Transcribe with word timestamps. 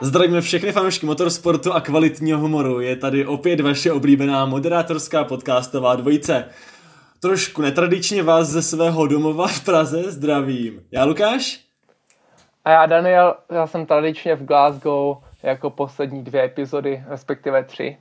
Zdravíme 0.00 0.40
všechny 0.40 0.72
fanoušky 0.72 1.06
motorsportu 1.06 1.72
a 1.72 1.80
kvalitního 1.80 2.38
humoru. 2.38 2.80
Je 2.80 2.96
tady 2.96 3.26
opět 3.26 3.60
vaše 3.60 3.92
oblíbená 3.92 4.46
moderátorská 4.46 5.24
podcastová 5.24 5.96
dvojice. 5.96 6.48
Trošku 7.20 7.62
netradičně 7.62 8.22
vás 8.22 8.48
ze 8.48 8.62
svého 8.62 9.06
domova 9.06 9.46
v 9.48 9.64
Praze 9.64 10.10
zdravím. 10.10 10.82
Já 10.90 11.04
Lukáš? 11.04 11.60
A 12.64 12.70
já 12.70 12.86
Daniel, 12.86 13.34
já 13.50 13.66
jsem 13.66 13.86
tradičně 13.86 14.34
v 14.34 14.44
Glasgow 14.44 15.16
jako 15.42 15.70
poslední 15.70 16.24
dvě 16.24 16.44
epizody, 16.44 17.04
respektive 17.08 17.64
tři. 17.64 17.96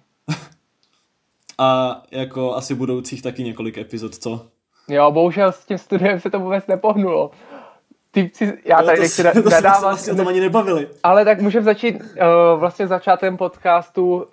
a 1.58 2.02
jako 2.12 2.56
asi 2.56 2.76
budoucích 2.76 3.22
taky 3.22 3.44
několik 3.44 3.78
epizod, 3.78 4.16
co? 4.16 4.46
Jo, 4.90 5.12
bohužel 5.12 5.52
s 5.52 5.66
tím 5.66 5.78
studiem 5.78 6.20
se 6.20 6.30
to 6.30 6.40
vůbec 6.40 6.68
nepohnulo. 6.68 7.32
Týpci, 8.12 8.58
já 8.66 8.82
tady 8.84 9.00
nechci 9.00 9.24
to 9.44 9.50
nadávám. 9.50 9.82
To 9.82 9.88
vlastně 9.88 10.24
ani 10.24 10.40
nebavili. 10.40 10.88
Ale 11.04 11.26
tak 11.26 11.42
můžeme 11.42 11.66
začít 11.66 11.96
uh, 11.96 12.60
vlastně 12.60 12.88
začátem 12.88 13.38
podcastu 13.38 14.16
uh, 14.16 14.24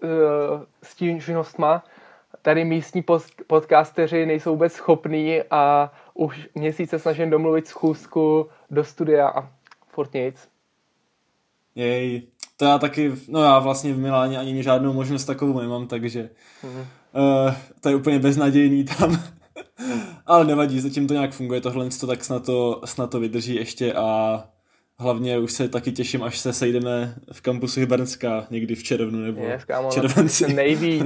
s 0.82 0.94
tím 0.94 1.20
žinostma. 1.20 1.84
Tady 2.42 2.64
místní 2.64 3.02
post, 3.02 3.32
podcasteři 3.46 4.26
nejsou 4.26 4.50
vůbec 4.50 4.72
schopní 4.72 5.42
a 5.50 5.92
už 6.14 6.48
měsíce 6.54 6.98
snažím 6.98 7.30
domluvit 7.30 7.66
schůzku 7.66 8.48
do 8.70 8.84
studia 8.84 9.28
a 9.28 9.48
furt 9.88 10.14
nic. 10.14 10.48
Jej, 11.74 12.22
to 12.56 12.64
já 12.64 12.78
taky, 12.78 13.12
no 13.28 13.42
já 13.42 13.58
vlastně 13.58 13.92
v 13.92 13.98
Miláně 13.98 14.38
ani 14.38 14.62
žádnou 14.62 14.92
možnost 14.92 15.24
takovou 15.24 15.60
nemám, 15.60 15.86
takže 15.86 16.30
mm. 16.62 16.78
uh, 16.78 17.54
to 17.80 17.88
je 17.88 17.94
úplně 17.94 18.18
beznadějný 18.18 18.84
tam. 18.84 19.22
Ale 20.26 20.44
nevadí, 20.44 20.80
zatím 20.80 21.06
to 21.06 21.14
nějak 21.14 21.32
funguje, 21.32 21.60
tohle 21.60 21.88
to 22.00 22.06
tak 22.06 22.24
snad 22.24 22.46
to, 22.46 22.80
snad 22.84 23.10
to 23.10 23.20
vydrží 23.20 23.54
ještě 23.54 23.92
a 23.92 24.42
hlavně 24.98 25.38
už 25.38 25.52
se 25.52 25.68
taky 25.68 25.92
těším, 25.92 26.22
až 26.22 26.38
se 26.38 26.52
sejdeme 26.52 27.14
v 27.32 27.40
kampusu 27.40 27.80
Hybernská 27.80 28.46
někdy 28.50 28.74
v 28.74 28.82
červnu 28.82 29.18
nebo 29.18 29.44
yes, 29.44 29.64
kámo, 29.64 29.90
červenci. 29.90 30.54
Nejvíc. 30.54 31.04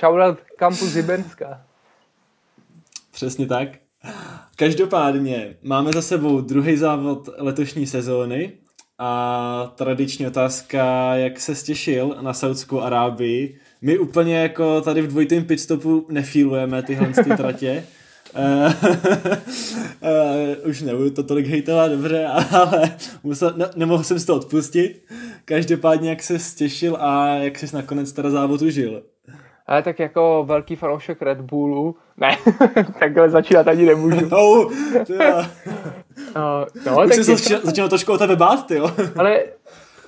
Shoutout 0.00 0.38
kampus 0.58 0.94
Hybernská. 0.94 1.66
Přesně 3.10 3.46
tak. 3.46 3.68
Každopádně 4.56 5.56
máme 5.62 5.92
za 5.92 6.02
sebou 6.02 6.40
druhý 6.40 6.76
závod 6.76 7.28
letošní 7.38 7.86
sezóny 7.86 8.52
a 8.98 9.72
tradiční 9.74 10.26
otázka, 10.26 11.14
jak 11.14 11.40
se 11.40 11.54
stěšil 11.54 12.16
na 12.20 12.34
Saudskou 12.34 12.80
Arábii. 12.80 13.60
My 13.82 13.98
úplně 13.98 14.36
jako 14.38 14.80
tady 14.80 15.02
v 15.02 15.06
dvojitém 15.06 15.44
pitstopu 15.44 16.06
nefílujeme 16.08 16.82
tyhle 16.82 17.08
ty 17.24 17.30
tratě. 17.36 17.84
uh, 18.38 18.72
už 20.70 20.82
nebudu 20.82 21.10
to 21.10 21.22
tolik 21.22 21.46
hejtovat, 21.46 21.90
dobře, 21.92 22.26
ale 22.52 22.96
musel, 23.22 23.52
ne, 23.56 23.66
nemohl 23.76 24.04
jsem 24.04 24.18
si 24.18 24.26
to 24.26 24.36
odpustit. 24.36 25.02
Každopádně, 25.44 26.10
jak 26.10 26.22
se 26.22 26.38
stěšil 26.38 26.96
a 27.00 27.26
jak 27.26 27.58
jsi 27.58 27.76
nakonec 27.76 28.12
teda 28.12 28.30
závod 28.30 28.62
užil. 28.62 29.02
Ale 29.66 29.82
tak 29.82 29.98
jako 29.98 30.44
velký 30.48 30.76
fanoušek 30.76 31.22
Red 31.22 31.40
Bullu, 31.40 31.96
ne, 32.16 32.36
takhle 32.98 33.30
začínat 33.30 33.68
ani 33.68 33.84
nemůžu. 33.86 34.28
No, 34.30 34.70
Uh, 36.36 36.64
no, 36.86 37.02
Už 37.02 37.08
tak 37.08 37.14
jsem 37.14 37.38
se 37.38 37.60
začal 37.62 37.88
trošku 37.88 38.12
o 38.12 38.18
tebe 38.18 38.36
bát, 38.36 38.66
ty 38.66 38.74
jo. 38.74 38.90
Ale 39.16 39.42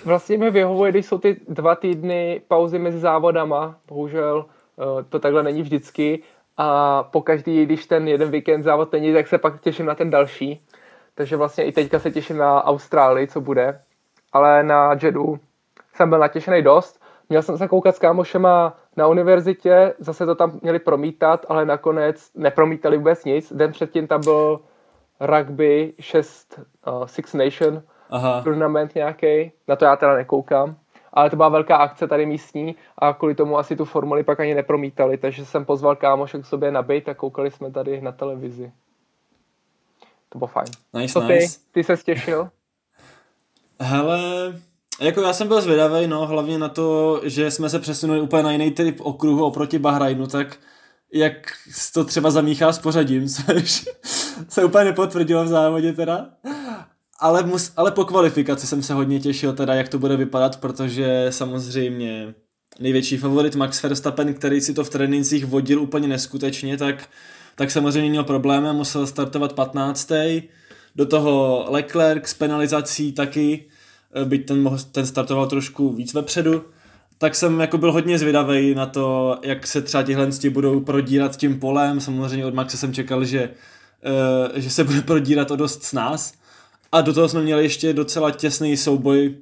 vlastně 0.05 0.39
mi 0.39 0.51
vyhovuje, 0.51 0.91
když 0.91 1.07
jsou 1.07 1.19
ty 1.19 1.41
dva 1.49 1.75
týdny 1.75 2.43
pauzy 2.49 2.79
mezi 2.79 2.99
závodama. 2.99 3.77
Bohužel 3.89 4.45
uh, 4.77 5.03
to 5.09 5.19
takhle 5.19 5.43
není 5.43 5.63
vždycky. 5.63 6.23
A 6.57 7.03
pokaždý, 7.03 7.67
když 7.67 7.87
ten 7.87 8.09
jeden 8.09 8.31
víkend 8.31 8.63
závod 8.63 8.93
není, 8.93 9.13
tak 9.13 9.29
se 9.29 9.39
pak 9.39 9.61
těším 9.61 9.87
na 9.87 9.95
ten 9.95 10.11
další. 10.11 10.67
Takže 11.15 11.37
vlastně 11.37 11.65
i 11.65 11.73
teďka 11.73 11.99
se 11.99 12.11
těším 12.11 12.37
na 12.37 12.65
Austrálii, 12.65 13.27
co 13.27 13.41
bude. 13.41 13.81
Ale 14.33 14.63
na 14.63 14.97
Jedu 15.03 15.39
jsem 15.95 16.09
byl 16.09 16.19
natěšený 16.19 16.63
dost. 16.63 17.03
Měl 17.29 17.43
jsem 17.43 17.59
se 17.59 17.69
koukat 17.69 17.97
s 17.97 17.99
kámošema 17.99 18.77
na 18.97 19.07
univerzitě, 19.07 19.95
zase 19.99 20.27
to 20.27 20.35
tam 20.35 20.59
měli 20.63 20.79
promítat, 20.79 21.47
ale 21.49 21.65
nakonec 21.65 22.31
nepromítali 22.35 22.97
vůbec 22.97 23.25
nic. 23.25 23.53
Den 23.53 23.73
předtím 23.73 24.07
tam 24.07 24.21
byl 24.25 24.61
rugby 25.21 25.95
6 26.01 26.61
uh, 26.87 27.07
Six 27.07 27.35
Nation 27.35 27.83
Aha. 28.13 28.43
tournament 28.43 28.95
nějaký. 28.95 29.53
Na 29.69 29.77
to 29.77 29.85
já 29.85 29.97
teda 29.97 30.15
nekoukám. 30.17 30.77
Ale 31.13 31.31
to 31.31 31.37
byla 31.37 31.49
velká 31.49 31.77
akce 31.77 32.09
tady 32.09 32.27
místní 32.27 32.77
a 32.99 33.13
kvůli 33.13 33.35
tomu 33.35 33.59
asi 33.59 33.77
tu 33.77 33.85
formuli 33.85 34.25
pak 34.25 34.41
ani 34.41 34.55
nepromítali, 34.55 35.19
takže 35.19 35.45
jsem 35.45 35.65
pozval 35.65 35.97
kámoše 35.97 36.39
k 36.39 36.47
sobě 36.47 36.71
nabít 36.71 37.09
a 37.09 37.15
koukali 37.15 37.51
jsme 37.51 37.71
tady 37.71 38.01
na 38.01 38.13
televizi. 38.13 38.73
To 40.29 40.39
bylo 40.39 40.49
fajn. 40.49 40.67
Nice, 40.95 41.13
Co 41.13 41.21
ty? 41.21 41.33
Nice. 41.33 41.59
Ty 41.73 41.85
se 41.85 41.97
těšil? 41.97 42.49
Hele, 43.81 44.21
jako 45.01 45.21
já 45.21 45.33
jsem 45.33 45.49
byl 45.49 45.61
zvědavý, 45.61 46.07
no, 46.07 46.27
hlavně 46.27 46.59
na 46.59 46.69
to, 46.69 47.21
že 47.25 47.51
jsme 47.51 47.71
se 47.71 47.79
přesunuli 47.79 48.21
úplně 48.21 48.43
na 48.43 48.53
jiný 48.53 48.71
typ 48.71 49.01
okruhu 49.01 49.45
oproti 49.45 49.79
Bahrajnu, 49.79 50.27
tak 50.27 50.59
jak 51.13 51.33
to 51.95 52.05
třeba 52.05 52.31
zamíchá 52.31 52.73
s 52.73 52.79
pořadím, 52.79 53.29
což 53.29 53.85
se 54.49 54.65
úplně 54.65 54.85
nepotvrdilo 54.85 55.45
v 55.45 55.49
závodě 55.49 55.93
teda. 55.93 56.27
Ale, 57.23 57.43
mus, 57.43 57.73
ale 57.77 57.91
po 57.91 58.05
kvalifikaci 58.05 58.67
jsem 58.67 58.83
se 58.83 58.95
hodně 58.95 59.21
těšil 59.21 59.53
teda, 59.53 59.75
jak 59.75 59.89
to 59.89 59.99
bude 59.99 60.17
vypadat, 60.17 60.61
protože 60.61 61.27
samozřejmě 61.31 62.35
největší 62.81 63.17
favorit 63.17 63.55
Max 63.55 63.83
Verstappen, 63.83 64.35
který 64.35 64.61
si 64.61 64.75
to 64.75 64.85
v 64.85 64.91
trénincích 64.91 65.47
vodil 65.47 65.81
úplně 65.81 66.09
neskutečně, 66.09 66.77
tak, 66.77 67.09
tak 67.57 67.71
samozřejmě 67.71 68.11
měl 68.11 68.25
problémy 68.25 68.69
a 68.69 68.73
musel 68.73 69.07
startovat 69.07 69.53
15. 69.53 70.13
Do 70.97 71.07
toho 71.07 71.67
Leclerc 71.69 72.29
s 72.29 72.35
penalizací 72.35 73.13
taky, 73.13 73.65
byť 74.25 74.47
ten, 74.47 74.77
ten 74.93 75.07
startoval 75.07 75.47
trošku 75.47 75.93
víc 75.93 76.15
vepředu 76.15 76.65
tak 77.23 77.35
jsem 77.35 77.61
jako 77.61 77.79
byl 77.79 77.93
hodně 77.93 78.19
zvědavý 78.19 78.75
na 78.75 78.87
to, 78.87 79.39
jak 79.43 79.67
se 79.67 79.83
třeba 79.83 80.03
tihle 80.03 80.29
budou 80.51 80.81
prodírat 80.81 81.37
tím 81.37 81.61
polem. 81.61 82.01
Samozřejmě 82.01 82.47
od 82.47 82.55
Maxe 82.55 82.77
jsem 82.77 82.95
čekal, 82.95 83.25
že, 83.25 83.51
uh, 84.51 84.61
že 84.61 84.71
se 84.71 84.85
bude 84.85 85.03
prodírat 85.03 85.51
o 85.51 85.57
dost 85.57 85.83
s 85.83 85.93
nás. 85.93 86.35
A 86.93 87.01
do 87.01 87.13
toho 87.15 87.29
jsme 87.29 87.43
měli 87.43 87.63
ještě 87.63 87.93
docela 87.93 88.31
těsný 88.31 88.77
souboj 88.77 89.29
uh, 89.29 89.37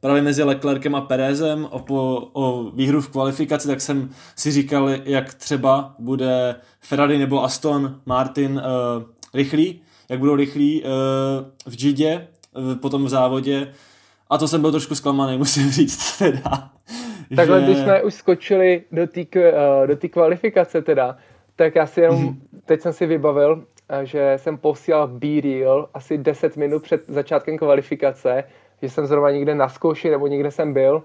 právě 0.00 0.22
mezi 0.22 0.42
Leclerkem 0.42 0.94
a 0.94 1.00
Perezem 1.00 1.68
o, 1.70 1.78
po, 1.78 2.28
o 2.32 2.70
výhru 2.70 3.00
v 3.00 3.08
kvalifikaci, 3.08 3.68
tak 3.68 3.80
jsem 3.80 4.10
si 4.36 4.50
říkal, 4.50 4.90
jak 5.04 5.34
třeba 5.34 5.94
bude 5.98 6.54
Ferrari 6.80 7.18
nebo 7.18 7.44
Aston 7.44 8.00
Martin 8.06 8.52
uh, 8.52 9.02
rychlý, 9.34 9.80
jak 10.08 10.18
budou 10.18 10.36
rychlí 10.36 10.82
uh, 10.82 10.88
v 11.72 11.76
Gidě, 11.76 12.28
uh, 12.52 12.74
potom 12.74 13.04
v 13.04 13.08
závodě, 13.08 13.72
a 14.30 14.38
to 14.38 14.48
jsem 14.48 14.60
byl 14.60 14.70
trošku 14.70 14.94
zklamaný, 14.94 15.38
musím 15.38 15.70
říct 15.70 16.18
teda. 16.18 16.70
Takhle, 17.36 17.60
že... 17.60 17.66
když 17.66 17.78
jsme 17.78 18.02
už 18.02 18.14
skočili 18.14 18.82
do 18.92 19.06
té 19.06 19.20
uh, 19.20 19.86
do 19.86 20.08
kvalifikace 20.08 20.82
teda, 20.82 21.16
tak 21.56 21.74
já 21.74 21.86
si 21.86 22.00
jenom, 22.00 22.28
mm-hmm. 22.28 22.60
teď 22.64 22.80
jsem 22.80 22.92
si 22.92 23.06
vybavil, 23.06 23.62
eh, 23.62 23.73
že 24.02 24.34
jsem 24.36 24.58
posílal 24.58 25.08
B-Reel 25.08 25.88
asi 25.94 26.18
10 26.18 26.56
minut 26.56 26.82
před 26.82 27.04
začátkem 27.08 27.58
kvalifikace, 27.58 28.44
že 28.82 28.90
jsem 28.90 29.06
zrovna 29.06 29.30
někde 29.30 29.54
na 29.54 29.68
zkouši 29.68 30.10
nebo 30.10 30.26
někde 30.26 30.50
jsem 30.50 30.72
byl 30.72 31.02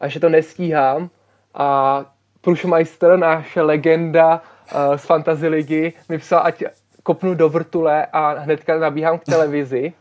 a 0.00 0.08
že 0.08 0.20
to 0.20 0.28
nestíhám 0.28 1.10
a 1.54 2.04
Prušmeister, 2.40 3.18
naše 3.18 3.62
legenda 3.62 4.42
uh, 4.74 4.96
z 4.96 5.04
Fantasy 5.04 5.48
ligy, 5.48 5.92
mi 6.08 6.18
psal, 6.18 6.40
ať 6.44 6.64
kopnu 7.02 7.34
do 7.34 7.48
vrtule 7.48 8.06
a 8.12 8.32
hnedka 8.32 8.78
nabíhám 8.78 9.18
k 9.18 9.24
televizi. 9.24 9.92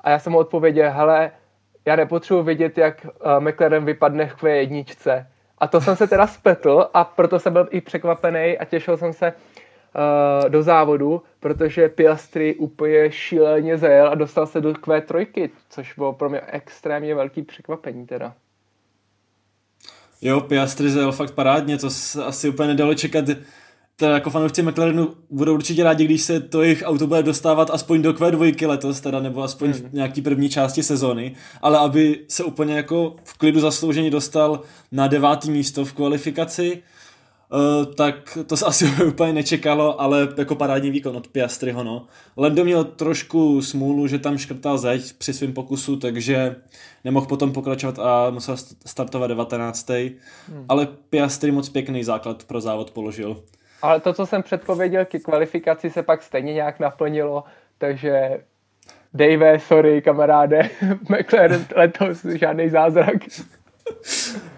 A 0.00 0.10
já 0.10 0.18
jsem 0.18 0.32
mu 0.32 0.38
odpověděl, 0.38 0.90
hele, 0.90 1.30
já 1.84 1.96
nepotřebuji 1.96 2.42
vědět, 2.42 2.78
jak 2.78 3.06
uh, 3.06 3.40
McLaren 3.40 3.84
vypadne 3.84 4.26
v 4.26 4.42
Q1. 4.42 5.24
A 5.58 5.66
to 5.66 5.80
jsem 5.80 5.96
se 5.96 6.06
teda 6.06 6.26
spetl 6.26 6.88
a 6.94 7.04
proto 7.04 7.38
jsem 7.38 7.52
byl 7.52 7.68
i 7.70 7.80
překvapený 7.80 8.58
a 8.58 8.64
těšil 8.64 8.96
jsem 8.96 9.12
se 9.12 9.32
uh, 9.94 10.50
do 10.50 10.62
závodu, 10.62 11.22
protože 11.40 11.88
Piastri 11.88 12.54
úplně 12.54 13.12
šíleně 13.12 13.78
zajel 13.78 14.08
a 14.08 14.14
dostal 14.14 14.46
se 14.46 14.60
do 14.60 14.72
Q3, 14.72 15.50
což 15.70 15.94
bylo 15.94 16.12
pro 16.12 16.28
mě 16.28 16.40
extrémně 16.46 17.14
velký 17.14 17.42
překvapení 17.42 18.06
teda. 18.06 18.34
Jo, 20.20 20.40
Piastri 20.40 20.90
zajel 20.90 21.12
fakt 21.12 21.34
parádně, 21.34 21.78
to 21.78 21.88
asi 22.26 22.48
úplně 22.48 22.68
nedalo 22.68 22.94
čekat 22.94 23.24
teda 23.98 24.14
jako 24.14 24.30
fanoušci 24.30 24.62
McLarenu 24.62 25.14
budou 25.30 25.54
určitě 25.54 25.84
rádi, 25.84 26.04
když 26.04 26.22
se 26.22 26.40
to 26.40 26.62
jejich 26.62 26.82
auto 26.86 27.06
bude 27.06 27.22
dostávat 27.22 27.70
aspoň 27.70 28.02
do 28.02 28.12
Q2 28.12 28.68
letos, 28.68 29.00
teda 29.00 29.20
nebo 29.20 29.42
aspoň 29.42 29.70
hmm. 29.70 29.88
v 29.90 29.92
nějaký 29.92 30.22
první 30.22 30.48
části 30.48 30.82
sezóny, 30.82 31.34
ale 31.62 31.78
aby 31.78 32.20
se 32.28 32.44
úplně 32.44 32.76
jako 32.76 33.16
v 33.24 33.38
klidu 33.38 33.60
zaslouženě 33.60 34.10
dostal 34.10 34.60
na 34.92 35.06
devátý 35.06 35.50
místo 35.50 35.84
v 35.84 35.92
kvalifikaci, 35.92 36.82
Uh, 37.52 37.94
tak 37.94 38.38
to 38.46 38.56
se 38.56 38.64
asi 38.66 38.86
úplně 39.06 39.32
nečekalo, 39.32 40.00
ale 40.00 40.28
jako 40.38 40.54
parádní 40.54 40.90
výkon 40.90 41.16
od 41.16 41.28
Piastriho, 41.28 41.84
no. 41.84 42.06
Lando 42.36 42.64
měl 42.64 42.84
trošku 42.84 43.62
smůlu, 43.62 44.06
že 44.06 44.18
tam 44.18 44.38
škrtal 44.38 44.78
zeď 44.78 45.12
při 45.12 45.32
svém 45.32 45.52
pokusu, 45.52 45.96
takže 45.96 46.56
nemohl 47.04 47.26
potom 47.26 47.52
pokračovat 47.52 47.98
a 47.98 48.30
musel 48.30 48.56
startovat 48.86 49.28
19. 49.28 49.88
Hmm. 49.88 50.64
Ale 50.68 50.88
Piastri 51.10 51.50
moc 51.50 51.68
pěkný 51.68 52.04
základ 52.04 52.44
pro 52.44 52.60
závod 52.60 52.90
položil. 52.90 53.42
Ale 53.82 54.00
to, 54.00 54.12
co 54.12 54.26
jsem 54.26 54.42
předpověděl 54.42 55.04
ke 55.04 55.18
kvalifikaci, 55.18 55.90
se 55.90 56.02
pak 56.02 56.22
stejně 56.22 56.54
nějak 56.54 56.80
naplnilo, 56.80 57.44
takže 57.78 58.40
Dave, 59.14 59.58
sorry 59.58 60.02
kamaráde, 60.02 60.70
McLaren 61.08 61.66
letos 61.76 62.24
žádný 62.24 62.68
zázrak. 62.68 63.16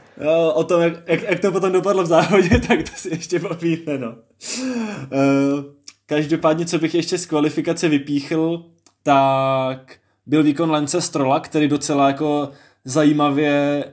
O 0.55 0.65
tom, 0.65 0.83
jak, 0.83 1.09
jak, 1.09 1.23
jak, 1.23 1.41
to 1.41 1.53
potom 1.53 1.73
dopadlo 1.73 2.03
v 2.03 2.07
závodě, 2.07 2.61
tak 2.69 2.83
to 2.83 2.97
si 2.97 3.09
ještě 3.09 3.41
povíme, 3.41 3.99
no. 3.99 4.09
Uh, 4.09 5.65
každopádně, 6.07 6.67
co 6.67 6.79
bych 6.79 6.95
ještě 6.95 7.19
z 7.19 7.27
kvalifikace 7.27 7.89
vypíchl, 7.89 8.67
tak 9.03 9.97
byl 10.27 10.43
výkon 10.43 10.71
Lance 10.71 11.01
Strola, 11.01 11.41
který 11.41 11.69
docela 11.69 12.07
jako 12.07 12.51
zajímavě 12.85 13.85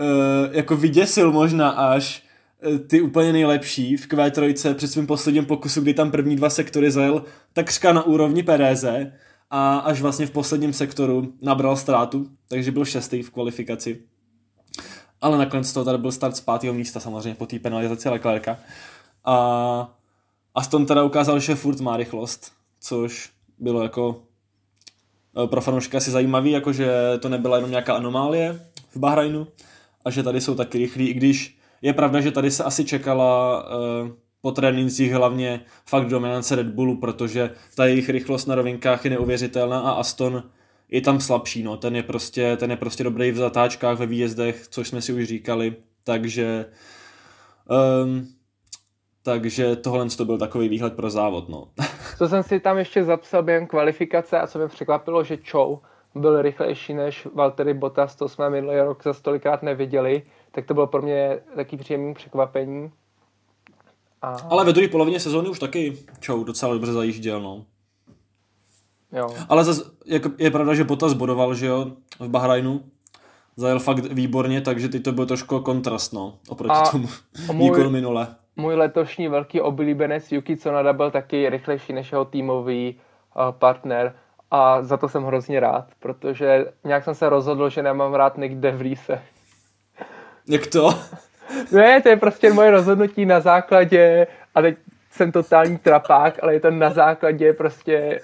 uh, 0.00 0.54
jako 0.54 0.76
vyděsil 0.76 1.32
možná 1.32 1.70
až 1.70 2.22
uh, 2.66 2.78
ty 2.78 3.00
úplně 3.00 3.32
nejlepší 3.32 3.96
v 3.96 4.08
Q3 4.08 4.74
při 4.74 4.88
svém 4.88 5.06
posledním 5.06 5.46
pokusu, 5.46 5.80
kdy 5.80 5.94
tam 5.94 6.10
první 6.10 6.36
dva 6.36 6.50
sektory 6.50 6.90
zajel 6.90 7.24
takřka 7.52 7.92
na 7.92 8.02
úrovni 8.02 8.42
Pereze 8.42 9.12
a 9.50 9.78
až 9.78 10.00
vlastně 10.00 10.26
v 10.26 10.30
posledním 10.30 10.72
sektoru 10.72 11.32
nabral 11.42 11.76
ztrátu, 11.76 12.26
takže 12.48 12.72
byl 12.72 12.84
šestý 12.84 13.22
v 13.22 13.30
kvalifikaci. 13.30 14.13
Ale 15.24 15.38
nakonec 15.38 15.72
to 15.72 15.84
tady 15.84 15.98
byl 15.98 16.12
start 16.12 16.36
z 16.36 16.40
pátého 16.40 16.74
místa 16.74 17.00
samozřejmě 17.00 17.34
po 17.34 17.46
té 17.46 17.58
penalizaci 17.58 18.08
Leclerca. 18.08 18.58
A 19.24 19.96
Aston 20.54 20.86
teda 20.86 21.02
ukázal, 21.02 21.38
že 21.38 21.54
furt 21.54 21.80
má 21.80 21.96
rychlost, 21.96 22.52
což 22.80 23.30
bylo 23.58 23.82
jako 23.82 24.22
e, 25.44 25.46
pro 25.46 25.60
fanouška 25.60 25.98
asi 25.98 26.10
zajímavý, 26.10 26.50
jakože 26.50 26.92
to 27.20 27.28
nebyla 27.28 27.56
jenom 27.56 27.70
nějaká 27.70 27.94
anomálie 27.94 28.66
v 28.90 28.96
Bahrajnu 28.96 29.46
a 30.04 30.10
že 30.10 30.22
tady 30.22 30.40
jsou 30.40 30.54
taky 30.54 30.78
rychlí, 30.78 31.08
i 31.08 31.14
když 31.14 31.58
je 31.82 31.92
pravda, 31.92 32.20
že 32.20 32.30
tady 32.30 32.50
se 32.50 32.64
asi 32.64 32.84
čekala 32.84 33.62
uh, 33.62 34.08
po 34.40 34.52
trénincích 34.52 35.12
hlavně 35.12 35.60
fakt 35.86 36.08
dominance 36.08 36.56
Red 36.56 36.66
Bullu, 36.66 36.96
protože 36.96 37.50
ta 37.74 37.86
jejich 37.86 38.08
rychlost 38.08 38.46
na 38.46 38.54
rovinkách 38.54 39.04
je 39.04 39.10
neuvěřitelná 39.10 39.80
a 39.80 39.90
Aston 39.90 40.42
je 40.88 41.00
tam 41.00 41.20
slabší, 41.20 41.62
no. 41.62 41.76
ten, 41.76 41.96
je 41.96 42.02
prostě, 42.02 42.56
ten 42.56 42.70
je 42.70 42.76
prostě 42.76 43.04
dobrý 43.04 43.30
v 43.30 43.36
zatáčkách, 43.36 43.98
ve 43.98 44.06
výjezdech, 44.06 44.68
což 44.68 44.88
jsme 44.88 45.02
si 45.02 45.12
už 45.12 45.24
říkali, 45.24 45.76
takže 46.04 46.66
um, 48.04 48.28
takže 49.24 49.76
tohle 49.76 50.06
to 50.08 50.24
byl 50.24 50.38
takový 50.38 50.68
výhled 50.68 50.96
pro 50.96 51.10
závod. 51.10 51.48
No. 51.48 51.68
Co 52.18 52.28
jsem 52.28 52.42
si 52.42 52.60
tam 52.60 52.78
ještě 52.78 53.04
zapsal 53.04 53.42
během 53.42 53.66
kvalifikace 53.66 54.40
a 54.40 54.46
co 54.46 54.58
mě 54.58 54.68
překvapilo, 54.68 55.24
že 55.24 55.38
Chou 55.50 55.80
byl 56.14 56.42
rychlejší 56.42 56.94
než 56.94 57.26
Valtteri 57.34 57.74
Bottas, 57.74 58.16
to 58.16 58.28
jsme 58.28 58.50
minulý 58.50 58.80
rok 58.80 59.02
za 59.02 59.12
stolikrát 59.12 59.62
neviděli, 59.62 60.22
tak 60.52 60.66
to 60.66 60.74
bylo 60.74 60.86
pro 60.86 61.02
mě 61.02 61.40
taky 61.56 61.76
příjemný 61.76 62.14
překvapení. 62.14 62.90
A... 64.22 64.36
Ale 64.50 64.64
ve 64.64 64.72
druhé 64.72 64.88
polovině 64.88 65.20
sezóny 65.20 65.48
už 65.48 65.58
taky 65.58 65.98
Chou 66.26 66.44
docela 66.44 66.74
dobře 66.74 66.92
zajížděl, 66.92 67.42
no. 67.42 67.64
Jo. 69.14 69.34
Ale 69.48 69.64
zase, 69.64 69.82
jako 70.06 70.30
je 70.38 70.50
pravda, 70.50 70.74
že 70.74 70.84
Bottas 70.84 71.12
bodoval, 71.12 71.54
že 71.54 71.66
jo, 71.66 71.86
v 72.18 72.28
Bahrajnu. 72.28 72.82
Zajel 73.56 73.78
fakt 73.78 73.98
výborně, 73.98 74.60
takže 74.60 74.88
teď 74.88 75.02
to 75.02 75.12
bylo 75.12 75.26
trošku 75.26 75.60
kontrast, 75.60 76.12
no, 76.12 76.34
oproti 76.48 76.74
a 76.74 76.90
tomu 76.90 77.08
můj, 77.52 77.70
výkonu 77.70 77.90
minule. 77.90 78.26
Můj 78.56 78.74
letošní 78.74 79.28
velký 79.28 79.60
oblíbenec 79.60 80.32
Yuki 80.32 80.56
Tsunoda 80.56 80.92
byl 80.92 81.10
taky 81.10 81.50
rychlejší 81.50 81.92
než 81.92 82.12
jeho 82.12 82.24
týmový 82.24 82.96
uh, 83.36 83.52
partner 83.52 84.14
a 84.50 84.82
za 84.82 84.96
to 84.96 85.08
jsem 85.08 85.24
hrozně 85.24 85.60
rád, 85.60 85.86
protože 86.00 86.66
nějak 86.84 87.04
jsem 87.04 87.14
se 87.14 87.28
rozhodl, 87.28 87.68
že 87.68 87.82
nemám 87.82 88.14
rád 88.14 88.38
Nick 88.38 88.54
De 88.54 88.70
Vriese. 88.70 89.22
Jak 90.48 90.66
to? 90.66 90.90
Ne, 91.72 92.02
to 92.02 92.08
je 92.08 92.16
prostě 92.16 92.52
moje 92.52 92.70
rozhodnutí 92.70 93.26
na 93.26 93.40
základě, 93.40 94.26
a 94.54 94.62
teď 94.62 94.76
jsem 95.14 95.32
totální 95.32 95.78
trapák, 95.78 96.38
ale 96.42 96.54
je 96.54 96.60
to 96.60 96.70
na 96.70 96.90
základě 96.90 97.52
prostě 97.52 98.20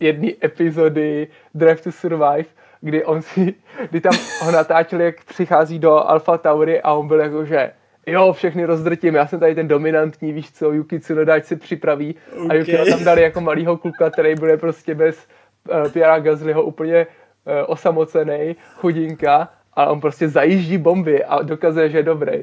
jedné 0.00 0.28
epizody 0.44 1.28
Drive 1.54 1.82
to 1.82 1.92
Survive, 1.92 2.44
kdy 2.80 3.04
on 3.04 3.22
si, 3.22 3.54
kdy 3.90 4.00
tam 4.00 4.12
ho 4.42 4.50
natáčeli, 4.50 5.04
jak 5.04 5.24
přichází 5.24 5.78
do 5.78 6.08
Alpha 6.08 6.38
Tauri 6.38 6.80
a 6.80 6.92
on 6.92 7.08
byl 7.08 7.20
jako, 7.20 7.44
že 7.44 7.70
jo, 8.06 8.32
všechny 8.32 8.64
rozdrtím, 8.64 9.14
já 9.14 9.26
jsem 9.26 9.40
tady 9.40 9.54
ten 9.54 9.68
dominantní, 9.68 10.32
víš 10.32 10.52
co, 10.52 10.72
Yuki 10.72 11.00
Tsunoda, 11.00 11.34
ať 11.34 11.44
se 11.44 11.56
připraví. 11.56 12.14
Okay. 12.32 12.46
A 12.48 12.54
Yuki 12.54 12.90
tam 12.90 13.04
dali 13.04 13.22
jako 13.22 13.40
malýho 13.40 13.76
kluka, 13.76 14.10
který 14.10 14.34
bude 14.34 14.56
prostě 14.56 14.94
bez 14.94 15.26
uh, 15.70 15.88
Pierre 15.88 16.20
Gaslyho 16.20 16.62
úplně 16.62 17.06
uh, 17.06 17.52
osamocený, 17.66 18.56
chudinka, 18.74 19.48
a 19.74 19.86
on 19.86 20.00
prostě 20.00 20.28
zajíždí 20.28 20.78
bomby 20.78 21.24
a 21.24 21.42
dokazuje, 21.42 21.88
že 21.88 21.98
je 21.98 22.02
dobrý. 22.02 22.40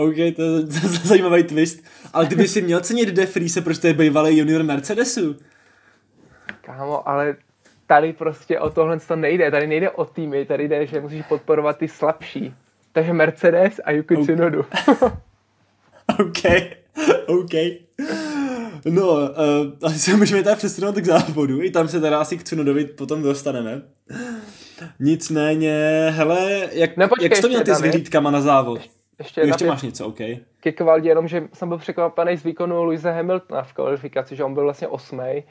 OK, 0.00 0.36
to 0.36 0.42
je 0.42 0.66
zajímavý 1.04 1.42
twist. 1.42 1.84
Ale 2.12 2.26
ty 2.26 2.48
si 2.48 2.62
měl 2.62 2.80
cenit 2.80 3.08
De 3.08 3.26
Friese, 3.26 3.60
protože 3.60 3.80
to 3.80 3.86
je 3.86 3.94
bývalý 3.94 4.38
junior 4.38 4.62
Mercedesu. 4.62 5.36
Kámo, 6.60 7.08
ale 7.08 7.36
tady 7.86 8.12
prostě 8.12 8.60
o 8.60 8.70
tohle 8.70 9.00
to 9.00 9.16
nejde. 9.16 9.50
Tady 9.50 9.66
nejde 9.66 9.90
o 9.90 10.04
týmy, 10.04 10.44
tady 10.44 10.68
jde, 10.68 10.86
že 10.86 11.00
musíš 11.00 11.26
podporovat 11.26 11.78
ty 11.78 11.88
slabší. 11.88 12.54
Takže 12.92 13.12
Mercedes 13.12 13.80
a 13.84 13.90
Yuki 13.90 14.16
Tsunodu. 14.16 14.60
OK, 16.20 16.42
OK. 17.26 17.52
No, 18.84 19.12
uh, 19.12 19.26
asi 19.82 19.98
se 19.98 20.16
můžeme 20.16 20.42
tady 20.42 20.56
přesunout 20.56 20.94
k 20.94 21.04
závodu, 21.04 21.62
i 21.62 21.70
tam 21.70 21.88
se 21.88 22.00
teda 22.00 22.20
asi 22.20 22.38
k 22.38 22.42
Tsunodovi 22.42 22.84
potom 22.84 23.22
dostaneme. 23.22 23.82
Nicméně, 25.00 26.06
hele, 26.10 26.68
jak, 26.72 26.96
no, 26.96 27.08
počkej, 27.08 27.24
jak 27.24 27.36
jsi 27.36 27.42
to 27.42 27.48
měl 27.48 27.64
ty 27.64 27.74
s 27.74 27.80
vyhlídkama 27.80 28.30
na 28.30 28.40
závod? 28.40 28.80
Ještě, 29.20 29.40
ještě 29.40 29.66
máš 29.66 29.82
něco, 29.82 30.06
OK. 30.06 30.18
Ke 30.60 30.72
kvalitě, 30.72 31.08
jenom, 31.08 31.28
že 31.28 31.48
jsem 31.52 31.68
byl 31.68 31.78
překvapený 31.78 32.36
z 32.36 32.44
výkonu 32.44 32.82
Luise 32.82 33.12
Hamiltona 33.12 33.62
v 33.62 33.72
kvalifikaci, 33.72 34.36
že 34.36 34.44
on 34.44 34.54
byl 34.54 34.62
vlastně 34.62 34.88
osmý, 34.88 35.44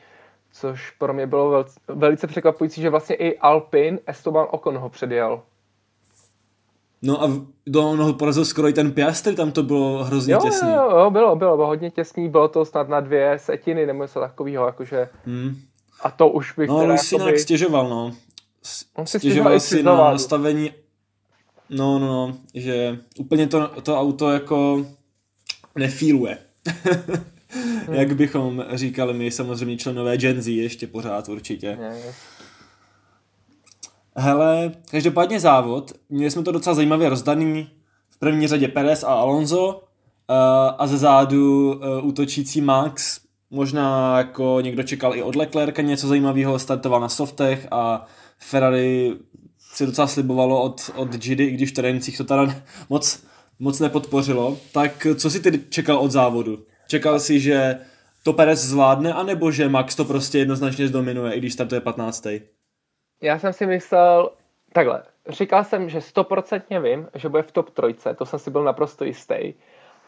což 0.54 0.92
pro 0.92 1.14
mě 1.14 1.28
bylo 1.28 1.50
vel, 1.50 1.66
velice 1.88 2.28
překvapující, 2.28 2.82
že 2.82 2.90
vlastně 2.90 3.16
i 3.16 3.38
Alpin 3.38 4.00
Esteban 4.08 4.48
Ocon 4.52 4.78
ho 4.78 4.90
předjel. 4.90 5.42
No 7.02 7.24
a 7.24 7.28
do 7.68 7.96
no, 7.96 8.14
porazil 8.14 8.46
skoro 8.46 8.68
i 8.68 8.74
ten 8.74 8.92
Piastri, 8.92 9.36
tam 9.36 9.52
to 9.52 9.64
bylo 9.64 10.04
hrozně 10.04 10.34
jo, 10.34 10.40
těsný. 10.44 10.70
Jo, 10.70 10.90
jo, 10.98 11.12
bylo, 11.12 11.36
bylo, 11.36 11.56
bylo 11.56 11.68
hodně 11.68 11.92
těsný, 11.92 12.30
bylo 12.30 12.48
to 12.48 12.66
snad 12.66 12.90
na 12.90 13.00
dvě 13.00 13.40
setiny 13.40 13.86
nebo 13.86 14.04
něco 14.04 14.20
takového, 14.20 14.66
jakože... 14.66 15.10
Hmm. 15.26 15.56
A 16.02 16.12
to 16.12 16.30
už 16.30 16.54
bych 16.58 16.70
No, 16.70 16.94
už 16.94 17.02
si 17.02 17.16
nějak 17.16 17.40
stěžoval, 17.40 17.90
no. 17.90 18.12
On 18.96 19.06
si 19.06 19.20
stěžoval 19.20 19.60
si 19.60 19.84
na 19.84 19.96
nastavení 19.96 20.72
No, 21.70 22.00
no, 22.00 22.08
no, 22.08 22.38
že 22.54 23.00
úplně 23.18 23.48
to, 23.48 23.68
to 23.82 24.00
auto 24.00 24.30
jako 24.30 24.86
nefíluje. 25.76 26.38
Jak 27.92 28.16
bychom 28.16 28.66
říkali 28.74 29.14
my 29.14 29.32
samozřejmě 29.32 29.78
členové 29.78 30.18
Gen 30.18 30.42
Z 30.42 30.48
ještě 30.48 30.88
pořád 30.88 31.30
určitě. 31.30 31.78
Hele, 34.16 34.72
každopádně 34.92 35.40
závod, 35.40 35.92
měli 36.10 36.32
jsme 36.32 36.44
to 36.44 36.52
docela 36.52 36.76
zajímavě 36.76 37.10
rozdaný. 37.10 37.70
V 38.10 38.18
první 38.20 38.48
řadě 38.48 38.68
Perez 38.68 39.04
a 39.04 39.08
Alonso 39.08 39.68
uh, 39.70 39.86
a 40.78 40.88
ze 40.88 40.98
zádu 40.98 41.74
uh, 41.74 42.08
útočící 42.08 42.62
Max. 42.62 43.20
Možná 43.52 44.18
jako 44.18 44.58
někdo 44.62 44.84
čekal 44.84 45.16
i 45.16 45.24
od 45.24 45.36
Leclerca 45.36 45.82
něco 45.82 46.08
zajímavého, 46.08 46.60
startoval 46.60 47.02
na 47.02 47.10
softech 47.10 47.68
a 47.72 48.06
Ferrari 48.38 49.16
si 49.74 49.86
docela 49.86 50.08
slibovalo 50.08 50.62
od, 50.62 50.92
od 50.96 51.16
Gidy, 51.16 51.44
i 51.44 51.52
když 51.52 51.72
v 51.72 51.74
teréncích 51.74 52.18
to 52.18 52.24
teda 52.24 52.48
moc, 52.90 53.26
moc 53.60 53.80
nepodpořilo. 53.80 54.58
Tak 54.74 55.08
co 55.16 55.30
si 55.30 55.40
ty 55.40 55.64
čekal 55.70 55.98
od 55.98 56.12
závodu? 56.12 56.60
Čekal 56.88 57.20
si, 57.20 57.40
že 57.40 57.80
to 58.24 58.34
Perez 58.34 58.66
zvládne, 58.66 59.14
anebo 59.14 59.52
že 59.52 59.70
Max 59.70 59.96
to 59.96 60.06
prostě 60.06 60.38
jednoznačně 60.38 60.88
zdominuje, 60.88 61.34
i 61.34 61.40
když 61.40 61.54
startuje 61.54 61.82
15. 61.82 62.28
Já 63.22 63.40
jsem 63.40 63.54
si 63.54 63.66
myslel, 63.66 64.32
takhle, 64.74 65.04
říkal 65.30 65.64
jsem, 65.64 65.90
že 65.90 66.02
stoprocentně 66.02 66.80
vím, 66.80 67.08
že 67.16 67.30
bude 67.30 67.44
v 67.44 67.52
top 67.52 67.70
trojce, 67.70 68.14
to 68.14 68.26
jsem 68.26 68.40
si 68.40 68.52
byl 68.52 68.64
naprosto 68.64 69.06
jistý. 69.06 69.54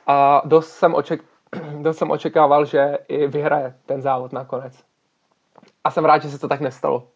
A 0.07 0.41
dost 0.45 0.69
jsem, 0.69 0.95
oček, 0.95 1.21
dost 1.81 1.97
jsem 1.97 2.11
očekával, 2.11 2.65
že 2.65 2.97
i 3.07 3.27
vyhraje 3.27 3.75
ten 3.85 4.01
závod 4.01 4.33
nakonec. 4.33 4.83
A 5.83 5.91
jsem 5.91 6.05
rád, 6.05 6.21
že 6.21 6.29
se 6.29 6.39
to 6.39 6.47
tak 6.47 6.61
nestalo. 6.61 7.10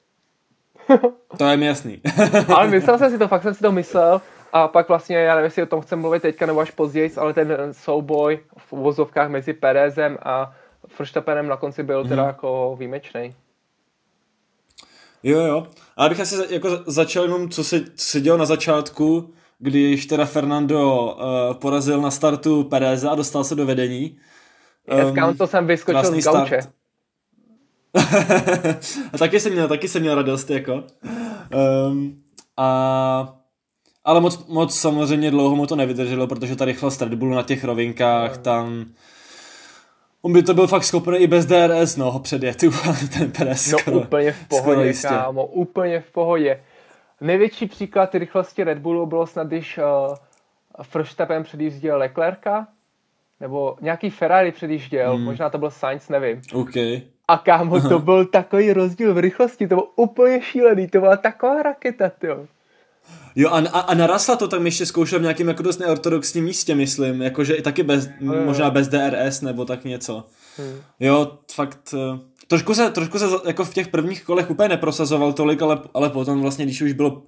To 1.37 1.45
je 1.45 1.57
mi 1.57 1.65
jasný. 1.65 2.01
ale 2.55 2.67
myslel 2.67 2.97
jsem 2.97 3.11
si 3.11 3.17
to, 3.17 3.27
fakt 3.27 3.43
jsem 3.43 3.53
si 3.53 3.61
to 3.61 3.71
myslel. 3.71 4.21
A 4.53 4.67
pak 4.67 4.87
vlastně, 4.87 5.17
já 5.17 5.35
nevím, 5.35 5.45
jestli 5.45 5.63
o 5.63 5.65
tom 5.65 5.81
chcem 5.81 5.99
mluvit 5.99 6.21
teďka 6.21 6.45
nebo 6.45 6.59
až 6.59 6.71
později, 6.71 7.11
ale 7.17 7.33
ten 7.33 7.57
souboj 7.71 8.39
v 8.57 8.73
uvozovkách 8.73 9.29
mezi 9.29 9.53
Perezem 9.53 10.17
a 10.23 10.55
Verstappenem 10.99 11.47
na 11.47 11.57
konci 11.57 11.83
byl 11.83 12.03
teda 12.03 12.21
hmm. 12.21 12.27
jako 12.27 12.75
výjimečný. 12.79 13.35
Jo, 15.23 15.39
jo. 15.39 15.67
A 15.97 16.09
bych 16.09 16.19
asi 16.19 16.35
jako 16.49 16.69
začal 16.85 17.23
jenom, 17.23 17.49
co 17.49 17.63
se, 17.63 17.79
co 17.79 18.05
se 18.05 18.21
dělo 18.21 18.37
na 18.37 18.45
začátku, 18.45 19.33
když 19.59 20.05
teda 20.05 20.25
Fernando 20.25 21.03
uh, 21.03 21.53
porazil 21.53 22.01
na 22.01 22.11
startu 22.11 22.63
Pereza 22.63 23.11
a 23.11 23.15
dostal 23.15 23.43
se 23.43 23.55
do 23.55 23.65
vedení. 23.65 24.17
Um, 25.17 25.37
to 25.37 25.47
jsem 25.47 25.67
vyskočil 25.67 26.21
z 26.21 26.25
gauče. 26.25 26.61
Start. 26.61 26.75
a 29.13 29.17
taky 29.17 29.39
jsem 29.39 29.53
měl, 29.53 29.67
taky 29.67 29.87
jsem 29.87 30.01
měl 30.01 30.15
radost, 30.15 30.49
jako. 30.49 30.83
Um, 31.89 32.21
a 32.57 33.35
ale 34.05 34.21
moc, 34.21 34.47
moc 34.47 34.79
samozřejmě 34.79 35.31
dlouho 35.31 35.55
mu 35.55 35.67
to 35.67 35.75
nevydrželo, 35.75 36.27
protože 36.27 36.55
ta 36.55 36.65
rychlost 36.65 37.01
Red 37.01 37.13
Bullu 37.13 37.35
na 37.35 37.43
těch 37.43 37.63
rovinkách 37.63 38.37
tam 38.37 38.85
On 40.25 40.33
by 40.33 40.43
to 40.43 40.53
byl 40.53 40.67
fakt 40.67 40.83
schopný 40.83 41.17
i 41.17 41.27
bez 41.27 41.45
DRS, 41.45 41.97
no, 41.97 42.11
ho 42.11 42.19
předjet, 42.19 42.57
ten 43.17 43.31
Perez. 43.31 43.71
No 43.71 43.79
skoro, 43.79 43.97
úplně 43.97 44.31
v 44.31 44.47
pohodě, 44.47 44.93
kámo, 45.01 45.45
úplně 45.45 45.99
v 45.99 46.11
pohodě. 46.11 46.63
Největší 47.21 47.65
příklad 47.65 48.15
rychlosti 48.15 48.63
Red 48.63 48.77
Bullu 48.77 49.05
bylo 49.05 49.27
snad, 49.27 49.47
když 49.47 49.77
uh, 49.77 50.15
Verstappen 50.93 51.43
předjížděl 51.43 51.97
Leclerca, 51.97 52.67
nebo 53.39 53.77
nějaký 53.81 54.09
Ferrari 54.09 54.51
předjížděl, 54.51 55.15
hmm. 55.15 55.25
možná 55.25 55.49
to 55.49 55.57
byl 55.57 55.71
Sainz, 55.71 56.09
nevím. 56.09 56.41
Okay. 56.53 57.01
A 57.27 57.37
kámo, 57.37 57.81
to 57.81 57.99
byl 57.99 58.25
takový 58.25 58.73
rozdíl 58.73 59.13
v 59.13 59.17
rychlosti, 59.17 59.67
to 59.67 59.75
bylo 59.75 59.87
úplně 59.95 60.41
šílený, 60.41 60.87
to 60.87 60.99
byla 60.99 61.17
taková 61.17 61.63
raketa, 61.63 62.11
jo. 62.23 62.45
Jo 63.35 63.49
a, 63.49 63.57
a, 63.57 63.79
a 63.79 63.93
narasla 63.93 64.35
to 64.35 64.47
tam 64.47 64.65
ještě 64.65 64.85
zkoušel 64.85 65.19
v 65.19 65.21
nějakém 65.21 65.47
jako 65.47 65.63
dost 65.63 65.77
neortodoxním 65.77 66.43
místě, 66.43 66.75
myslím, 66.75 67.21
jakože 67.21 67.55
i 67.55 67.61
taky 67.61 67.83
bez, 67.83 68.09
hmm. 68.19 68.45
možná 68.45 68.69
bez 68.69 68.87
DRS 68.87 69.41
nebo 69.41 69.65
tak 69.65 69.85
něco. 69.85 70.23
Hmm. 70.57 70.75
Jo, 70.99 71.39
fakt, 71.51 71.93
uh, 71.93 72.19
trošku 72.47 72.73
se, 72.73 72.91
trošku 72.91 73.19
se 73.19 73.25
jako 73.45 73.65
v 73.65 73.73
těch 73.73 73.87
prvních 73.87 74.23
kolech 74.23 74.49
úplně 74.51 74.69
neprosazoval 74.69 75.33
tolik, 75.33 75.61
ale, 75.61 75.79
ale 75.93 76.09
potom 76.09 76.41
vlastně, 76.41 76.65
když 76.65 76.81
už 76.81 76.93
bylo, 76.93 77.23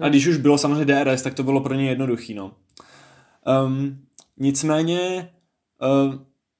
a 0.00 0.08
když 0.08 0.26
už 0.26 0.36
bylo 0.36 0.58
samozřejmě 0.58 0.84
DRS, 0.84 1.22
tak 1.22 1.34
to 1.34 1.42
bylo 1.42 1.60
pro 1.60 1.74
ně 1.74 1.88
jednoduchý, 1.88 2.34
no. 2.34 2.52
Um, 3.66 3.98
nicméně, 4.36 5.30
uh, 5.82 6.14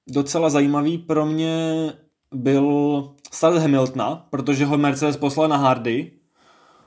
docela 0.09 0.51
zajímavý 0.51 0.99
pro 0.99 1.27
mě 1.27 1.93
byl 2.35 3.05
start 3.33 3.57
Hamiltona, 3.57 4.27
protože 4.31 4.65
ho 4.65 4.79
Mercedes 4.79 5.17
poslal 5.17 5.49
na 5.49 5.57
Hardy. 5.57 6.11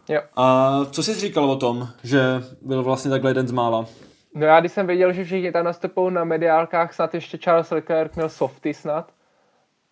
Jo. 0.10 0.22
A 0.36 0.80
co 0.92 1.04
jsi 1.04 1.14
říkal 1.14 1.52
o 1.52 1.56
tom, 1.56 1.88
že 2.04 2.22
byl 2.62 2.84
vlastně 2.84 3.12
takhle 3.12 3.30
jeden 3.30 3.48
z 3.48 3.52
mála? 3.52 3.86
No 4.36 4.46
já 4.46 4.60
když 4.60 4.72
jsem 4.72 4.88
věděl, 4.88 5.14
že 5.14 5.24
všichni 5.24 5.52
tam 5.52 5.66
nastupují 5.66 6.14
na 6.14 6.24
mediálkách, 6.24 6.94
snad 6.94 7.14
ještě 7.14 7.38
Charles 7.38 7.72
Leclerc 7.72 8.16
měl 8.16 8.30
softy 8.30 8.74
snad. 8.74 9.12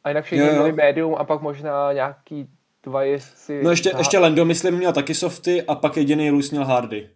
A 0.04 0.10
jinak 0.10 0.26
všichni 0.26 0.50
měli 0.50 0.72
médium 0.72 1.16
a 1.18 1.24
pak 1.24 1.42
možná 1.42 1.94
nějaký 1.94 2.50
dva 2.84 3.04
jezdci. 3.04 3.64
No 3.64 3.70
ještě, 3.70 3.92
ještě 3.98 4.20
Lando, 4.20 4.46
myslím, 4.46 4.76
měl 4.76 4.94
taky 4.94 5.14
softy 5.14 5.64
a 5.64 5.76
pak 5.76 5.98
jediný 5.98 6.32
Lewis 6.32 6.52
měl 6.52 6.66
hardy. 6.66 7.10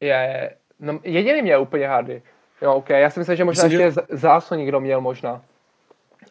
Je, 0.00 0.08
je. 0.08 0.50
No, 0.80 1.00
jediný 1.02 1.42
měl 1.42 1.62
úplně 1.62 1.88
hardy. 1.88 2.22
Jo, 2.62 2.74
ok. 2.74 2.90
Já 2.90 3.10
si 3.10 3.20
myslím, 3.20 3.36
že 3.36 3.44
možná 3.44 3.64
myslím, 3.64 3.80
ještě 3.80 4.00
že... 4.00 4.16
záso 4.16 4.54
někdo 4.54 4.80
měl 4.80 5.00
možná. 5.00 5.42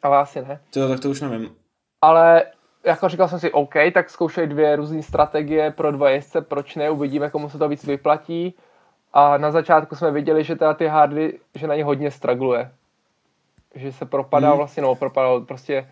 Ale 0.04 0.18
asi 0.18 0.42
ne. 0.42 0.60
To, 0.74 0.90
tak 0.90 1.00
to 1.00 1.10
už 1.10 1.22
nevím. 1.22 1.56
Ale 2.02 2.44
jako 2.84 3.10
říkal 3.10 3.28
jsem 3.28 3.40
si, 3.40 3.52
OK, 3.52 3.74
tak 3.94 4.10
zkoušej 4.10 4.48
dvě 4.48 4.76
různé 4.76 5.04
strategie 5.04 5.72
pro 5.72 5.92
dva 5.92 6.10
jezdce, 6.10 6.42
proč 6.42 6.76
ne, 6.76 6.90
uvidíme, 6.90 7.30
komu 7.30 7.50
se 7.50 7.58
to 7.58 7.68
víc 7.68 7.84
vyplatí. 7.84 8.54
A 9.14 9.38
na 9.38 9.52
začátku 9.52 9.96
jsme 9.96 10.12
viděli, 10.12 10.44
že 10.44 10.56
teda 10.56 10.74
ty 10.74 10.88
hardy, 10.88 11.40
že 11.56 11.68
na 11.68 11.76
ně 11.76 11.84
hodně 11.84 12.12
stragluje. 12.12 12.72
Že 13.76 13.92
se 13.92 14.06
propadá 14.06 14.50
hmm. 14.50 14.58
vlastně, 14.58 14.84
no 14.84 14.96
propadal, 14.96 15.42
prostě 15.42 15.90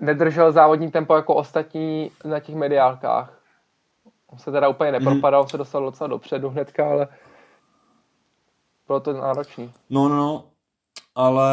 nedržel 0.00 0.52
závodní 0.52 0.90
tempo 0.90 1.16
jako 1.16 1.34
ostatní 1.34 2.10
na 2.24 2.40
těch 2.40 2.54
mediálkách. 2.54 3.38
On 4.26 4.38
se 4.38 4.52
teda 4.52 4.68
úplně 4.68 4.92
nepropadal, 4.92 5.42
hmm. 5.42 5.48
se 5.48 5.58
dostal 5.58 5.82
docela 5.82 6.08
dopředu 6.08 6.50
hnedka, 6.50 6.90
ale 6.90 7.08
bylo 8.86 9.00
to 9.00 9.12
náročný. 9.12 9.72
No, 9.90 10.08
no, 10.08 10.16
no, 10.16 10.44
ale 11.14 11.48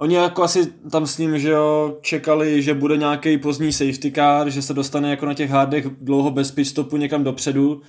oni 0.00 0.14
jako 0.14 0.42
asi 0.42 0.66
tam 0.90 1.06
s 1.06 1.18
ním, 1.18 1.38
že 1.38 1.50
jo, 1.50 1.98
čekali, 2.00 2.62
že 2.62 2.74
bude 2.74 2.96
nějaký 2.96 3.38
pozdní 3.38 3.72
safety 3.72 4.12
car, 4.12 4.50
že 4.50 4.62
se 4.62 4.74
dostane 4.74 5.10
jako 5.10 5.26
na 5.26 5.34
těch 5.34 5.50
hardech 5.50 5.86
dlouho 6.00 6.30
bez 6.30 6.50
pitstopu 6.50 6.96
někam 6.96 7.24
dopředu 7.24 7.82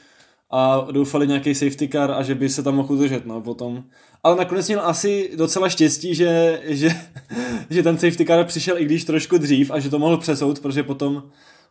a 0.49 0.87
doufali 0.91 1.27
nějaký 1.27 1.55
safety 1.55 1.87
car 1.87 2.11
a 2.11 2.23
že 2.23 2.35
by 2.35 2.49
se 2.49 2.63
tam 2.63 2.75
mohl 2.75 2.93
udržet, 2.93 3.25
no, 3.25 3.41
potom. 3.41 3.83
Ale 4.23 4.35
nakonec 4.35 4.67
měl 4.67 4.81
asi 4.81 5.31
docela 5.37 5.69
štěstí, 5.69 6.15
že, 6.15 6.61
že, 6.65 6.89
že 7.69 7.83
ten 7.83 7.97
safety 7.97 8.25
car 8.25 8.45
přišel 8.45 8.77
i 8.77 8.85
když 8.85 9.03
trošku 9.03 9.37
dřív 9.37 9.71
a 9.71 9.79
že 9.79 9.89
to 9.89 9.99
mohl 9.99 10.17
přesout, 10.17 10.59
protože 10.59 10.83
potom 10.83 11.23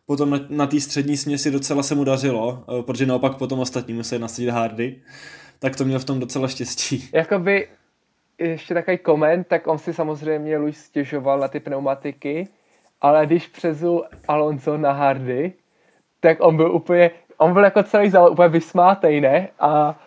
potom 0.05 0.29
na, 0.29 0.39
na 0.49 0.67
té 0.67 0.79
střední 0.79 1.17
směsi 1.17 1.51
docela 1.51 1.83
se 1.83 1.95
mu 1.95 2.03
dařilo, 2.03 2.63
eh, 2.79 2.83
protože 2.83 3.05
naopak 3.05 3.37
potom 3.37 3.59
ostatní 3.59 3.93
museli 3.93 4.21
nasadit 4.21 4.49
hardy 4.49 5.01
tak 5.61 5.75
to 5.75 5.85
měl 5.85 5.99
v 5.99 6.05
tom 6.05 6.19
docela 6.19 6.47
štěstí. 6.47 7.09
Jakoby 7.13 7.67
ještě 8.49 8.73
takový 8.73 8.97
koment, 8.97 9.47
tak 9.47 9.67
on 9.67 9.77
si 9.77 9.93
samozřejmě 9.93 10.57
Luis 10.57 10.83
stěžoval 10.83 11.39
na 11.39 11.47
ty 11.47 11.59
pneumatiky, 11.59 12.47
ale 13.01 13.25
když 13.25 13.47
přezul 13.47 14.05
Alonso 14.27 14.77
na 14.77 14.91
hardy, 14.91 15.53
tak 16.19 16.37
on 16.41 16.55
byl 16.55 16.71
úplně, 16.71 17.11
on 17.37 17.53
byl 17.53 17.63
jako 17.63 17.83
celý 17.83 18.09
závod 18.09 18.31
úplně 18.31 18.49
vysmátej, 18.49 19.21
ne? 19.21 19.49
A 19.59 19.99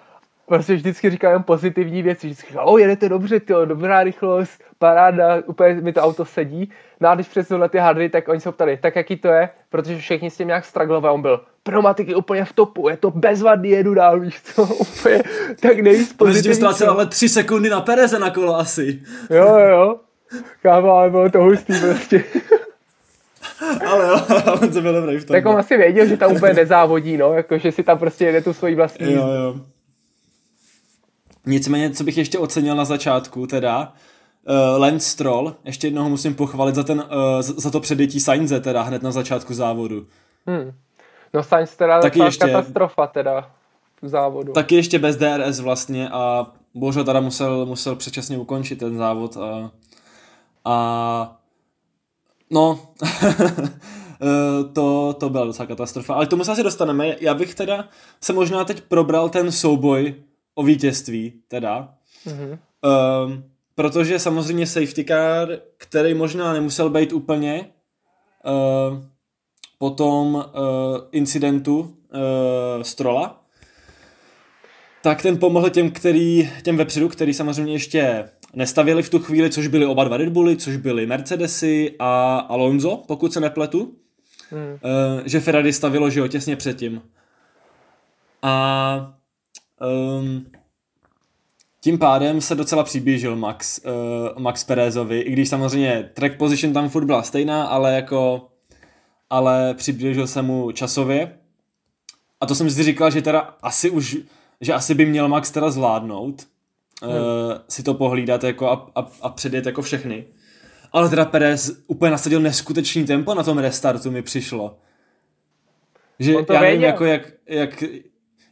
prostě 0.47 0.75
vždycky 0.75 1.11
říkal 1.11 1.33
jen 1.33 1.43
pozitivní 1.43 2.03
věci, 2.03 2.26
vždycky 2.26 2.49
říkal, 2.49 2.69
o, 2.69 2.79
jedete 2.79 3.09
dobře, 3.09 3.41
to 3.41 3.64
dobrá 3.64 4.03
rychlost, 4.03 4.64
paráda, 4.79 5.43
úplně 5.47 5.75
mi 5.75 5.93
to 5.93 6.00
auto 6.00 6.25
sedí. 6.25 6.73
No 7.05 7.11
a 7.11 7.15
když 7.15 7.29
přesunul 7.29 7.61
na 7.61 7.69
ty 7.69 7.79
hadry, 7.79 8.09
tak 8.09 8.29
oni 8.29 8.41
se 8.41 8.53
ptali, 8.53 8.77
tak 8.77 8.97
jaký 8.97 9.17
to 9.17 9.29
je, 9.29 9.49
protože 9.71 9.99
všichni 9.99 10.31
s 10.31 10.37
tím 10.37 10.47
nějak 10.47 10.65
straglovali, 10.65 11.15
on 11.15 11.23
byl, 11.23 11.41
pneumatiky 11.63 12.15
úplně 12.15 12.45
v 12.45 12.53
topu, 12.53 12.89
je 12.89 12.97
to 12.97 13.11
bezvadný, 13.11 13.71
jedu 13.71 13.95
dál, 13.95 14.21
víš 14.21 14.41
co, 14.43 14.63
úplně 14.75 15.23
tak 15.61 15.81
nejvíc 15.81 16.13
pozitivní. 16.13 16.61
Protože 16.61 16.87
ale 16.87 17.07
tři 17.07 17.29
sekundy 17.29 17.71
na 17.71 17.81
Pereze 17.81 18.19
na 18.19 18.31
kolo 18.31 18.57
asi. 18.57 19.03
Jo, 19.31 19.59
jo, 19.59 20.01
kámo, 20.63 20.91
ale 20.91 21.11
bylo 21.11 21.31
to 21.31 21.39
hustý 21.39 21.73
prostě. 21.81 22.25
ale 23.87 24.09
jo, 24.09 24.21
on 24.63 24.73
se 24.73 24.81
byl 24.81 24.93
dobrý 24.93 25.17
v 25.17 25.25
tom. 25.25 25.35
Tak 25.35 25.47
on 25.47 25.57
asi 25.57 25.77
věděl, 25.77 26.07
že 26.07 26.17
tam 26.17 26.33
úplně 26.33 26.55
nezávodí, 26.55 27.17
no, 27.17 27.33
jako, 27.33 27.59
že 27.59 27.73
si 27.73 27.83
tam 27.83 27.99
prostě 27.99 28.25
jede 28.25 28.41
tu 28.41 28.53
svoji 28.53 28.75
vlastní. 28.75 29.13
Jo, 29.13 29.29
jo. 29.29 29.55
Nicméně, 31.47 31.91
co 31.91 32.05
bych 32.05 32.19
ještě 32.19 32.39
ocenil 32.39 32.77
na 32.77 32.85
začátku, 32.85 33.47
teda, 33.47 33.93
uh, 34.49 34.81
Lance 34.81 35.11
Stroll, 35.11 35.55
ještě 35.65 35.87
jednoho 35.87 36.09
musím 36.09 36.35
pochválit 36.35 36.75
za, 36.75 36.83
ten, 36.83 36.99
uh, 36.99 37.43
za 37.43 37.71
to 37.71 37.81
předjetí 37.81 38.21
Sainze, 38.21 38.61
teda 38.61 38.83
hned 38.83 39.03
na 39.03 39.11
začátku 39.11 39.55
závodu. 39.55 40.07
Hmm. 40.47 40.73
No 41.35 41.43
Sainz 41.43 41.77
teda 41.77 42.01
taky 42.01 42.21
ještě, 42.21 42.47
katastrofa 42.47 43.07
teda 43.07 43.51
v 44.03 44.09
závodu. 44.09 44.53
Taky 44.53 44.75
ještě 44.75 44.99
bez 44.99 45.17
DRS 45.17 45.61
vlastně 45.61 46.09
a 46.09 46.47
bohužel 46.75 47.05
teda 47.05 47.21
musel, 47.21 47.67
musel 47.67 47.97
předčasně 47.97 48.39
ukončit 48.39 48.77
ten 48.77 48.97
závod 48.97 49.37
a, 49.37 49.71
a 50.65 51.37
no, 52.51 52.81
eh, 53.43 54.65
to, 54.73 55.13
to 55.13 55.31
byla 55.31 55.45
docela 55.45 55.67
katastrofa. 55.67 56.15
Ale 56.15 56.27
k 56.27 56.31
tomu 56.31 56.45
se 56.45 56.53
asi 56.53 56.63
dostaneme. 56.63 57.17
Já 57.21 57.35
bych 57.35 57.55
teda 57.55 57.89
se 58.21 58.33
možná 58.33 58.65
teď 58.65 58.81
probral 58.81 59.29
ten 59.29 59.53
souboj 59.53 60.15
o 60.55 60.63
vítězství, 60.63 61.33
teda. 61.49 61.95
Mm-hmm. 62.27 62.59
Um, 63.25 63.45
protože 63.75 64.19
samozřejmě 64.19 64.66
safety 64.66 65.04
car, 65.04 65.49
který 65.76 66.14
možná 66.14 66.52
nemusel 66.52 66.90
být 66.90 67.12
úplně 67.12 67.71
uh, 68.45 68.99
po 69.78 69.90
tom 69.90 70.35
uh, 70.35 70.43
incidentu 71.12 71.81
uh, 71.81 72.83
Strola, 72.83 73.45
tak 75.02 75.23
ten 75.23 75.38
pomohl 75.38 75.71
těm, 75.71 75.90
který, 75.90 76.50
těm 76.62 76.76
vepředu, 76.76 77.09
který 77.09 77.35
samozřejmě 77.35 77.73
ještě 77.73 78.31
nestavili 78.54 79.02
v 79.02 79.11
tu 79.11 79.19
chvíli, 79.19 79.50
což 79.50 79.66
byly 79.66 79.87
oba 79.87 80.04
dva 80.04 80.16
Red 80.16 80.28
Bully, 80.28 80.57
což 80.57 80.76
byly 80.76 81.07
Mercedesy 81.07 81.95
a 81.99 82.37
Alonso, 82.38 83.02
pokud 83.09 83.33
se 83.33 83.40
nepletu. 83.40 83.97
Hmm. 84.50 84.73
Uh, 84.73 85.23
že 85.25 85.40
Ferrari 85.40 85.73
stavilo, 85.73 86.11
že 86.11 86.21
jo, 86.21 86.28
těsně 86.28 86.57
předtím. 86.57 87.02
A 88.43 89.14
um, 90.19 90.47
tím 91.85 91.99
pádem 91.99 92.41
se 92.41 92.55
docela 92.55 92.85
přiblížil 92.85 93.37
Max, 93.37 93.81
uh, 93.85 94.43
Max 94.43 94.64
Perezovi, 94.64 95.21
i 95.21 95.33
když 95.33 95.49
samozřejmě 95.49 96.11
track 96.14 96.37
position 96.37 96.73
tam 96.75 96.88
furt 96.88 97.05
byla 97.05 97.23
stejná, 97.23 97.64
ale 97.64 97.95
jako 97.95 98.49
ale 99.31 99.75
přiblížil 99.75 100.26
se 100.26 100.43
mu 100.43 100.73
časově. 100.73 101.38
A 102.41 102.47
to 102.47 102.55
jsem 102.55 102.71
si 102.71 102.83
říkal, 102.83 103.11
že 103.11 103.23
teda 103.23 103.41
asi 103.62 103.91
už, 103.91 104.17
že 104.61 104.73
asi 104.73 104.95
by 104.95 105.07
měl 105.07 105.29
Max 105.29 105.50
teda 105.50 105.71
zvládnout, 105.71 106.47
hmm. 107.03 107.12
uh, 107.12 107.19
si 107.69 107.83
to 107.83 107.95
pohlídat 107.95 108.45
jako 108.45 108.71
a, 108.71 108.91
a, 108.95 109.07
a 109.23 109.29
předjet 109.29 109.67
jako 109.67 109.83
všechny. 109.83 110.25
Ale 110.93 111.09
teda 111.09 111.25
Perez 111.25 111.83
úplně 111.87 112.11
nasadil 112.11 112.41
neskutečný 112.41 113.05
tempo 113.05 113.35
na 113.35 113.43
tom 113.43 113.59
restartu 113.59 114.11
mi 114.11 114.23
přišlo. 114.23 114.79
Že 116.19 116.35
já 116.53 116.61
nevím, 116.61 116.83
jako 116.83 117.05
jak, 117.05 117.33
jak, 117.47 117.85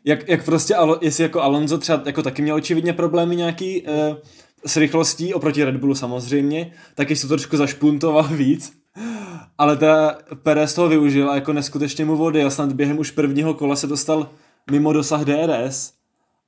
jak, 0.05 0.29
jak 0.29 0.45
prostě, 0.45 0.75
jestli 1.01 1.23
jako 1.23 1.43
Alonso 1.43 1.79
třeba 1.79 2.03
jako 2.07 2.23
taky 2.23 2.43
měl 2.43 2.57
očividně 2.57 2.93
problémy 2.93 3.37
nějaký 3.37 3.83
uh, 3.83 3.89
s 4.67 4.77
rychlostí 4.77 5.35
oproti 5.35 5.65
Red 5.65 5.77
Bullu 5.77 5.95
samozřejmě, 5.95 6.73
tak 6.95 7.11
jestli 7.11 7.29
to 7.29 7.35
trošku 7.35 7.57
zašpuntoval 7.57 8.29
víc. 8.37 8.73
Ale 9.59 9.77
ta 9.77 10.19
Perez 10.43 10.75
toho 10.75 10.89
využil 10.89 11.31
a 11.31 11.35
jako 11.35 11.53
neskutečně 11.53 12.05
mu 12.05 12.17
vody 12.17 12.45
a 12.45 12.51
snad 12.51 12.73
během 12.73 12.99
už 12.99 13.11
prvního 13.11 13.55
kola 13.55 13.77
se 13.77 13.87
dostal 13.87 14.31
mimo 14.71 14.93
dosah 14.93 15.25
DRS 15.25 15.93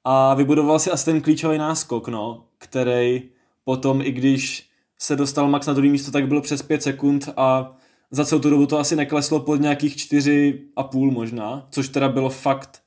a 0.04 0.34
vybudoval 0.34 0.78
si 0.78 0.90
asi 0.90 1.04
ten 1.04 1.20
klíčový 1.20 1.58
náskok, 1.58 2.08
no, 2.08 2.44
který 2.58 3.22
potom, 3.64 4.00
i 4.02 4.12
když 4.12 4.68
se 4.98 5.16
dostal 5.16 5.48
Max 5.48 5.66
na 5.66 5.72
druhé 5.72 5.88
místo, 5.88 6.10
tak 6.10 6.28
bylo 6.28 6.40
přes 6.40 6.62
5 6.62 6.82
sekund 6.82 7.28
a 7.36 7.76
za 8.10 8.24
celou 8.24 8.40
tu 8.40 8.50
dobu 8.50 8.66
to 8.66 8.78
asi 8.78 8.96
nekleslo 8.96 9.40
pod 9.40 9.60
nějakých 9.60 9.96
4,5 9.96 11.12
možná, 11.12 11.66
což 11.70 11.88
teda 11.88 12.08
bylo 12.08 12.30
fakt 12.30 12.83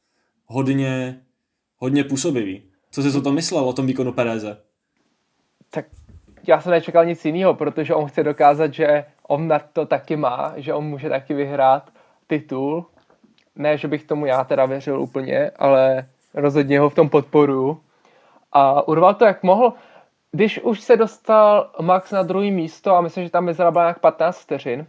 hodně, 0.48 1.20
hodně 1.78 2.04
působivý. 2.04 2.64
Co 2.92 3.04
jsi 3.04 3.18
o 3.18 3.22
tom 3.22 3.36
myslel, 3.36 3.64
o 3.64 3.74
tom 3.74 3.88
výkonu 3.88 4.12
Pereze? 4.14 4.58
Tak 5.70 5.86
já 6.48 6.62
jsem 6.62 6.72
nečekal 6.72 7.06
nic 7.06 7.26
jiného, 7.26 7.54
protože 7.54 7.94
on 7.94 8.08
chce 8.08 8.24
dokázat, 8.24 8.74
že 8.74 9.06
on 9.28 9.48
na 9.48 9.60
to 9.60 9.86
taky 9.86 10.16
má, 10.16 10.54
že 10.58 10.74
on 10.74 10.84
může 10.84 11.10
taky 11.10 11.34
vyhrát 11.34 11.90
titul. 12.28 12.86
Ne, 13.56 13.78
že 13.78 13.88
bych 13.88 14.04
tomu 14.04 14.26
já 14.26 14.44
teda 14.44 14.66
věřil 14.66 15.02
úplně, 15.02 15.50
ale 15.50 16.06
rozhodně 16.34 16.80
ho 16.80 16.90
v 16.90 16.96
tom 16.96 17.10
podporuju. 17.10 17.80
A 18.52 18.88
urval 18.88 19.14
to 19.14 19.26
jak 19.26 19.44
mohl. 19.44 19.74
Když 20.32 20.60
už 20.60 20.82
se 20.82 20.98
dostal 20.98 21.72
Max 21.82 22.12
na 22.12 22.24
druhé 22.24 22.52
místo 22.52 22.96
a 22.96 23.02
myslím, 23.02 23.24
že 23.24 23.30
tam 23.30 23.46
mezera 23.46 23.72
byla 23.72 23.84
nějak 23.84 24.00
15 24.00 24.40
vteřin, 24.40 24.86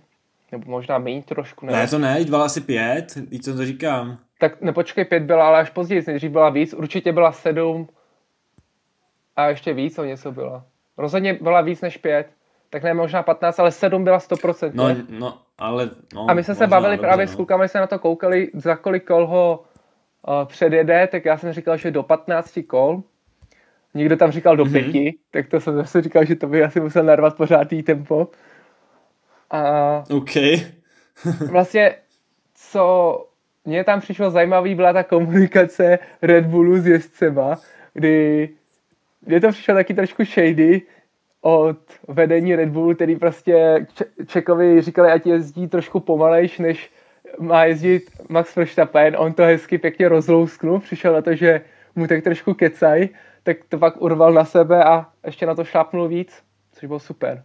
nebo 0.53 0.71
možná 0.71 0.99
méně 0.99 1.23
trošku. 1.23 1.67
Ne, 1.67 1.73
ne 1.73 1.88
to 1.88 1.99
ne, 1.99 2.25
byla 2.25 2.45
asi 2.45 2.61
pět, 2.61 3.15
víc 3.15 3.45
co 3.45 3.55
to 3.55 3.65
říkám. 3.65 4.19
Tak 4.38 4.61
nepočkej, 4.61 5.04
pět 5.04 5.23
byla, 5.23 5.47
ale 5.47 5.59
až 5.59 5.71
později, 5.71 6.04
nejdřív 6.07 6.30
byla 6.30 6.50
víc, 6.50 6.75
určitě 6.75 7.12
byla 7.12 7.33
sedm 7.33 7.88
a 9.37 9.49
ještě 9.49 9.73
víc 9.73 9.99
o 9.99 10.04
něco 10.04 10.33
byla. 10.33 10.64
Rozhodně 10.97 11.35
byla 11.35 11.61
víc 11.61 11.80
než 11.80 11.97
pět, 11.97 12.30
tak 12.71 12.83
ne 12.83 12.95
možná 12.95 13.23
15, 13.23 13.59
ale 13.59 13.73
sedm 13.73 14.04
byla 14.04 14.18
100%. 14.18 14.71
No, 14.75 14.88
no, 15.09 15.38
ale... 15.59 15.90
No, 16.14 16.30
a 16.30 16.35
my 16.35 16.45
jsme 16.45 16.54
se 16.54 16.66
bavili 16.66 16.97
dobře, 16.97 17.07
právě 17.07 17.26
no. 17.26 17.33
s 17.33 17.35
klukami, 17.35 17.68
se 17.68 17.78
na 17.78 17.87
to 17.87 17.99
koukali, 17.99 18.50
za 18.54 18.76
kolik 18.76 19.04
kol 19.04 19.26
ho 19.26 19.64
uh, 20.28 20.45
předjede, 20.45 21.07
tak 21.07 21.25
já 21.25 21.38
jsem 21.38 21.52
říkal, 21.52 21.76
že 21.76 21.90
do 21.90 22.02
15 22.02 22.59
kol. 22.66 23.02
Někdo 23.95 24.16
tam 24.16 24.30
říkal 24.30 24.57
do 24.57 24.64
mm-hmm. 24.64 24.73
pěti, 24.73 25.18
tak 25.30 25.49
to 25.49 25.61
jsem 25.61 25.76
zase 25.76 26.02
říkal, 26.02 26.25
že 26.25 26.37
to 26.37 26.47
by 26.47 26.64
asi 26.64 26.80
musel 26.80 27.04
narvat 27.04 27.37
pořádný 27.37 27.83
tempo. 27.83 28.28
A 29.50 30.04
OK. 30.11 30.30
vlastně, 31.50 31.95
co 32.54 33.28
mně 33.65 33.85
tam 33.85 34.00
přišlo 34.00 34.31
zajímavý, 34.31 34.75
byla 34.75 34.93
ta 34.93 35.03
komunikace 35.03 35.99
Red 36.23 36.47
Bullu 36.47 36.81
s 36.81 36.87
jezdcema, 36.87 37.57
kdy 37.95 38.49
mě 39.27 39.41
to 39.41 39.49
přišlo 39.49 39.75
taky 39.75 39.95
trošku 39.95 40.25
shady 40.25 40.83
od 41.41 41.79
vedení 42.09 42.57
Red 42.57 42.69
Bullu, 42.69 42.95
který 42.95 43.17
prostě 43.17 43.87
Čekovi 44.27 44.81
říkali, 44.81 45.11
ať 45.11 45.27
jezdí 45.27 45.69
trošku 45.69 46.00
pomalejš, 46.00 46.59
než 46.59 46.91
má 47.38 47.65
jezdit 47.65 48.03
Max 48.29 48.57
Verstappen. 48.57 49.17
On 49.19 49.33
to 49.33 49.43
hezky 49.43 49.79
pěkně 49.79 50.09
rozlousknul, 50.09 50.81
přišel 50.81 51.12
na 51.12 51.23
to, 51.23 51.35
že 51.35 51.61
mu 51.97 52.07
tak 52.07 52.25
trošku 52.25 52.55
kecaj, 52.55 53.09
tak 53.43 53.57
to 53.69 53.79
pak 53.79 54.03
urval 54.03 54.33
na 54.33 54.45
sebe 54.45 54.85
a 54.85 55.07
ještě 55.27 55.47
na 55.47 55.55
to 55.55 55.65
šlápnul 55.65 56.09
víc, 56.09 56.43
což 56.73 56.87
bylo 56.87 56.99
super. 56.99 57.43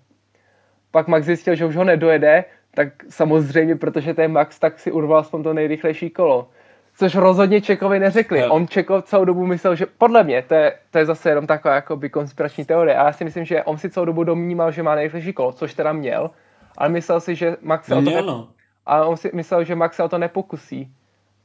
Pak 0.92 1.08
Max 1.08 1.26
zjistil, 1.26 1.56
že 1.56 1.66
už 1.66 1.76
ho 1.76 1.84
nedojede, 1.84 2.46
tak 2.76 2.88
samozřejmě, 3.10 3.76
protože 3.76 4.14
to 4.14 4.22
je 4.22 4.28
Max, 4.28 4.60
tak 4.60 4.80
si 4.80 4.92
urval 4.92 5.20
aspoň 5.20 5.44
to 5.44 5.54
nejrychlejší 5.54 6.10
kolo. 6.10 6.50
Což 6.98 7.16
rozhodně 7.16 7.62
Čekovi 7.62 8.00
neřekli. 8.00 8.42
No. 8.42 8.54
On 8.54 8.68
Čekov 8.68 9.04
celou 9.04 9.26
dobu 9.26 9.46
myslel, 9.46 9.76
že 9.76 9.86
podle 9.86 10.24
mě, 10.24 10.42
to 10.42 10.54
je, 10.54 10.74
to 10.92 10.98
je 10.98 11.06
zase 11.06 11.30
jenom 11.30 11.48
taková 11.48 11.76
jakoby 11.76 12.10
konspirační 12.10 12.66
teorie, 12.66 12.96
a 12.98 13.06
já 13.06 13.14
si 13.14 13.24
myslím, 13.24 13.46
že 13.46 13.64
on 13.64 13.78
si 13.78 13.90
celou 13.90 14.06
dobu 14.06 14.24
domnímal, 14.24 14.72
že 14.72 14.84
má 14.84 14.96
nejrychlejší 14.96 15.34
kolo, 15.34 15.52
což 15.52 15.74
teda 15.74 15.94
měl, 15.94 16.30
ale 16.78 16.90
myslel 16.90 17.20
si, 17.20 17.36
že 17.36 17.58
Max 17.62 17.86
se 17.86 17.94
no, 17.94 18.00
o 18.00 18.04
to 18.04 18.10
měl, 18.10 18.26
no. 18.26 18.48
a 18.86 19.06
on 19.06 19.18
si 19.18 19.30
myslel, 19.34 19.64
že 19.64 19.76
Max 19.76 19.96
se 19.96 20.04
o 20.04 20.10
to 20.10 20.18
nepokusí. 20.18 20.94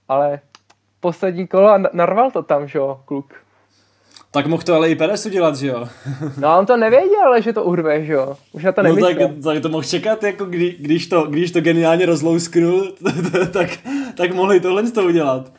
Ale 0.08 0.40
poslední 1.00 1.46
kolo 1.46 1.68
a 1.68 1.78
narval 1.92 2.30
to 2.30 2.42
tam, 2.42 2.68
že 2.68 2.78
jo, 2.78 3.00
kluk. 3.04 3.34
Tak 4.30 4.46
mohl 4.46 4.62
to 4.62 4.74
ale 4.74 4.90
i 4.90 4.94
Perez 4.94 5.26
udělat, 5.26 5.56
že 5.56 5.66
jo? 5.66 5.88
no 6.40 6.58
on 6.58 6.66
to 6.66 6.76
nevěděl, 6.76 7.22
ale 7.26 7.42
že 7.42 7.52
to 7.52 7.64
urve, 7.64 8.04
že 8.04 8.12
jo? 8.12 8.36
Už 8.52 8.64
na 8.64 8.72
to 8.72 8.82
nemyslel. 8.82 9.12
No 9.12 9.18
tak, 9.18 9.30
tak 9.44 9.62
to 9.62 9.68
mohl 9.68 9.84
čekat, 9.84 10.22
jako 10.22 10.44
kdy, 10.44 10.76
když, 10.78 11.06
to, 11.06 11.22
když 11.22 11.50
to 11.52 11.60
geniálně 11.60 12.06
rozlousknul, 12.06 12.92
tak, 13.52 13.70
tak 14.16 14.34
mohli 14.34 14.60
tohle 14.60 14.82
to 14.82 15.04
udělat. 15.04 15.52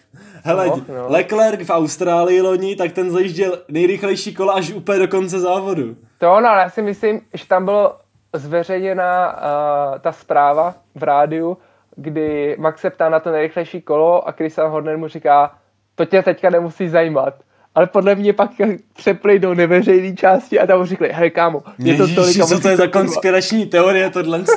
Hele, 0.43 0.67
no, 0.67 0.81
no. 0.87 1.05
Leclerc 1.07 1.67
v 1.67 1.69
Austrálii 1.69 2.41
loni, 2.41 2.75
tak 2.75 2.91
ten 2.91 3.11
zajížděl 3.11 3.57
nejrychlejší 3.67 4.33
kola 4.33 4.53
až 4.53 4.71
úplně 4.71 4.99
do 4.99 5.07
konce 5.07 5.39
závodu. 5.39 5.95
To 6.17 6.33
ono, 6.33 6.49
ale 6.49 6.61
já 6.61 6.69
si 6.69 6.81
myslím, 6.81 7.21
že 7.33 7.47
tam 7.47 7.65
bylo 7.65 7.95
zveřejněna 8.33 9.33
uh, 9.33 9.99
ta 9.99 10.11
zpráva 10.11 10.75
v 10.95 11.03
rádiu, 11.03 11.57
kdy 11.95 12.55
Max 12.59 12.81
se 12.81 12.89
ptá 12.89 13.09
na 13.09 13.19
to 13.19 13.31
nejrychlejší 13.31 13.81
kolo 13.81 14.27
a 14.27 14.31
Christian 14.31 14.71
Horner 14.71 14.97
mu 14.97 15.07
říká, 15.07 15.55
to 15.95 16.05
tě 16.05 16.23
teďka 16.23 16.49
nemusí 16.49 16.89
zajímat 16.89 17.33
ale 17.75 17.87
podle 17.87 18.15
mě 18.15 18.33
pak 18.33 18.51
přepli 18.95 19.39
do 19.39 19.55
neveřejné 19.55 20.15
části 20.15 20.59
a 20.59 20.67
tam 20.67 20.85
řekli, 20.85 21.09
hej 21.13 21.31
kámo, 21.31 21.63
je 21.79 21.97
to 21.97 22.07
tolik. 22.07 22.45
co 22.45 22.59
to 22.59 22.69
je 22.69 22.77
za 22.77 22.87
konspirační 22.87 23.65
teorie 23.65 24.09
tohle 24.09 24.43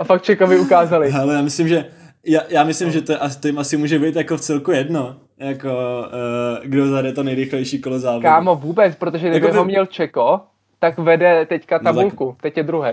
A 0.00 0.04
fakt 0.04 0.22
Čekovi 0.22 0.58
ukázali. 0.58 1.12
Ale 1.12 1.34
já 1.34 1.42
myslím, 1.42 1.68
že 1.68 1.84
já, 2.26 2.40
já 2.48 2.64
myslím, 2.64 2.90
že 2.90 3.00
to, 3.00 3.14
to 3.40 3.46
jim 3.46 3.58
asi 3.58 3.76
může 3.76 3.98
být 3.98 4.16
jako 4.16 4.36
v 4.36 4.40
celku 4.40 4.70
jedno, 4.70 5.16
jako 5.38 5.68
uh, 5.68 6.64
kdo 6.64 6.88
zade 6.88 7.12
to 7.12 7.22
nejrychlejší 7.22 7.80
kolo 7.80 7.98
závodu. 7.98 8.22
Kámo, 8.22 8.56
vůbec, 8.56 8.94
protože 8.94 9.28
kdyby 9.28 9.46
jako 9.46 9.58
ho 9.58 9.64
měl 9.64 9.86
Čeko, 9.86 10.40
tak 10.78 10.98
vede 10.98 11.46
teďka 11.46 11.78
tabulku, 11.78 12.24
no 12.24 12.32
tak... 12.32 12.42
teď 12.42 12.56
je 12.56 12.62
druhý. 12.62 12.90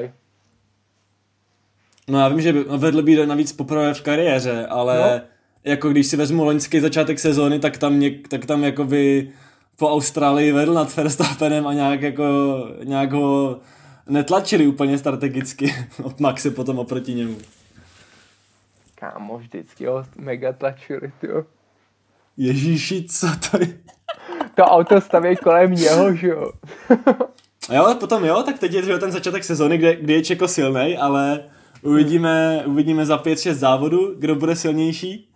No 2.08 2.20
já 2.20 2.28
vím, 2.28 2.42
že 2.42 2.54
vedl 2.54 3.02
by 3.02 3.26
navíc 3.26 3.54
poprvé 3.54 3.94
v 3.94 4.02
kariéře, 4.02 4.66
ale 4.70 4.98
no 4.98 5.22
jako 5.64 5.90
když 5.90 6.08
si 6.08 6.18
vezmu 6.18 6.44
loňský 6.44 6.80
začátek 6.80 7.20
sezóny, 7.20 7.60
tak 7.60 7.78
tam, 7.78 8.00
něk, 8.00 8.28
tak 8.28 8.46
tam 8.46 8.64
jako 8.64 8.86
by 8.86 9.32
po 9.78 9.90
Austrálii 9.90 10.52
vedl 10.52 10.74
nad 10.74 10.96
Verstappenem 10.96 11.68
a 11.68 11.74
nějak 11.74 12.02
jako, 12.02 12.24
nějak 12.84 13.12
ho 13.12 13.60
netlačili 14.10 14.68
úplně 14.68 14.98
strategicky 14.98 15.76
od 16.04 16.20
Maxi 16.20 16.52
potom 16.52 16.80
oproti 16.80 17.14
němu. 17.14 17.38
Kámo, 18.96 19.38
vždycky 19.38 19.86
ho 19.86 20.06
mega 20.18 20.54
tlačili, 20.54 21.12
jo. 21.24 21.44
Ježíši, 22.38 23.04
co 23.04 23.28
to 23.52 23.58
je? 23.60 23.68
To 24.56 24.64
auto 24.64 25.02
staví 25.02 25.36
kolem 25.36 25.72
něho, 25.72 26.16
že 26.16 26.28
jo. 26.28 26.52
jo, 27.74 27.96
potom 28.00 28.26
jo, 28.26 28.44
tak 28.44 28.60
teď 28.60 28.74
je 28.74 29.00
ten 29.00 29.12
začátek 29.12 29.44
sezóny, 29.44 29.78
kde, 29.78 29.96
kdy 29.96 30.14
je 30.14 30.24
Čeko 30.24 30.48
silnej, 30.48 30.98
ale 31.02 31.44
uvidíme, 31.82 32.64
uvidíme 32.66 33.06
za 33.06 33.18
5-6 33.18 33.54
závodů, 33.54 34.16
kdo 34.20 34.36
bude 34.36 34.56
silnější. 34.56 35.31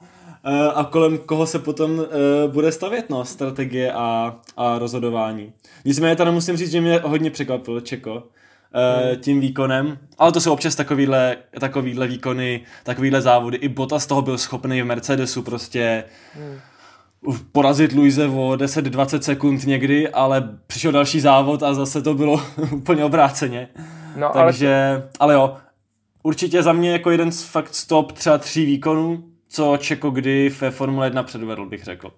Eh, 0.48 0.72
a 0.76 0.84
kolem 0.84 1.18
koho 1.18 1.46
se 1.46 1.60
potom 1.60 1.92
uh, 1.92 2.06
bude 2.52 2.72
stavět 2.72 3.10
no, 3.10 3.26
strategie 3.26 3.94
a, 3.94 4.36
a 4.58 4.80
rozhodování. 4.80 5.54
Nicméně 5.86 6.16
tady 6.16 6.32
musím 6.32 6.58
říct, 6.58 6.72
že 6.72 6.82
mě 6.82 7.00
hodně 7.04 7.32
překvapil 7.32 7.82
Čeko 7.82 8.14
uh, 8.14 8.22
hmm. 8.22 9.16
tím 9.22 9.40
výkonem, 9.40 9.98
ale 10.18 10.32
to 10.32 10.42
jsou 10.42 10.54
občas 10.54 10.76
takovýhle, 10.76 11.38
takovýhle 11.60 12.08
výkony, 12.08 12.62
takovýhle 12.84 13.22
závody. 13.22 13.58
I 13.58 13.70
Bota 13.70 14.00
z 14.00 14.08
toho 14.08 14.22
byl 14.22 14.38
schopný 14.38 14.82
v 14.82 14.86
Mercedesu 14.86 15.42
prostě 15.42 16.04
hmm 16.34 16.60
porazit 17.52 17.94
Luise 17.94 18.28
o 18.28 18.52
10-20 18.56 19.20
sekund 19.20 19.66
někdy, 19.66 20.10
ale 20.10 20.50
přišel 20.68 20.92
další 20.92 21.20
závod 21.20 21.64
a 21.64 21.74
zase 21.74 22.02
to 22.02 22.14
bylo 22.14 22.42
úplně 22.72 23.04
obráceně. 23.04 23.68
No, 24.16 24.32
Takže, 24.34 24.92
ale... 24.94 25.10
ale 25.20 25.34
jo, 25.34 25.58
určitě 26.24 26.64
za 26.64 26.74
mě 26.74 26.92
jako 26.92 27.12
jeden 27.12 27.32
z 27.32 27.44
fakt 27.44 27.76
stop 27.76 28.12
třeba 28.12 28.38
tří 28.38 28.66
výkonů, 28.66 29.24
co 29.48 29.78
Čeko 29.78 30.10
kdy 30.10 30.50
ve 30.50 30.72
Formule 30.72 31.08
1 31.08 31.24
předvedl, 31.24 31.66
bych 31.66 31.84
řekl. 31.84 32.12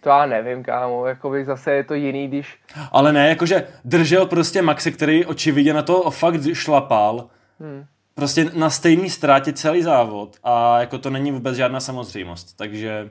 To 0.00 0.08
já 0.08 0.26
nevím, 0.26 0.62
kámo, 0.62 1.06
jakoby 1.06 1.44
zase 1.44 1.72
je 1.72 1.84
to 1.84 1.94
jiný, 1.94 2.28
když... 2.28 2.58
Ale 2.92 3.12
ne, 3.12 3.28
jakože 3.28 3.66
držel 3.84 4.26
prostě 4.26 4.62
Maxi, 4.62 4.92
který 4.92 5.26
očividně 5.26 5.74
na 5.74 5.82
to 5.82 6.10
fakt 6.10 6.40
šlapal, 6.52 7.28
hmm. 7.60 7.84
prostě 8.14 8.44
na 8.54 8.70
stejný 8.70 9.10
ztrátě 9.10 9.52
celý 9.52 9.82
závod 9.82 10.36
a 10.42 10.80
jako 10.80 10.98
to 10.98 11.10
není 11.10 11.32
vůbec 11.32 11.56
žádná 11.56 11.80
samozřejmost, 11.80 12.56
takže... 12.56 13.10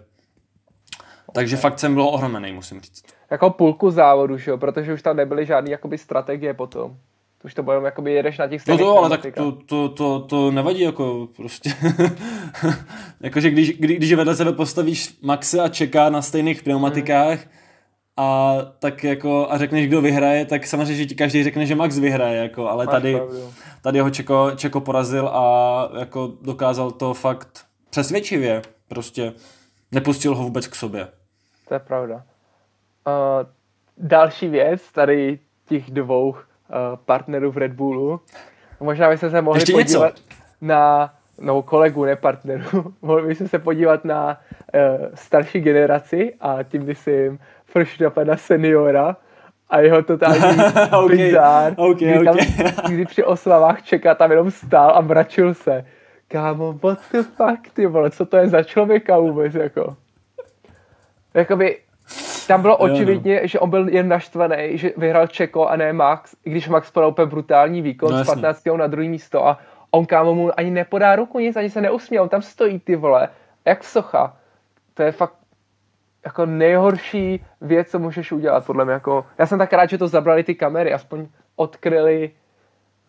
Takže 1.33 1.57
fakt 1.57 1.79
jsem 1.79 1.93
byl 1.93 2.03
ohromený, 2.03 2.53
musím 2.53 2.81
říct. 2.81 3.03
Jako 3.31 3.49
půlku 3.49 3.91
závodu, 3.91 4.37
že 4.37 4.51
jo, 4.51 4.57
protože 4.57 4.93
už 4.93 5.01
tam 5.01 5.15
nebyly 5.15 5.45
žádné 5.45 5.71
jakoby 5.71 5.97
strategie 5.97 6.53
potom 6.53 6.97
už 7.43 7.53
to 7.53 7.63
bude 7.63 7.77
jakoby 7.83 8.13
jedeš 8.13 8.37
na 8.37 8.47
těch 8.47 8.67
No 8.67 8.77
to, 8.77 8.97
ale 8.97 9.09
tak 9.09 9.35
to, 9.35 9.51
to, 9.51 9.89
to, 9.89 10.19
to 10.19 10.51
nevadí, 10.51 10.81
jako 10.81 11.27
prostě. 11.35 11.73
Jakože 13.21 13.49
když, 13.49 13.77
kdy, 13.79 13.95
když 13.95 14.13
vedle 14.13 14.35
sebe 14.35 14.53
postavíš 14.53 15.17
Maxe 15.21 15.59
a 15.59 15.69
čeká 15.69 16.09
na 16.09 16.21
stejných 16.21 16.63
pneumatikách, 16.63 17.39
hmm. 17.39 17.49
a 18.17 18.57
tak 18.79 19.03
jako 19.03 19.47
a 19.51 19.57
řekneš, 19.57 19.87
kdo 19.87 20.01
vyhraje, 20.01 20.45
tak 20.45 20.67
samozřejmě, 20.67 20.95
že 20.95 21.05
ti 21.05 21.15
každý 21.15 21.43
řekne, 21.43 21.65
že 21.65 21.75
Max 21.75 21.99
vyhraje, 21.99 22.37
jako, 22.37 22.69
ale 22.69 22.87
tady, 22.87 23.21
tady 23.81 23.99
ho 23.99 24.09
Čeko, 24.09 24.51
Čeko 24.55 24.79
porazil 24.79 25.27
a 25.27 25.89
jako 25.99 26.31
dokázal 26.41 26.91
to 26.91 27.13
fakt 27.13 27.65
přesvědčivě, 27.89 28.61
prostě 28.87 29.33
nepustil 29.91 30.35
ho 30.35 30.43
vůbec 30.43 30.67
k 30.67 30.75
sobě. 30.75 31.07
To 31.67 31.73
je 31.73 31.79
pravda. 31.79 32.15
Uh, 32.15 33.49
další 33.97 34.47
věc 34.47 34.91
tady 34.91 35.39
těch 35.67 35.91
dvou 35.91 36.35
partnerů 37.05 37.51
v 37.51 37.57
Red 37.57 37.71
Bullu. 37.73 38.19
Možná 38.79 39.09
byste 39.09 39.29
se 39.29 39.41
mohli 39.41 39.61
Ještě 39.61 39.73
podívat 39.73 40.15
něco? 40.15 40.25
na, 40.61 41.13
no 41.41 41.61
kolegu, 41.61 42.05
ne 42.05 42.15
partnerů, 42.15 42.93
mohli 43.01 43.27
byste 43.27 43.47
se 43.47 43.59
podívat 43.59 44.05
na 44.05 44.27
uh, 44.27 45.05
starší 45.13 45.59
generaci 45.59 46.33
a 46.41 46.63
tím 46.63 46.85
myslím 46.85 47.39
Verstappena 47.75 48.37
seniora 48.37 49.15
a 49.69 49.79
jeho 49.79 50.03
totální 50.03 50.39
okay, 51.03 51.17
bizár, 51.17 51.73
okay, 51.77 51.93
kdy, 51.93 52.25
tam, 52.25 52.35
okay. 52.35 52.71
kdy 52.95 53.05
při 53.05 53.23
oslavách 53.23 53.81
čeká, 53.81 54.15
tam 54.15 54.31
jenom 54.31 54.51
stál 54.51 54.91
a 54.95 55.01
mračil 55.01 55.53
se. 55.53 55.85
Kámo, 56.27 56.73
what 56.73 56.99
the 57.11 57.21
fuck, 57.21 57.69
ty 57.73 57.85
vole, 57.85 58.11
co 58.11 58.25
to 58.25 58.37
je 58.37 58.47
za 58.47 58.63
člověka 58.63 59.17
vůbec, 59.17 59.53
jako? 59.53 59.95
Jakoby, 61.33 61.77
tam 62.47 62.61
bylo 62.61 62.77
očividně, 62.77 63.39
no. 63.41 63.47
že 63.47 63.59
on 63.59 63.69
byl 63.69 63.89
jen 63.89 64.07
naštvaný, 64.07 64.77
že 64.77 64.91
vyhrál 64.97 65.27
Čeko 65.27 65.67
a 65.67 65.75
ne 65.75 65.93
Max, 65.93 66.35
i 66.45 66.49
když 66.49 66.69
Max 66.69 66.91
podal 66.91 67.09
úplně 67.09 67.25
brutální 67.25 67.81
výkon 67.81 68.11
no, 68.11 68.23
z 68.23 68.27
15. 68.27 68.63
na 68.77 68.87
druhý 68.87 69.09
místo 69.09 69.47
a 69.47 69.59
on 69.91 70.05
kámo 70.05 70.35
mu 70.35 70.59
ani 70.59 70.71
nepodá 70.71 71.15
ruku, 71.15 71.39
nic, 71.39 71.55
ani 71.55 71.69
se 71.69 71.81
neusměl, 71.81 72.23
on 72.23 72.29
tam 72.29 72.41
stojí 72.41 72.79
ty 72.79 72.95
vole, 72.95 73.29
jak 73.65 73.83
socha. 73.83 74.37
To 74.93 75.03
je 75.03 75.11
fakt 75.11 75.35
jako 76.25 76.45
nejhorší 76.45 77.45
věc, 77.61 77.89
co 77.89 77.99
můžeš 77.99 78.31
udělat, 78.31 78.65
podle 78.65 78.85
mě. 78.85 78.93
Jako, 78.93 79.25
já 79.37 79.45
jsem 79.45 79.59
tak 79.59 79.73
rád, 79.73 79.89
že 79.89 79.97
to 79.97 80.07
zabrali 80.07 80.43
ty 80.43 80.55
kamery, 80.55 80.93
aspoň 80.93 81.27
odkryli 81.55 82.31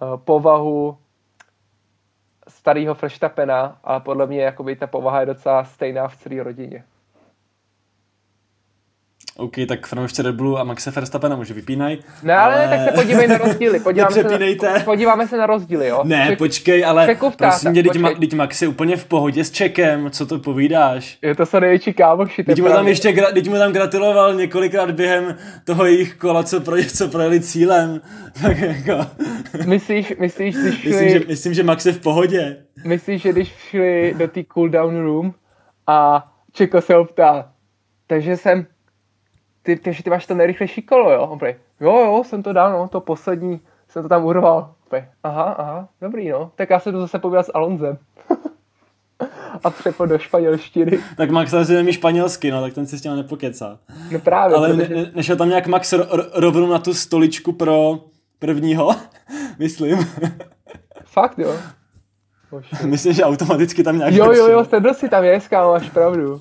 uh, 0.03 0.16
povahu 0.16 0.99
starého 2.49 2.94
Freštapena, 2.94 3.79
ale 3.85 4.01
podle 4.01 4.27
mě 4.27 4.42
jakoby 4.42 4.77
ta 4.77 4.87
povaha 4.87 5.20
je 5.20 5.27
docela 5.27 5.64
stejná 5.64 6.09
v 6.09 6.16
celé 6.16 6.42
rodině. 6.42 6.85
OK, 9.37 9.55
tak 9.68 9.87
fanoušci 9.87 10.23
Red 10.23 10.35
Bullu 10.35 10.59
a 10.59 10.64
Maxe 10.64 10.90
Verstappena 10.90 11.37
může 11.37 11.55
vypínaj. 11.55 11.99
Ne, 12.23 12.37
ale, 12.37 12.66
ale... 12.66 12.68
tak 12.68 12.88
se 12.88 13.03
podívej 13.03 13.29
na 13.29 13.38
rozdíly. 13.38 13.81
Podíváme 13.85 14.12
se 14.12 14.23
na, 14.23 14.81
podíváme 14.85 15.29
se 15.29 15.37
na 15.37 15.47
rozdíly, 15.47 15.88
jo. 15.88 16.01
Ne, 16.05 16.27
Ček, 16.29 16.38
počkej, 16.38 16.85
ale 16.85 17.07
čekovka, 17.07 17.49
prosím 17.49 17.70
mě, 17.70 17.83
teď, 17.83 17.97
Ma, 17.97 18.11
teď 18.14 18.35
Max 18.35 18.62
je 18.62 18.68
úplně 18.68 18.97
v 18.97 19.05
pohodě 19.05 19.44
s 19.44 19.51
Čekem, 19.51 20.11
co 20.11 20.27
to 20.27 20.38
povídáš? 20.38 21.18
Je 21.23 21.35
to 21.35 21.47
se 21.47 21.61
největší 21.61 21.92
kámoši. 21.92 22.44
Teď 22.44 22.62
mu, 22.62 22.68
tam 22.68 22.88
ještě, 22.88 23.12
teď 23.35 23.49
mu 23.49 23.57
tam 23.57 23.73
gratuloval 23.73 24.35
několikrát 24.35 24.90
během 24.90 25.37
toho 25.64 25.87
jejich 25.87 26.14
kola, 26.14 26.42
co, 26.42 26.61
pro, 26.61 26.77
co 26.97 27.09
projeli 27.09 27.40
cílem. 27.40 28.01
Tak 28.42 28.59
jako... 28.59 29.07
Myslíš, 29.66 30.14
myslíš, 30.18 30.57
když 30.57 30.81
šli... 30.81 30.90
myslím, 30.90 31.09
že, 31.09 31.20
myslím, 31.29 31.55
že 31.55 31.62
Max 31.62 31.87
je 31.87 31.92
v 31.92 32.01
pohodě. 32.01 32.57
Myslíš, 32.85 33.23
že 33.23 33.33
když 33.33 33.49
šli 33.49 34.14
do 34.18 34.29
té 34.29 34.44
cooldown 34.55 35.03
room 35.03 35.35
a 35.87 36.29
Čeko 36.53 36.81
se 36.81 36.97
optá, 36.97 37.53
takže 38.07 38.37
jsem 38.37 38.66
ty, 39.64 39.77
ty, 39.77 40.03
ty 40.03 40.11
máš 40.11 40.27
to 40.27 40.35
nejrychlejší 40.35 40.83
kolo, 40.83 41.12
jo? 41.12 41.22
On 41.22 41.38
prý, 41.38 41.55
jo, 41.81 41.98
jo, 41.98 42.24
jsem 42.24 42.42
to 42.42 42.53
dal, 42.53 42.72
no, 42.72 42.88
to 42.88 43.00
poslední, 43.00 43.61
jsem 43.88 44.03
to 44.03 44.09
tam 44.09 44.24
urval. 44.24 44.74
Prý, 44.88 45.05
aha, 45.22 45.42
aha, 45.42 45.88
dobrý, 46.00 46.29
no, 46.29 46.50
tak 46.55 46.70
já 46.70 46.81
se 46.81 46.92
jdu 46.92 47.00
zase 47.00 47.18
povídat 47.18 47.46
s 47.46 47.53
Alonzem. 47.55 47.98
a 49.64 49.70
přepod 49.70 50.09
do 50.09 50.18
španělštiny. 50.18 50.98
Tak 51.16 51.31
Max 51.31 51.55
asi 51.55 51.72
nemí 51.72 51.92
španělsky, 51.92 52.50
no, 52.50 52.61
tak 52.61 52.74
ten 52.74 52.87
si 52.87 52.98
s 52.98 53.03
tím 53.03 53.16
nepokecá. 53.16 53.79
No 54.11 54.18
právě. 54.18 54.57
Ale 54.57 54.68
protože... 54.68 54.94
ne, 54.94 55.11
nešel 55.14 55.37
tam 55.37 55.48
nějak 55.48 55.66
Max 55.66 55.94
rovnou 56.35 56.66
na 56.66 56.79
tu 56.79 56.94
stoličku 56.94 57.53
pro 57.53 57.98
prvního, 58.38 58.96
myslím. 59.59 59.98
Fakt, 61.05 61.38
jo. 61.38 61.57
Myslím, 62.85 63.12
že 63.12 63.24
automaticky 63.24 63.83
tam 63.83 63.98
nějak... 63.98 64.14
Jo, 64.14 64.33
jo, 64.33 64.48
jo, 64.48 64.64
sedl 64.64 64.94
si 64.94 65.09
tam 65.09 65.24
je, 65.24 65.40
kámo, 65.40 65.72
máš 65.72 65.90
pravdu. 65.90 66.40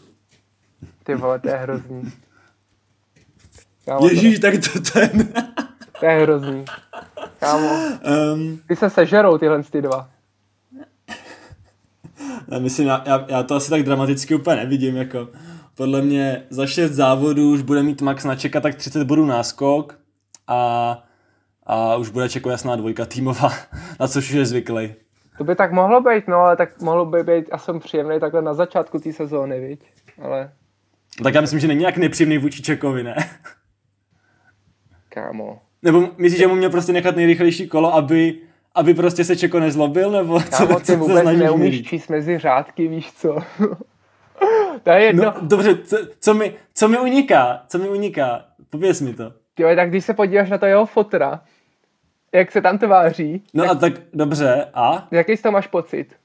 Ty 1.03 1.15
vole, 1.15 1.39
to 1.39 1.47
je 1.47 1.55
hrozný. 1.55 2.11
Kámo, 3.85 4.07
Ježíš, 4.07 4.39
tak 4.39 4.53
to 4.53 4.79
ten... 4.91 5.33
to 5.99 6.05
je 6.05 6.21
hrozný. 6.21 6.65
Kámo. 7.39 7.69
Um, 8.33 8.59
ty 8.67 8.75
se 8.75 8.89
sežerou 8.89 9.37
tyhle 9.37 9.63
ty 9.63 9.81
dva. 9.81 10.09
Já 12.47 12.59
myslím, 12.59 12.87
já, 12.87 13.03
já, 13.05 13.25
já, 13.27 13.43
to 13.43 13.55
asi 13.55 13.69
tak 13.69 13.83
dramaticky 13.83 14.35
úplně 14.35 14.55
nevidím, 14.55 14.95
jako 14.95 15.27
podle 15.75 16.01
mě 16.01 16.43
za 16.49 16.67
6 16.67 16.91
závodů 16.91 17.51
už 17.51 17.61
bude 17.61 17.83
mít 17.83 18.01
Max 18.01 18.23
načekat 18.23 18.63
tak 18.63 18.75
30 18.75 19.03
bodů 19.03 19.25
náskok 19.25 19.99
a, 20.47 21.03
a 21.65 21.95
už 21.95 22.09
bude 22.09 22.29
čekat 22.29 22.51
jasná 22.51 22.75
dvojka 22.75 23.05
týmová, 23.05 23.51
na 23.99 24.07
což 24.07 24.29
už 24.29 24.35
je 24.35 24.45
zvyklý. 24.45 24.93
To 25.37 25.43
by 25.43 25.55
tak 25.55 25.71
mohlo 25.71 26.01
být, 26.01 26.27
no, 26.27 26.37
ale 26.37 26.57
tak 26.57 26.81
mohlo 26.81 27.05
by 27.05 27.23
být 27.23 27.45
a 27.51 27.57
jsem 27.57 27.79
příjemný 27.79 28.19
takhle 28.19 28.41
na 28.41 28.53
začátku 28.53 28.99
té 28.99 29.13
sezóny, 29.13 29.59
viď? 29.59 29.79
Ale... 30.21 30.51
Tak 31.23 31.33
já 31.33 31.41
myslím, 31.41 31.59
že 31.59 31.67
není 31.67 31.79
nějak 31.79 31.97
nepříjemný 31.97 32.37
vůči 32.37 32.61
Čekovi, 32.61 33.03
ne? 33.03 33.15
Kámo. 35.13 35.59
Nebo 35.83 36.09
myslíš, 36.17 36.39
že 36.39 36.47
mu 36.47 36.55
měl 36.55 36.69
prostě 36.69 36.93
nechat 36.93 37.15
nejrychlejší 37.15 37.67
kolo, 37.67 37.95
aby, 37.95 38.39
aby 38.75 38.93
prostě 38.93 39.23
se 39.23 39.35
Čeko 39.35 39.59
nezlobil, 39.59 40.11
nebo 40.11 40.39
kámo, 40.49 40.73
co, 40.73 40.79
ty 40.79 40.85
co 40.85 40.97
vůbec 40.97 41.23
neumíš 41.37 41.77
mít? 41.77 41.87
číst 41.87 42.07
mezi 42.07 42.37
řádky, 42.37 42.87
víš 42.87 43.11
co? 43.13 43.37
to 44.83 44.89
je 44.89 45.01
jedno. 45.03 45.23
No, 45.23 45.33
dobře, 45.41 45.77
co, 45.77 45.97
co, 46.19 46.33
mi, 46.33 46.53
co 46.73 46.87
mi 46.87 46.99
uniká? 46.99 47.63
Co 47.67 47.77
mi 47.77 47.89
uniká? 47.89 48.45
Pověz 48.69 49.01
mi 49.01 49.13
to. 49.13 49.33
Jo, 49.59 49.75
tak 49.75 49.89
když 49.89 50.05
se 50.05 50.13
podíváš 50.13 50.49
na 50.49 50.57
to 50.57 50.65
jeho 50.65 50.85
fotra, 50.85 51.41
jak 52.31 52.51
se 52.51 52.61
tam 52.61 52.77
tváří. 52.77 53.43
No 53.53 53.63
tak, 53.63 53.71
a 53.71 53.75
tak 53.75 53.93
dobře, 54.13 54.67
a? 54.73 55.07
Jaký 55.11 55.37
z 55.37 55.41
toho 55.41 55.51
máš 55.51 55.67
pocit? 55.67 56.15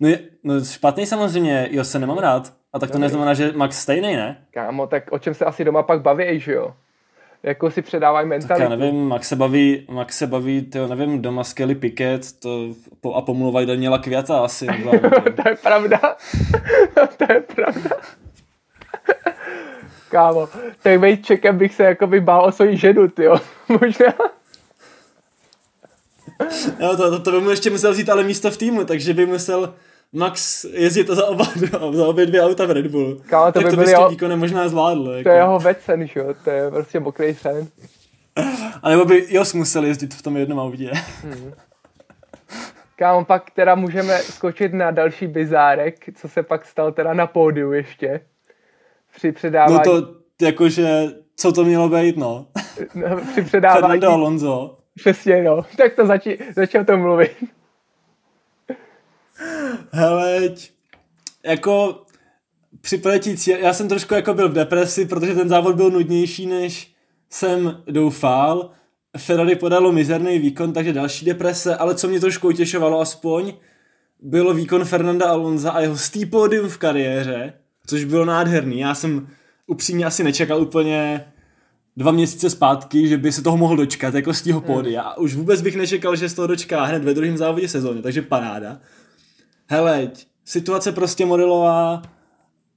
No, 0.00 0.08
je, 0.08 0.20
no 0.44 0.64
špatný 0.64 1.06
samozřejmě, 1.06 1.68
jo, 1.70 1.84
se 1.84 1.98
nemám 1.98 2.18
rád. 2.18 2.52
A 2.72 2.78
tak 2.78 2.90
to 2.90 2.92
Dobrý. 2.92 3.02
neznamená, 3.02 3.34
že 3.34 3.52
Max 3.52 3.80
stejný, 3.80 4.16
ne? 4.16 4.46
Kámo, 4.50 4.86
tak 4.86 5.12
o 5.12 5.18
čem 5.18 5.34
se 5.34 5.44
asi 5.44 5.64
doma 5.64 5.82
pak 5.82 6.02
baví, 6.02 6.40
že 6.40 6.52
jo? 6.52 6.74
Jako 7.42 7.70
si 7.70 7.82
předávají 7.82 8.28
mentalitu. 8.28 8.62
Tak 8.62 8.70
já 8.70 8.76
nevím, 8.76 9.08
Max 9.08 9.28
se 9.28 9.36
baví, 9.36 9.86
Max 9.90 10.18
se 10.18 10.26
baví, 10.26 10.62
tyjo, 10.62 10.88
nevím, 10.88 11.22
doma 11.22 11.44
s 11.44 11.52
Kelly 11.52 11.74
Pickett 11.74 12.40
to, 12.40 13.14
a 13.14 13.22
pomluvají 13.22 13.66
Daniela 13.66 13.98
Květa 13.98 14.38
asi. 14.38 14.66
to 15.42 15.48
je 15.48 15.56
pravda. 15.62 15.98
to 17.16 17.32
je 17.32 17.40
pravda. 17.40 17.90
Kámo, 20.10 20.48
tak 20.82 21.00
být 21.00 21.26
čekem 21.26 21.58
bych 21.58 21.74
se 21.74 21.82
jako 21.82 22.06
bál 22.20 22.44
o 22.44 22.52
svoji 22.52 22.76
ženu, 22.76 23.08
jo. 23.18 23.36
Možná. 23.68 24.14
Jo, 26.80 26.96
to, 26.96 27.10
to, 27.10 27.20
to 27.20 27.30
by 27.30 27.40
mu 27.40 27.50
ještě 27.50 27.70
musel 27.70 27.92
vzít 27.92 28.08
ale 28.08 28.24
místo 28.24 28.50
v 28.50 28.56
týmu, 28.56 28.84
takže 28.84 29.14
by 29.14 29.26
musel 29.26 29.74
Max 30.12 30.64
jezdit 30.64 31.06
za, 31.06 31.26
oba, 31.26 31.44
za 31.92 32.06
obě 32.06 32.26
dvě 32.26 32.42
auta 32.42 32.66
v 32.66 32.70
Red 32.70 32.86
Bull. 32.86 33.20
Kámo, 33.26 33.52
to 33.52 33.60
by 33.60 33.70
to 33.70 33.76
by 33.76 33.84
tím 33.84 34.08
výkonem 34.10 34.38
možná 34.38 34.68
zvládl. 34.68 35.10
Jako. 35.10 35.22
To 35.22 35.28
je 35.28 35.36
jeho 35.36 35.58
vecen, 35.58 36.06
že 36.06 36.20
jo? 36.20 36.34
To 36.44 36.50
je 36.50 36.70
prostě 36.70 37.00
mokrý 37.00 37.34
sen. 37.34 37.68
A 38.82 38.90
nebo 38.90 39.04
by 39.04 39.26
Jos 39.28 39.54
musel 39.54 39.84
jezdit 39.84 40.14
v 40.14 40.22
tom 40.22 40.36
jednom 40.36 40.60
autě. 40.60 40.90
Hmm. 41.22 41.52
Kámo, 42.96 43.24
pak 43.24 43.50
teda 43.50 43.74
můžeme 43.74 44.18
skočit 44.18 44.72
na 44.72 44.90
další 44.90 45.26
bizárek, 45.26 45.94
co 46.14 46.28
se 46.28 46.42
pak 46.42 46.66
stal 46.66 46.92
teda 46.92 47.14
na 47.14 47.26
pódiu 47.26 47.72
ještě. 47.72 48.20
Při 49.16 49.32
předávání... 49.32 49.74
No 49.74 49.80
to 49.80 50.14
jakože, 50.42 51.06
co 51.36 51.52
to 51.52 51.64
mělo 51.64 51.88
být, 51.88 52.16
no. 52.16 52.46
no 52.94 53.20
při 53.32 53.42
předávání... 53.42 53.80
Fernando 53.80 54.08
Alonso. 54.08 54.78
Přesně, 54.94 55.42
no. 55.42 55.62
Tak 55.76 55.94
to 55.94 56.04
zači- 56.04 56.38
začal 56.54 56.84
to 56.84 56.96
mluvit. 56.96 57.36
Heleď, 59.90 60.72
jako 61.44 62.02
při 62.80 62.98
poletí 62.98 63.36
já 63.60 63.72
jsem 63.72 63.88
trošku 63.88 64.14
jako 64.14 64.34
byl 64.34 64.48
v 64.48 64.52
depresi, 64.52 65.06
protože 65.06 65.34
ten 65.34 65.48
závod 65.48 65.76
byl 65.76 65.90
nudnější, 65.90 66.46
než 66.46 66.94
jsem 67.30 67.82
doufal. 67.86 68.70
Ferrari 69.18 69.56
podalo 69.56 69.92
mizerný 69.92 70.38
výkon, 70.38 70.72
takže 70.72 70.92
další 70.92 71.26
deprese, 71.26 71.76
ale 71.76 71.94
co 71.94 72.08
mě 72.08 72.20
trošku 72.20 72.48
utěšovalo 72.48 73.00
aspoň, 73.00 73.52
bylo 74.20 74.54
výkon 74.54 74.84
Fernanda 74.84 75.26
Alonza 75.26 75.70
a 75.70 75.80
jeho 75.80 75.96
stý 75.96 76.26
pódium 76.26 76.68
v 76.68 76.78
kariéře, 76.78 77.52
což 77.86 78.04
bylo 78.04 78.24
nádherný. 78.24 78.78
Já 78.78 78.94
jsem 78.94 79.28
upřímně 79.66 80.04
asi 80.04 80.24
nečekal 80.24 80.62
úplně 80.62 81.24
dva 81.96 82.12
měsíce 82.12 82.50
zpátky, 82.50 83.08
že 83.08 83.18
by 83.18 83.32
se 83.32 83.42
toho 83.42 83.56
mohl 83.56 83.76
dočkat, 83.76 84.14
jako 84.14 84.34
z 84.34 84.42
toho 84.42 84.60
pódia. 84.60 85.02
A 85.02 85.16
už 85.16 85.34
vůbec 85.34 85.62
bych 85.62 85.76
nečekal, 85.76 86.16
že 86.16 86.28
z 86.28 86.34
toho 86.34 86.46
dočká 86.46 86.84
hned 86.84 87.04
ve 87.04 87.14
druhém 87.14 87.36
závodě 87.36 87.68
sezóny, 87.68 88.02
takže 88.02 88.22
paráda 88.22 88.80
hele, 89.66 90.10
situace 90.44 90.92
prostě 90.92 91.26
modelová, 91.26 92.02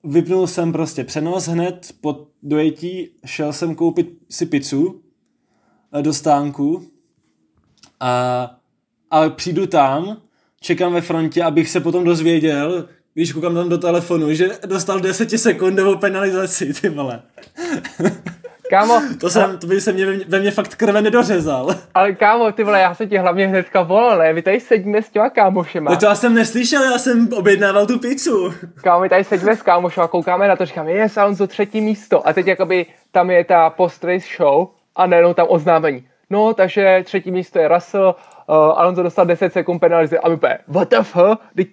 vypnul 0.04 0.48
jsem 0.48 0.72
prostě 0.72 1.04
přenos 1.04 1.48
hned 1.48 1.96
po 2.02 2.28
dojetí, 2.44 3.10
šel 3.26 3.54
jsem 3.54 3.76
koupit 3.76 4.18
si 4.30 4.46
pizzu 4.46 5.02
eh, 5.94 6.02
do 6.02 6.14
stánku 6.14 6.84
a, 8.00 8.12
a 9.12 9.30
přijdu 9.30 9.68
tam, 9.68 10.22
čekám 10.62 10.94
ve 10.94 11.02
frontě, 11.02 11.44
abych 11.44 11.70
se 11.70 11.80
potom 11.80 12.04
dozvěděl, 12.04 12.90
když 13.14 13.34
koukám 13.34 13.56
tam 13.56 13.70
do 13.70 13.78
telefonu, 13.78 14.34
že 14.34 14.50
dostal 14.66 15.00
10 15.00 15.30
sekundovou 15.30 15.98
penalizaci, 15.98 16.74
ty 16.74 16.90
vole. 16.90 17.22
Kámo. 18.70 19.02
To, 19.20 19.30
jsem, 19.30 19.58
to 19.58 19.68
by 19.68 19.82
se 19.82 19.92
mě, 19.92 20.06
ve 20.06 20.40
mně 20.40 20.52
fakt 20.52 20.76
krve 20.76 21.02
nedořezal. 21.02 21.76
Ale 21.94 22.12
kámo, 22.12 22.52
ty 22.52 22.64
vole, 22.64 22.82
já 22.82 22.96
se 22.96 23.08
ti 23.08 23.18
hlavně 23.18 23.48
hnedka 23.48 23.82
volal, 23.82 24.18
ne? 24.18 24.34
Vy 24.34 24.42
tady 24.42 24.60
sedíme 24.60 25.02
s 25.02 25.10
těma 25.10 25.30
kámošema. 25.30 25.92
No 25.92 25.98
to 25.98 26.06
já 26.06 26.16
jsem 26.16 26.34
neslyšel, 26.34 26.84
já 26.84 26.98
jsem 26.98 27.30
objednával 27.34 27.86
tu 27.86 28.00
pizzu. 28.00 28.54
Kámo, 28.84 29.02
my 29.02 29.10
tady 29.10 29.24
sedíme 29.24 29.56
s 29.56 29.62
kámošema, 29.62 30.08
koukáme 30.08 30.48
na 30.48 30.56
to, 30.56 30.66
říkáme, 30.66 30.92
je 30.92 31.08
Alonso 31.18 31.48
třetí 31.48 31.82
místo. 31.82 32.28
A 32.28 32.34
teď 32.34 32.48
jakoby 32.48 32.86
tam 33.12 33.30
je 33.30 33.44
ta 33.44 33.70
post-race 33.70 34.26
show 34.38 34.68
a 34.96 35.08
nejenom 35.08 35.34
tam 35.34 35.46
oznámení. 35.50 36.04
No, 36.30 36.54
takže 36.54 37.02
třetí 37.06 37.32
místo 37.32 37.60
je 37.60 37.68
Russell, 37.68 38.16
uh, 38.48 38.56
Alonso 38.56 39.04
dostal 39.04 39.26
10 39.26 39.54
sekund 39.54 39.80
penalizy 39.80 40.18
a 40.18 40.30
my 40.30 40.36
úplně, 40.36 40.58
what 40.68 40.90
the 40.90 41.04
fuck? 41.04 41.42
teď 41.56 41.68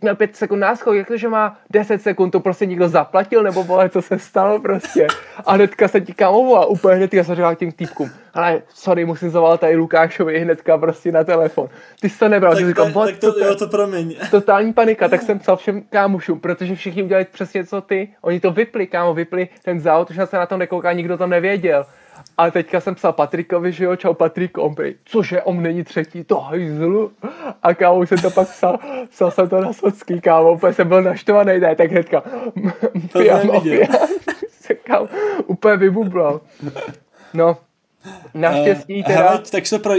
měl 0.00 0.16
5 0.16 0.36
sekund 0.36 0.60
náskok, 0.60 0.94
jak 0.94 1.08
to, 1.08 1.16
že 1.16 1.28
má 1.28 1.58
10 1.70 2.02
sekund, 2.02 2.30
to 2.30 2.40
prostě 2.40 2.66
někdo 2.66 2.88
zaplatil, 2.88 3.42
nebo 3.42 3.64
vole, 3.64 3.88
co 3.88 4.02
se 4.02 4.18
stalo 4.18 4.60
prostě. 4.60 5.06
A 5.46 5.52
hnedka 5.52 5.88
se 5.88 6.00
ti 6.00 6.14
kámo 6.14 6.56
a 6.56 6.66
úplně 6.66 6.96
hnedka 6.96 7.24
jsem 7.24 7.34
říkal 7.34 7.54
těm 7.54 7.72
týpkům, 7.72 8.10
ale 8.34 8.62
sorry, 8.74 9.04
musím 9.04 9.30
zavolat 9.30 9.60
tady 9.60 9.76
Lukášovi 9.76 10.40
hnedka 10.40 10.78
prostě 10.78 11.12
na 11.12 11.24
telefon. 11.24 11.68
Ty 12.00 12.08
jsi 12.08 12.18
to 12.18 12.28
nebral, 12.28 12.52
tak, 12.52 12.62
ty 12.62 12.68
říkal, 12.68 12.92
tak, 12.92 13.06
tak 13.06 13.18
to, 13.18 13.32
to, 13.32 13.44
jo, 13.44 13.54
to 13.54 13.68
promiň. 13.68 14.16
Totální 14.30 14.72
panika, 14.72 15.08
tak 15.08 15.22
jsem 15.22 15.38
psal 15.38 15.56
všem 15.56 15.82
kámošům, 15.90 16.40
protože 16.40 16.74
všichni 16.74 17.02
udělali 17.02 17.26
přesně 17.32 17.64
co 17.64 17.80
ty, 17.80 18.08
oni 18.20 18.40
to 18.40 18.50
vypli, 18.50 18.86
kámo, 18.86 19.14
vypli 19.14 19.48
ten 19.62 19.80
závod, 19.80 20.10
už 20.10 20.16
se 20.24 20.36
na 20.36 20.46
tom 20.46 20.58
nekouká, 20.58 20.92
nikdo 20.92 21.18
to 21.18 21.26
nevěděl. 21.26 21.86
A 22.38 22.50
teďka 22.50 22.80
jsem 22.80 22.94
psal 22.94 23.12
Patrikovi, 23.12 23.72
že 23.72 23.84
jo, 23.84 23.96
čau 23.96 24.14
Patrik, 24.14 24.58
on 24.58 24.74
prý, 24.74 24.94
cože, 25.04 25.42
on 25.42 25.62
není 25.62 25.84
třetí, 25.84 26.24
to 26.24 26.40
hajzlu. 26.40 27.12
A 27.62 27.74
kámo, 27.74 28.02
jsem 28.02 28.18
to 28.18 28.30
pak 28.30 28.48
psal, 28.48 28.78
psal 29.10 29.30
jsem 29.30 29.48
to 29.48 29.60
na 29.60 29.72
socky, 29.72 30.20
kámo, 30.20 30.52
úplně 30.52 30.72
jsem 30.72 30.88
byl 30.88 31.02
naštvaný, 31.02 31.60
ne, 31.60 31.76
tak 31.76 31.90
hnedka, 31.90 32.22
pijam, 33.12 33.40
se 34.48 34.74
kámo, 34.74 35.08
úplně 35.46 35.76
vybublal. 35.76 36.40
No, 37.34 37.56
naštěstí 38.34 38.98
uh, 38.98 39.06
teda... 39.06 39.28
Hele, 39.28 39.42
tak 39.52 39.66
se 39.66 39.78
pro... 39.78 39.94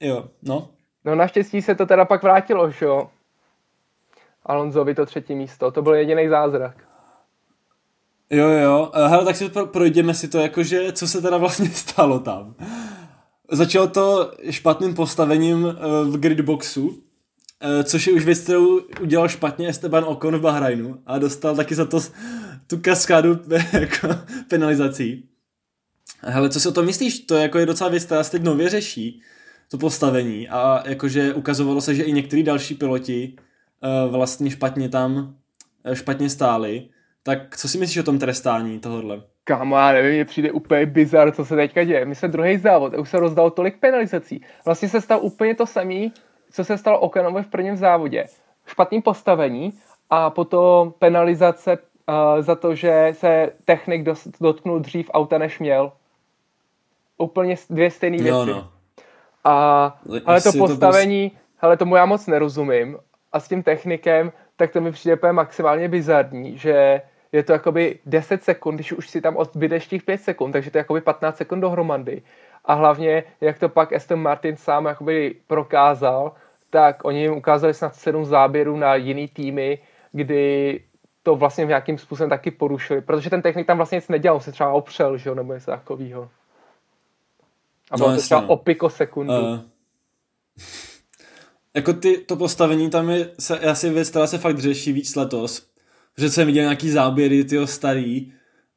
Jo, 0.00 0.24
no. 0.42 0.68
No 1.04 1.14
naštěstí 1.14 1.62
se 1.62 1.74
to 1.74 1.86
teda 1.86 2.04
pak 2.04 2.22
vrátilo, 2.22 2.70
že 2.70 2.86
jo. 2.86 3.10
Alonzovi 4.46 4.94
to 4.94 5.06
třetí 5.06 5.34
místo, 5.34 5.70
to 5.70 5.82
byl 5.82 5.94
jediný 5.94 6.28
zázrak. 6.28 6.89
Jo, 8.32 8.48
jo, 8.48 8.90
eh, 8.94 9.08
hele, 9.08 9.24
tak 9.24 9.36
si 9.36 9.50
projdeme 9.64 10.14
si 10.14 10.28
to, 10.28 10.38
jakože, 10.38 10.92
co 10.92 11.08
se 11.08 11.22
teda 11.22 11.36
vlastně 11.36 11.70
stalo 11.74 12.20
tam. 12.20 12.54
Začalo 13.52 13.86
to 13.86 14.32
špatným 14.50 14.94
postavením 14.94 15.66
eh, 15.66 15.74
v 16.04 16.16
gridboxu, 16.16 17.02
eh, 17.60 17.84
což 17.84 18.06
je 18.06 18.12
už 18.12 18.24
věc, 18.24 18.40
kterou 18.40 18.80
udělal 19.00 19.28
špatně 19.28 19.68
Esteban 19.68 20.04
Ocon 20.04 20.36
v 20.36 20.40
Bahrajnu 20.40 21.02
a 21.06 21.18
dostal 21.18 21.56
taky 21.56 21.74
za 21.74 21.84
to 21.84 22.00
tu 22.66 22.78
kaskádu 22.78 23.38
jako 23.80 24.08
penalizací. 24.48 25.28
Hele, 26.20 26.50
co 26.50 26.60
si 26.60 26.68
o 26.68 26.72
tom 26.72 26.86
myslíš? 26.86 27.20
To 27.20 27.36
jako 27.36 27.58
je 27.58 27.66
docela 27.66 27.90
věc, 27.90 28.04
která 28.04 28.24
se 28.24 28.30
teď 28.30 28.42
nově 28.42 28.68
řeší, 28.68 29.22
to 29.70 29.78
postavení 29.78 30.48
a 30.48 30.82
jakože 30.88 31.34
ukazovalo 31.34 31.80
se, 31.80 31.94
že 31.94 32.02
i 32.02 32.12
některý 32.12 32.42
další 32.42 32.74
piloti 32.74 33.36
vlastně 34.10 34.50
špatně 34.50 34.88
tam, 34.88 35.36
špatně 35.94 36.30
stáli 36.30 36.88
tak 37.22 37.56
co 37.56 37.68
si 37.68 37.78
myslíš 37.78 37.98
o 37.98 38.02
tom 38.02 38.18
trestání 38.18 38.80
tohohle? 38.80 39.22
Kámo, 39.44 39.76
já 39.76 39.92
nevím, 39.92 40.12
mě 40.12 40.24
přijde 40.24 40.52
úplně 40.52 40.86
bizar, 40.86 41.32
co 41.32 41.44
se 41.44 41.56
teďka 41.56 41.84
děje. 41.84 42.04
My 42.04 42.14
jsme 42.14 42.28
druhý 42.28 42.56
závod, 42.58 42.94
už 42.94 43.10
se 43.10 43.20
rozdal 43.20 43.50
tolik 43.50 43.80
penalizací. 43.80 44.44
Vlastně 44.64 44.88
se 44.88 45.00
stalo 45.00 45.20
úplně 45.20 45.54
to 45.54 45.66
samé, 45.66 46.08
co 46.52 46.64
se 46.64 46.78
stalo 46.78 47.00
Okanovi 47.00 47.42
v 47.42 47.46
prvním 47.46 47.76
závodě. 47.76 48.24
Špatný 48.66 49.02
postavení 49.02 49.72
a 50.10 50.30
potom 50.30 50.92
penalizace 50.98 51.78
uh, 51.78 52.42
za 52.42 52.54
to, 52.54 52.74
že 52.74 53.08
se 53.12 53.52
technik 53.64 54.08
dotknul 54.40 54.78
dřív 54.78 55.10
auta, 55.14 55.38
než 55.38 55.58
měl. 55.58 55.92
Úplně 57.18 57.56
dvě 57.70 57.90
stejné 57.90 58.16
věci. 58.16 58.28
Jo, 58.28 58.44
no. 58.44 58.70
A 59.44 59.98
ale 60.24 60.40
to 60.40 60.52
postavení, 60.52 61.30
to 61.30 61.36
hele, 61.56 61.76
tomu 61.76 61.96
já 61.96 62.06
moc 62.06 62.26
nerozumím. 62.26 62.98
A 63.32 63.40
s 63.40 63.48
tím 63.48 63.62
technikem, 63.62 64.32
tak 64.60 64.72
to 64.72 64.80
mi 64.80 64.92
přijde 64.92 65.16
úplně 65.16 65.32
maximálně 65.32 65.88
bizarní, 65.88 66.58
že 66.58 67.02
je 67.32 67.42
to 67.42 67.52
jakoby 67.52 67.98
10 68.06 68.44
sekund, 68.44 68.74
když 68.74 68.92
už 68.92 69.10
si 69.10 69.20
tam 69.20 69.36
odbydeš 69.36 69.86
těch 69.86 70.02
5 70.02 70.18
sekund, 70.18 70.52
takže 70.52 70.70
to 70.70 70.78
je 70.78 70.80
jakoby 70.80 71.00
15 71.00 71.36
sekund 71.36 71.60
dohromady. 71.60 72.22
A 72.64 72.74
hlavně, 72.74 73.24
jak 73.40 73.58
to 73.58 73.68
pak 73.68 73.92
Aston 73.92 74.22
Martin 74.22 74.56
sám 74.56 74.86
jakoby 74.86 75.34
prokázal, 75.46 76.32
tak 76.70 77.04
oni 77.04 77.20
jim 77.22 77.32
ukázali 77.32 77.74
snad 77.74 77.94
7 77.94 78.24
záběrů 78.24 78.76
na 78.76 78.94
jiný 78.94 79.28
týmy, 79.28 79.78
kdy 80.12 80.80
to 81.22 81.36
vlastně 81.36 81.64
v 81.64 81.68
nějakým 81.68 81.98
způsobem 81.98 82.30
taky 82.30 82.50
porušili, 82.50 83.00
protože 83.00 83.30
ten 83.30 83.42
technik 83.42 83.66
tam 83.66 83.76
vlastně 83.76 83.96
nic 83.96 84.08
nedělal, 84.08 84.40
se 84.40 84.52
třeba 84.52 84.72
opřel, 84.72 85.16
že 85.16 85.28
jo, 85.28 85.34
nebo 85.34 85.54
něco 85.54 85.70
takového. 85.70 86.28
A 87.90 87.96
bylo 87.96 88.10
no, 88.10 88.16
to 88.16 88.22
třeba 88.22 88.40
no. 88.40 88.48
o 88.48 88.56
piko 88.56 88.90
sekundu. 88.90 89.40
Uh, 89.40 89.58
jako 91.74 91.92
ty, 91.92 92.18
to 92.18 92.36
postavení 92.36 92.90
tam 92.90 93.10
je 93.10 93.30
se, 93.38 93.58
asi 93.58 93.90
věc, 93.90 94.10
která 94.10 94.26
se 94.26 94.38
fakt 94.38 94.58
řeší 94.58 94.92
víc 94.92 95.16
letos, 95.16 95.66
že 96.18 96.30
jsem 96.30 96.46
viděl 96.46 96.62
nějaký 96.62 96.90
záběry, 96.90 97.44
tyho 97.44 97.66
starý, 97.66 98.32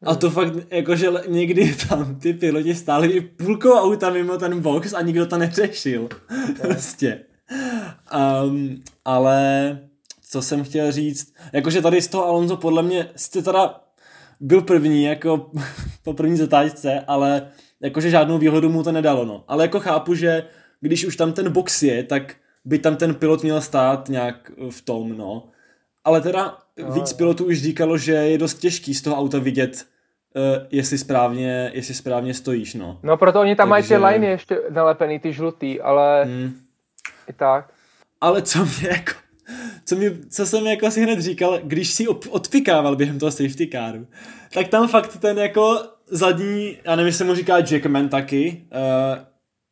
a 0.05 0.15
to 0.15 0.29
fakt, 0.29 0.53
jakože 0.71 1.09
někdy 1.27 1.75
tam 1.89 2.15
ty 2.15 2.33
piloti 2.33 2.75
stáli 2.75 3.07
i 3.07 3.21
půlkou 3.21 3.73
auta 3.73 4.09
mimo 4.09 4.37
ten 4.37 4.61
box 4.61 4.93
a 4.93 5.01
nikdo 5.01 5.25
to 5.25 5.37
neřešil. 5.37 6.09
prostě. 6.61 7.19
Um, 8.43 8.83
ale 9.05 9.79
co 10.29 10.41
jsem 10.41 10.63
chtěl 10.63 10.91
říct, 10.91 11.33
jakože 11.53 11.81
tady 11.81 12.01
z 12.01 12.07
toho 12.07 12.25
Alonso 12.25 12.57
podle 12.57 12.83
mě 12.83 13.09
jste 13.15 13.41
teda 13.41 13.79
byl 14.39 14.61
první, 14.61 15.03
jako 15.03 15.51
po 16.03 16.13
první 16.13 16.37
zatáčce, 16.37 16.99
ale 17.07 17.47
jakože 17.81 18.09
žádnou 18.09 18.37
výhodu 18.37 18.69
mu 18.69 18.83
to 18.83 18.91
nedalo, 18.91 19.25
no. 19.25 19.43
Ale 19.47 19.63
jako 19.63 19.79
chápu, 19.79 20.15
že 20.15 20.43
když 20.81 21.05
už 21.05 21.15
tam 21.15 21.33
ten 21.33 21.51
box 21.51 21.83
je, 21.83 22.03
tak 22.03 22.35
by 22.65 22.79
tam 22.79 22.95
ten 22.95 23.15
pilot 23.15 23.43
měl 23.43 23.61
stát 23.61 24.09
nějak 24.09 24.51
v 24.69 24.81
tom, 24.81 25.17
no. 25.17 25.43
Ale 26.03 26.21
teda 26.21 26.57
no, 26.77 26.91
víc 26.91 27.13
pilotů 27.13 27.45
už 27.45 27.61
říkalo, 27.61 27.97
že 27.97 28.11
je 28.11 28.37
dost 28.37 28.53
těžký 28.53 28.93
z 28.93 29.01
toho 29.01 29.15
auta 29.15 29.39
vidět, 29.39 29.85
uh, 30.35 30.65
jestli, 30.71 30.97
správně, 30.97 31.71
jestli 31.73 31.93
správně 31.93 32.33
stojíš, 32.33 32.73
no. 32.73 32.99
No 33.03 33.17
proto 33.17 33.39
oni 33.39 33.55
tam 33.55 33.69
Takže... 33.69 33.99
mají 33.99 34.11
ty 34.11 34.15
liney 34.15 34.31
ještě 34.31 34.61
nalepený, 34.69 35.19
ty 35.19 35.33
žlutý, 35.33 35.81
ale 35.81 36.23
hmm. 36.23 36.53
i 37.27 37.33
tak. 37.33 37.69
Ale 38.21 38.41
co 38.41 38.65
mě 38.65 38.89
jako, 38.89 39.11
co, 39.85 39.95
mě, 39.95 40.11
co 40.29 40.45
jsem 40.45 40.67
jako 40.67 40.91
si 40.91 41.03
hned 41.03 41.21
říkal, 41.21 41.59
když 41.63 41.93
si 41.93 42.07
odpikával 42.07 42.95
během 42.95 43.19
toho 43.19 43.31
safety 43.31 43.67
caru, 43.67 44.07
tak 44.53 44.67
tam 44.67 44.87
fakt 44.87 45.17
ten 45.17 45.37
jako 45.37 45.81
zadní, 46.07 46.77
já 46.85 46.95
nevím, 46.95 47.07
jestli 47.07 47.25
mu 47.25 47.35
říká 47.35 47.57
Jackman 47.57 48.09
taky, 48.09 48.65
uh, 48.71 49.23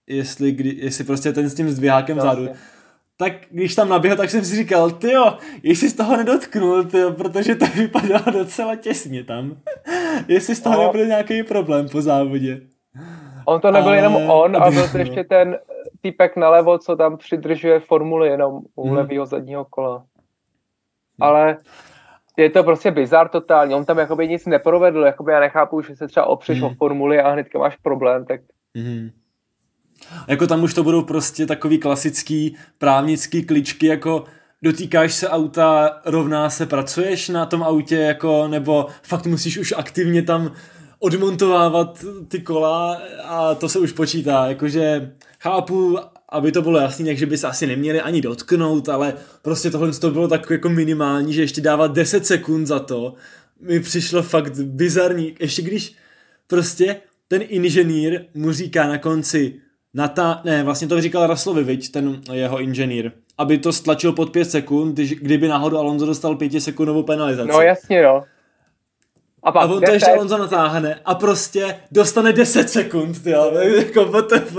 jestli, 0.07 0.51
kdy, 0.51 0.75
jestli 0.77 1.03
prostě 1.03 1.33
ten 1.33 1.49
s 1.49 1.55
tím 1.55 1.69
zdvihákem 1.69 2.17
vzadu, 2.17 2.49
tak 3.21 3.33
když 3.51 3.75
tam 3.75 3.89
naběhl, 3.89 4.17
tak 4.17 4.29
jsem 4.29 4.45
si 4.45 4.55
říkal, 4.55 4.91
ty 4.91 5.11
jo, 5.11 5.37
jestli 5.63 5.89
z 5.89 5.93
toho 5.93 6.17
nedotknul, 6.17 6.83
tyjo, 6.83 7.11
protože 7.11 7.55
to 7.55 7.65
vypadalo 7.75 8.23
docela 8.31 8.75
těsně 8.75 9.23
tam. 9.23 9.57
jestli 10.27 10.55
z 10.55 10.61
toho 10.61 10.75
no. 10.75 10.83
nebyl 10.83 11.05
nějaký 11.05 11.43
problém 11.43 11.89
po 11.89 12.01
závodě. 12.01 12.61
On 13.45 13.61
to 13.61 13.71
nebyl 13.71 13.87
ale... 13.87 13.97
jenom 13.97 14.15
on, 14.15 14.57
ale 14.57 14.71
byl 14.71 14.89
to 14.89 14.97
ještě 14.97 15.23
ten 15.23 15.57
týpek 16.01 16.35
nalevo, 16.35 16.77
co 16.77 16.95
tam 16.95 17.17
přidržuje 17.17 17.79
formuli 17.79 18.27
jenom 18.27 18.61
u 18.75 18.87
hmm. 18.87 18.97
levého 18.97 19.25
zadního 19.25 19.65
kola. 19.65 19.97
Hmm. 19.97 20.07
Ale 21.19 21.57
je 22.37 22.49
to 22.49 22.63
prostě 22.63 22.91
bizar 22.91 23.29
totálně. 23.29 23.75
On 23.75 23.85
tam 23.85 23.97
jakoby 23.97 24.27
nic 24.27 24.45
neprovedl, 24.45 24.99
jakoby 24.99 25.31
já 25.31 25.39
nechápu, 25.39 25.81
že 25.81 25.95
se 25.95 26.07
třeba 26.07 26.25
opřeš 26.25 26.61
hmm. 26.61 26.67
o 26.71 26.73
formuli 26.73 27.21
a 27.21 27.29
hnedka 27.29 27.59
máš 27.59 27.75
problém, 27.75 28.25
tak 28.25 28.41
hmm. 28.75 29.09
Jako 30.27 30.47
tam 30.47 30.63
už 30.63 30.73
to 30.73 30.83
budou 30.83 31.01
prostě 31.01 31.45
takový 31.45 31.77
klasický 31.77 32.55
právnický 32.77 33.43
kličky, 33.43 33.87
jako 33.87 34.23
dotýkáš 34.61 35.13
se 35.13 35.29
auta, 35.29 36.01
rovná 36.05 36.49
se, 36.49 36.65
pracuješ 36.65 37.29
na 37.29 37.45
tom 37.45 37.63
autě, 37.63 37.95
jako, 37.95 38.47
nebo 38.47 38.87
fakt 39.03 39.25
musíš 39.25 39.57
už 39.57 39.73
aktivně 39.77 40.21
tam 40.23 40.51
odmontovávat 40.99 42.05
ty 42.27 42.41
kola 42.41 43.01
a 43.23 43.55
to 43.55 43.69
se 43.69 43.79
už 43.79 43.91
počítá, 43.91 44.45
jakože 44.47 45.11
chápu, 45.39 45.97
aby 46.29 46.51
to 46.51 46.61
bylo 46.61 46.79
jasný, 46.79 47.05
takže 47.05 47.25
by 47.25 47.37
se 47.37 47.47
asi 47.47 47.67
neměli 47.67 48.01
ani 48.01 48.21
dotknout, 48.21 48.89
ale 48.89 49.13
prostě 49.41 49.71
tohle 49.71 49.91
to 49.91 50.11
bylo 50.11 50.27
tak 50.27 50.49
jako 50.49 50.69
minimální, 50.69 51.33
že 51.33 51.41
ještě 51.41 51.61
dávat 51.61 51.93
10 51.93 52.25
sekund 52.25 52.65
za 52.65 52.79
to, 52.79 53.13
mi 53.61 53.79
přišlo 53.79 54.23
fakt 54.23 54.59
bizarní, 54.59 55.35
ještě 55.39 55.61
když 55.61 55.95
prostě 56.47 56.95
ten 57.27 57.41
inženýr 57.47 58.25
mu 58.33 58.51
říká 58.51 58.87
na 58.87 58.97
konci, 58.97 59.53
Nata, 59.93 60.41
ne, 60.43 60.63
vlastně 60.63 60.87
to 60.87 61.01
říkal 61.01 61.27
Raslovi, 61.27 61.63
viď, 61.63 61.91
ten 61.91 62.21
jeho 62.31 62.59
inženýr, 62.59 63.11
aby 63.37 63.57
to 63.57 63.73
stlačil 63.73 64.13
pod 64.13 64.29
5 64.29 64.45
sekund, 64.45 64.93
když, 64.93 65.15
kdyby 65.15 65.47
náhodou 65.47 65.77
Alonso 65.77 66.05
dostal 66.05 66.35
5 66.35 66.61
sekundovou 66.61 67.03
penalizaci. 67.03 67.49
No 67.49 67.61
jasně, 67.61 68.03
no. 68.03 68.23
A, 69.43 69.51
pak 69.51 69.63
a 69.63 69.73
on 69.73 69.81
to 69.81 69.91
ještě 69.91 70.11
Alonso 70.11 70.37
natáhne 70.37 70.99
a 71.05 71.15
prostě 71.15 71.79
dostane 71.91 72.33
10 72.33 72.69
sekund, 72.69 73.23
ty 73.23 73.29
jako 73.77 74.05
WTF. 74.05 74.57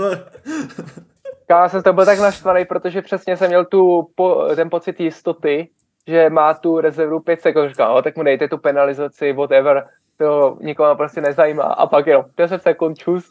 Já 1.49 1.69
jsem 1.69 1.83
to 1.83 1.93
byl 1.93 2.05
tak 2.05 2.19
naštvaný, 2.19 2.65
protože 2.65 3.01
přesně 3.01 3.37
jsem 3.37 3.47
měl 3.47 3.65
tu, 3.65 4.09
po, 4.15 4.47
ten 4.55 4.69
pocit 4.69 4.99
jistoty, 4.99 5.69
že 6.07 6.29
má 6.29 6.53
tu 6.53 6.81
rezervu 6.81 7.19
5 7.19 7.41
sekund. 7.41 7.69
Říkal, 7.69 7.95
no, 7.95 8.01
tak 8.01 8.17
mu 8.17 8.23
dejte 8.23 8.47
tu 8.47 8.57
penalizaci, 8.57 9.33
whatever, 9.33 9.87
to 10.17 10.57
nikomu 10.61 10.95
prostě 10.95 11.21
nezajímá. 11.21 11.63
A 11.63 11.87
pak 11.87 12.07
jenom 12.07 12.25
10 12.37 12.63
sekund, 12.63 12.97
čus, 12.97 13.29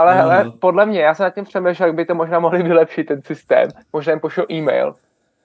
ale 0.00 0.14
no, 0.14 0.20
hele, 0.20 0.44
no. 0.44 0.52
podle 0.52 0.86
mě, 0.86 1.00
já 1.00 1.14
jsem 1.14 1.24
nad 1.24 1.34
tím 1.34 1.44
přemýšlel, 1.44 1.88
jak 1.88 1.96
by 1.96 2.04
to 2.04 2.14
možná 2.14 2.38
mohli 2.38 2.62
vylepšit 2.62 3.04
ten 3.04 3.22
systém. 3.22 3.68
Možná 3.92 4.12
jim 4.12 4.20
pošel 4.20 4.46
e-mail. 4.50 4.94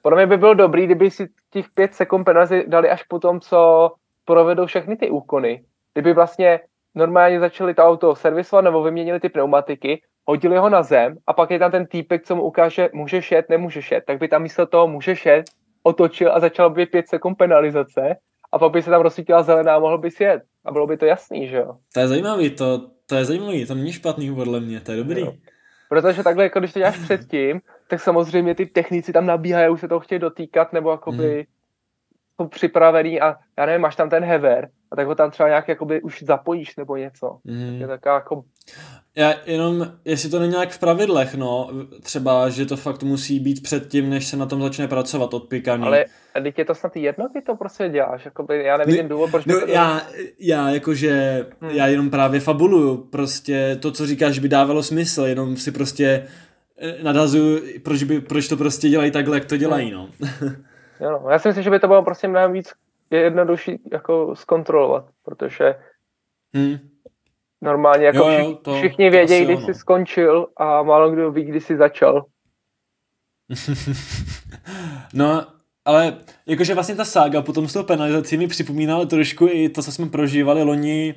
Podle 0.01 0.17
mě 0.17 0.27
by 0.27 0.37
bylo 0.37 0.53
dobrý, 0.53 0.85
kdyby 0.85 1.11
si 1.11 1.27
těch 1.49 1.65
pět 1.73 1.93
sekund 1.93 2.23
penazi 2.23 2.63
dali 2.67 2.89
až 2.89 3.03
po 3.03 3.19
tom, 3.19 3.39
co 3.39 3.91
provedou 4.25 4.65
všechny 4.65 4.95
ty 4.95 5.09
úkony. 5.09 5.63
Kdyby 5.93 6.13
vlastně 6.13 6.59
normálně 6.95 7.39
začali 7.39 7.73
to 7.73 7.83
auto 7.83 8.15
servisovat 8.15 8.65
nebo 8.65 8.83
vyměnili 8.83 9.19
ty 9.19 9.29
pneumatiky, 9.29 10.01
hodili 10.25 10.57
ho 10.57 10.69
na 10.69 10.83
zem 10.83 11.17
a 11.27 11.33
pak 11.33 11.51
je 11.51 11.59
tam 11.59 11.71
ten 11.71 11.85
týpek, 11.85 12.23
co 12.23 12.35
mu 12.35 12.43
ukáže, 12.43 12.89
může 12.93 13.21
šet, 13.21 13.49
nemůže 13.49 13.81
šet. 13.81 14.03
Tak 14.07 14.19
by 14.19 14.27
tam 14.27 14.41
místo 14.41 14.65
toho 14.65 14.87
může 14.87 15.15
šet, 15.15 15.45
otočil 15.83 16.31
a 16.33 16.39
začal 16.39 16.69
být 16.69 16.91
5 16.91 17.07
sekund 17.07 17.35
penalizace 17.35 18.15
a 18.51 18.59
pak 18.59 18.71
by 18.71 18.81
se 18.81 18.89
tam 18.89 19.01
rozsvítila 19.01 19.43
zelená 19.43 19.75
a 19.75 19.79
mohl 19.79 19.97
by 19.97 20.11
sjet. 20.11 20.41
A 20.65 20.71
bylo 20.71 20.87
by 20.87 20.97
to 20.97 21.05
jasný, 21.05 21.47
že 21.47 21.57
jo? 21.57 21.77
To 21.93 21.99
je 21.99 22.07
zajímavý, 22.07 22.49
to, 22.49 22.81
to 23.05 23.15
je 23.15 23.25
zajímavý, 23.25 23.65
to 23.65 23.75
není 23.75 23.93
špatný 23.93 24.35
podle 24.35 24.59
mě, 24.59 24.79
to 24.79 24.91
je 24.91 24.97
dobrý. 24.97 25.21
Jo. 25.21 25.33
Protože 25.89 26.23
takhle, 26.23 26.43
jako 26.43 26.59
když 26.59 26.73
to 26.73 26.79
děláš 26.79 26.97
předtím, 26.97 27.61
tak 27.87 28.01
samozřejmě 28.01 28.55
ty 28.55 28.65
technici 28.65 29.13
tam 29.13 29.25
nabíhají, 29.25 29.69
už 29.69 29.79
se 29.79 29.87
toho 29.87 29.99
chtějí 29.99 30.19
dotýkat, 30.19 30.73
nebo 30.73 30.91
jakoby 30.91 31.39
jsou 31.39 31.54
připravený 32.49 33.21
a 33.21 33.35
já 33.57 33.65
nevím, 33.65 33.81
máš 33.81 33.95
tam 33.95 34.09
ten 34.09 34.23
hever 34.23 34.69
a 34.91 34.95
tak 34.95 35.07
ho 35.07 35.15
tam 35.15 35.31
třeba 35.31 35.49
nějak 35.49 35.67
jakoby 35.67 36.01
už 36.01 36.23
zapojíš 36.23 36.75
nebo 36.75 36.95
něco. 36.95 37.37
Hmm. 37.45 37.81
Je 37.81 37.87
taková 37.87 38.15
jako 38.15 38.43
já 39.17 39.33
jenom, 39.45 39.91
jestli 40.05 40.29
to 40.29 40.39
není 40.39 40.51
nějak 40.51 40.69
v 40.69 40.79
pravidlech, 40.79 41.35
no, 41.35 41.69
třeba, 42.01 42.49
že 42.49 42.65
to 42.65 42.77
fakt 42.77 43.03
musí 43.03 43.39
být 43.39 43.63
předtím, 43.63 44.09
než 44.09 44.27
se 44.27 44.37
na 44.37 44.45
tom 44.45 44.61
začne 44.61 44.87
pracovat 44.87 45.33
odpikaný. 45.33 45.83
Ale 45.83 46.05
teď 46.43 46.59
je 46.59 46.65
to 46.65 46.75
snad 46.75 46.95
jedno, 46.95 47.29
ty 47.29 47.41
to 47.41 47.55
prostě 47.55 47.89
děláš, 47.89 48.25
jakoby, 48.25 48.63
já 48.63 48.77
nevidím 48.77 49.07
důvod, 49.07 49.31
proč 49.31 49.45
no, 49.45 49.59
to... 49.59 49.67
já, 49.67 50.01
já 50.39 50.69
jakože, 50.69 51.45
hmm. 51.61 51.71
já 51.71 51.87
jenom 51.87 52.09
právě 52.09 52.39
fabuluju, 52.39 52.97
prostě 52.97 53.77
to, 53.81 53.91
co 53.91 54.05
říkáš, 54.05 54.39
by 54.39 54.49
dávalo 54.49 54.83
smysl, 54.83 55.25
jenom 55.25 55.57
si 55.57 55.71
prostě 55.71 56.27
eh, 56.77 57.03
nadazuju, 57.03 57.61
proč, 57.83 58.03
by, 58.03 58.21
proč 58.21 58.47
to 58.47 58.57
prostě 58.57 58.89
dělají 58.89 59.11
takhle, 59.11 59.37
jak 59.37 59.45
to 59.45 59.57
dělají, 59.57 59.91
no. 59.91 60.09
jo, 60.99 61.11
no. 61.11 61.29
Já 61.29 61.39
si 61.39 61.47
myslím, 61.47 61.63
že 61.63 61.69
by 61.69 61.79
to 61.79 61.87
bylo 61.87 62.03
prostě 62.03 62.27
mnohem 62.27 62.51
víc 62.51 62.73
jednodušší 63.11 63.81
jako 63.91 64.35
zkontrolovat, 64.35 65.05
protože 65.23 65.75
hmm 66.53 66.95
Normálně 67.61 68.05
jako 68.05 68.17
jo, 68.17 68.29
jo, 68.29 68.53
to, 68.53 68.75
všichni 68.75 69.09
vědějí, 69.09 69.45
kdy 69.45 69.57
jsi 69.57 69.73
skončil 69.73 70.47
a 70.57 70.83
málo 70.83 71.11
kdo 71.11 71.31
ví, 71.31 71.43
kdy 71.43 71.61
jsi 71.61 71.77
začal. 71.77 72.25
no, 75.13 75.47
ale 75.85 76.17
jakože 76.45 76.73
vlastně 76.73 76.95
ta 76.95 77.05
sága 77.05 77.41
potom 77.41 77.67
s 77.67 77.73
tou 77.73 77.83
penalizací 77.83 78.37
mi 78.37 78.47
připomínala 78.47 79.05
trošku 79.05 79.47
i 79.51 79.69
to, 79.69 79.83
co 79.83 79.91
jsme 79.91 80.09
prožívali 80.09 80.63
loni 80.63 81.15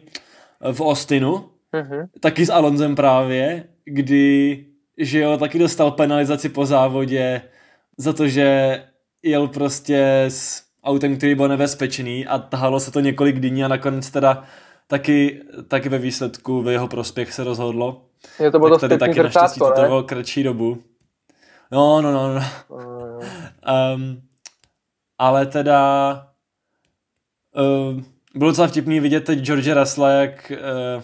v 0.73 0.81
Austinu, 0.81 1.51
uh-huh. 1.73 2.09
taky 2.21 2.47
s 2.47 2.51
Alonzem 2.51 2.97
právě, 2.97 3.65
kdy, 3.85 4.65
že 4.99 5.21
jo, 5.21 5.37
taky 5.37 5.59
dostal 5.59 5.91
penalizaci 5.91 6.49
po 6.49 6.67
závodě 6.67 7.43
za 7.97 8.13
to, 8.13 8.29
že 8.29 8.79
jel 9.23 9.49
prostě 9.49 10.25
s 10.29 10.63
autem, 10.85 11.17
který 11.17 11.35
byl 11.35 11.49
nebezpečný 11.49 12.27
a 12.27 12.39
tahalo 12.39 12.81
se 12.81 12.91
to 12.91 13.01
několik 13.01 13.41
dní 13.41 13.65
a 13.65 13.69
nakonec 13.69 14.11
teda 14.11 14.45
taky, 14.87 15.43
taky 15.69 15.89
ve 15.89 15.99
výsledku 15.99 16.63
v 16.63 16.69
jeho 16.69 16.89
prospěch 16.89 17.33
se 17.33 17.45
rozhodlo. 17.45 18.05
Je 18.41 18.51
to 18.51 18.59
bylo 18.59 18.79
tak 18.79 18.81
tady 18.81 18.99
taky 18.99 19.23
naštěstí 19.23 19.59
to 19.59 19.71
trvalo 19.71 20.03
kratší 20.03 20.43
dobu. 20.43 20.83
No, 21.73 22.03
no, 22.03 22.13
no, 22.13 22.35
no. 22.35 22.41
Um, 23.95 24.23
ale 25.19 25.47
teda 25.47 26.13
uh, 27.57 28.01
bylo 28.35 28.51
docela 28.51 28.67
vtipný 28.69 29.01
vidět 29.01 29.21
teď 29.21 29.39
George 29.39 29.73
Russella, 29.73 30.11
jak, 30.11 30.53
uh, 30.97 31.03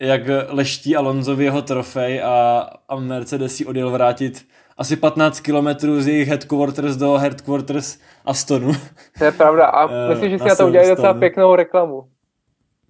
jak 0.00 0.22
leští 0.48 0.96
Alonsovi 0.96 1.44
jeho 1.44 1.62
trofej 1.62 2.22
a, 2.22 2.68
a 2.88 2.96
Mercedes 2.96 3.56
si 3.56 3.66
odjel 3.66 3.90
vrátit 3.90 4.46
asi 4.78 4.96
15 4.96 5.40
kilometrů 5.40 6.00
z 6.00 6.08
jejich 6.08 6.28
headquarters 6.28 6.96
do 6.96 7.12
headquarters 7.14 7.98
Astonu. 8.24 8.72
To 9.18 9.24
je 9.24 9.32
pravda 9.32 9.66
a 9.66 9.92
eh, 9.92 10.08
myslím, 10.08 10.30
že 10.30 10.38
si 10.38 10.48
na 10.48 10.54
to 10.54 10.66
udělali 10.66 10.88
docela 10.88 11.14
pěknou 11.14 11.54
reklamu. 11.54 12.04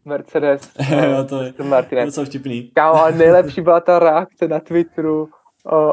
Mercedes. 0.05 0.71
jo, 0.91 1.25
to 1.29 1.43
je 1.43 1.53
Martinez. 1.65 2.07
docela 2.07 2.27
vtipný. 2.27 2.71
Kámo, 2.75 3.03
ale 3.03 3.13
nejlepší 3.13 3.61
byla 3.61 3.81
ta 3.81 3.99
reakce 3.99 4.49
na 4.49 4.61
Twitteru 4.61 5.23
uh, 5.23 5.29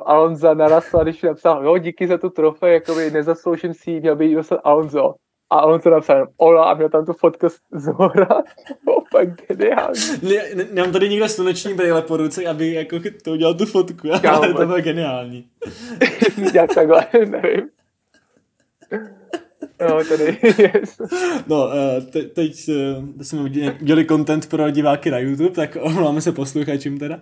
Alonza 0.06 0.54
narasla, 0.54 1.04
když 1.04 1.22
napsal, 1.22 1.66
jo, 1.66 1.78
díky 1.78 2.08
za 2.08 2.18
tu 2.18 2.30
trofej, 2.30 2.74
jakoby 2.74 3.12
nezasloužím 3.12 3.74
si 3.74 3.92
ji, 3.92 4.00
měl 4.00 4.16
by 4.16 4.26
jí 4.26 4.36
dostat 4.36 4.60
Alonso. 4.64 5.14
A 5.50 5.66
on 5.66 5.82
to 5.82 5.90
napsal, 5.90 6.28
ola, 6.38 6.72
a 6.72 6.74
měl 6.74 6.90
tam 6.90 7.06
tu 7.06 7.14
fotku 7.14 7.48
z 7.72 7.88
hora. 7.88 8.28
Fakt 9.12 9.48
geniální. 9.48 10.00
Ne, 10.22 10.56
ne, 10.56 10.68
nemám 10.72 10.92
tady 10.92 11.10
nikdo 11.10 11.30
sluneční 11.30 11.74
brýle 11.74 12.02
po 12.02 12.18
ruce, 12.18 12.46
aby 12.46 12.74
jako 12.74 13.00
to 13.24 13.32
udělal 13.32 13.54
tu 13.54 13.66
fotku, 13.66 14.10
Kámo, 14.22 14.44
ale 14.44 14.54
to 14.54 14.66
bylo 14.66 14.82
geniální. 14.82 15.48
Já 16.54 16.68
takhle, 16.68 17.08
nevím. 17.14 17.70
No, 19.82 20.04
tady 20.10 20.38
yes. 20.58 21.02
No, 21.48 21.70
eh, 21.74 22.02
te, 22.02 22.22
teď 22.22 22.70
uh, 22.70 23.22
jsme 23.22 23.42
udělali 23.42 24.06
content 24.06 24.50
pro 24.50 24.70
diváky 24.70 25.12
na 25.12 25.20
YouTube, 25.20 25.50
tak 25.50 25.78
omláme 25.82 26.22
se 26.22 26.32
posluchačům 26.32 26.98
teda. 26.98 27.20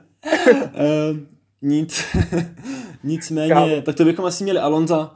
Uh, 0.54 1.18
nic, 1.62 2.06
nicméně, 3.04 3.54
Kámo. 3.54 3.82
tak 3.82 3.96
to 3.96 4.06
bychom 4.06 4.26
asi 4.26 4.44
měli 4.44 4.60
Alonza. 4.60 5.16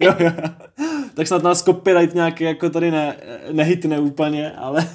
jo, 0.00 0.14
jo. 0.18 0.30
Tak 1.14 1.26
snad 1.26 1.42
nás 1.42 1.62
copyright 1.62 2.14
nějaký 2.14 2.44
jako 2.44 2.70
tady 2.70 2.90
ne, 2.90 3.16
nehitne 3.52 4.00
úplně, 4.00 4.52
ale 4.52 4.88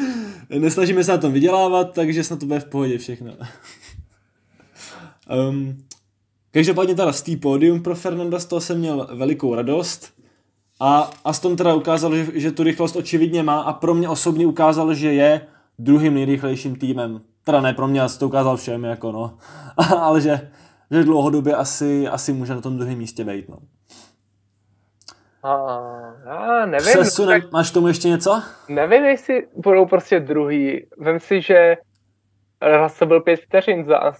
nesnažíme 0.58 1.04
se 1.04 1.12
na 1.12 1.18
tom 1.18 1.32
vydělávat, 1.32 1.94
takže 1.94 2.24
snad 2.24 2.40
to 2.40 2.46
bude 2.46 2.60
v 2.60 2.64
pohodě 2.64 2.98
všechno. 2.98 3.32
um, 5.48 5.76
Každopádně 6.52 6.94
teda 6.94 7.12
z 7.12 7.22
té 7.22 7.36
pódium 7.36 7.82
pro 7.82 7.94
Fernanda 7.94 8.38
z 8.38 8.44
toho 8.44 8.60
jsem 8.60 8.78
měl 8.78 9.08
velikou 9.12 9.54
radost. 9.54 10.12
A 10.80 11.10
Aston 11.24 11.56
teda 11.56 11.74
ukázal, 11.74 12.16
že, 12.16 12.26
že 12.34 12.50
tu 12.50 12.62
rychlost 12.62 12.96
očividně 12.96 13.42
má 13.42 13.60
a 13.60 13.72
pro 13.72 13.94
mě 13.94 14.08
osobně 14.08 14.46
ukázal, 14.46 14.94
že 14.94 15.12
je 15.12 15.46
druhým 15.78 16.14
nejrychlejším 16.14 16.76
týmem. 16.76 17.20
Teda 17.44 17.60
ne 17.60 17.74
pro 17.74 17.88
mě, 17.88 18.00
já 18.00 18.08
to 18.08 18.26
ukázal 18.26 18.56
všem, 18.56 18.84
jako 18.84 19.12
no. 19.12 19.36
Ale 19.98 20.20
že, 20.20 20.50
že 20.90 21.04
dlouhodobě 21.04 21.54
asi, 21.54 22.08
asi 22.08 22.32
může 22.32 22.54
na 22.54 22.60
tom 22.60 22.76
druhém 22.76 22.98
místě 22.98 23.24
být, 23.24 23.48
no. 23.48 23.56
A, 25.42 25.54
a 26.26 26.66
nevím. 26.66 26.92
Přesunem, 26.92 27.40
tak... 27.40 27.52
máš 27.52 27.70
tomu 27.70 27.88
ještě 27.88 28.08
něco? 28.08 28.42
Nevím, 28.68 29.04
jestli 29.04 29.46
budou 29.56 29.86
prostě 29.86 30.20
druhý. 30.20 30.86
Vem 30.98 31.20
si, 31.20 31.40
že 31.40 31.76
Russell 32.82 33.08
byl 33.08 33.20
pět 33.20 33.40
vteřin 33.40 33.84
za, 33.84 34.12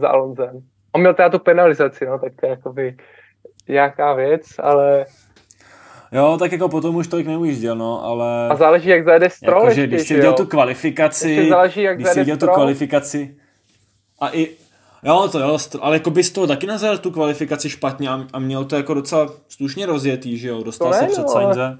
za 0.00 0.08
Alonzem. 0.08 0.60
On 0.92 1.00
měl 1.00 1.14
teda 1.14 1.28
tu 1.28 1.38
penalizaci, 1.38 2.06
no, 2.06 2.18
tak 2.18 2.32
to 2.40 2.46
je 2.46 2.50
jakoby 2.50 2.96
nějaká 3.68 4.12
věc, 4.12 4.42
ale 4.58 5.06
Jo, 6.12 6.36
tak 6.38 6.52
jako 6.52 6.68
potom 6.68 6.96
už 6.96 7.06
tolik 7.06 7.26
neujížděl, 7.26 7.76
no, 7.76 8.04
ale... 8.04 8.48
A 8.48 8.56
záleží, 8.56 8.88
jak 8.88 9.04
zajede 9.04 9.30
Stroll 9.30 9.68
jako, 9.68 9.80
když 9.80 10.08
si 10.08 10.14
viděl 10.14 10.32
tu 10.32 10.46
kvalifikaci, 10.46 11.48
záleží, 11.48 11.82
jak 11.82 11.96
když 11.96 12.08
si 12.08 12.18
viděl 12.18 12.36
tu 12.36 12.46
kvalifikaci 12.46 13.36
a 14.20 14.28
i, 14.28 14.48
jo, 15.04 15.28
to 15.32 15.38
jo, 15.38 15.58
ale 15.80 15.96
jako 15.96 16.10
bys 16.10 16.30
to 16.30 16.46
taky 16.46 16.66
nazval 16.66 16.98
tu 16.98 17.10
kvalifikaci 17.10 17.70
špatně 17.70 18.08
a, 18.08 18.26
a 18.32 18.38
měl 18.38 18.64
to 18.64 18.76
jako 18.76 18.94
docela 18.94 19.30
slušně 19.48 19.86
rozjetý, 19.86 20.38
že 20.38 20.48
jo, 20.48 20.62
dostal 20.62 20.88
to 20.88 20.94
se 20.94 21.02
ne, 21.02 21.08
před 21.08 21.22
no, 21.22 21.28
Sainze. 21.28 21.78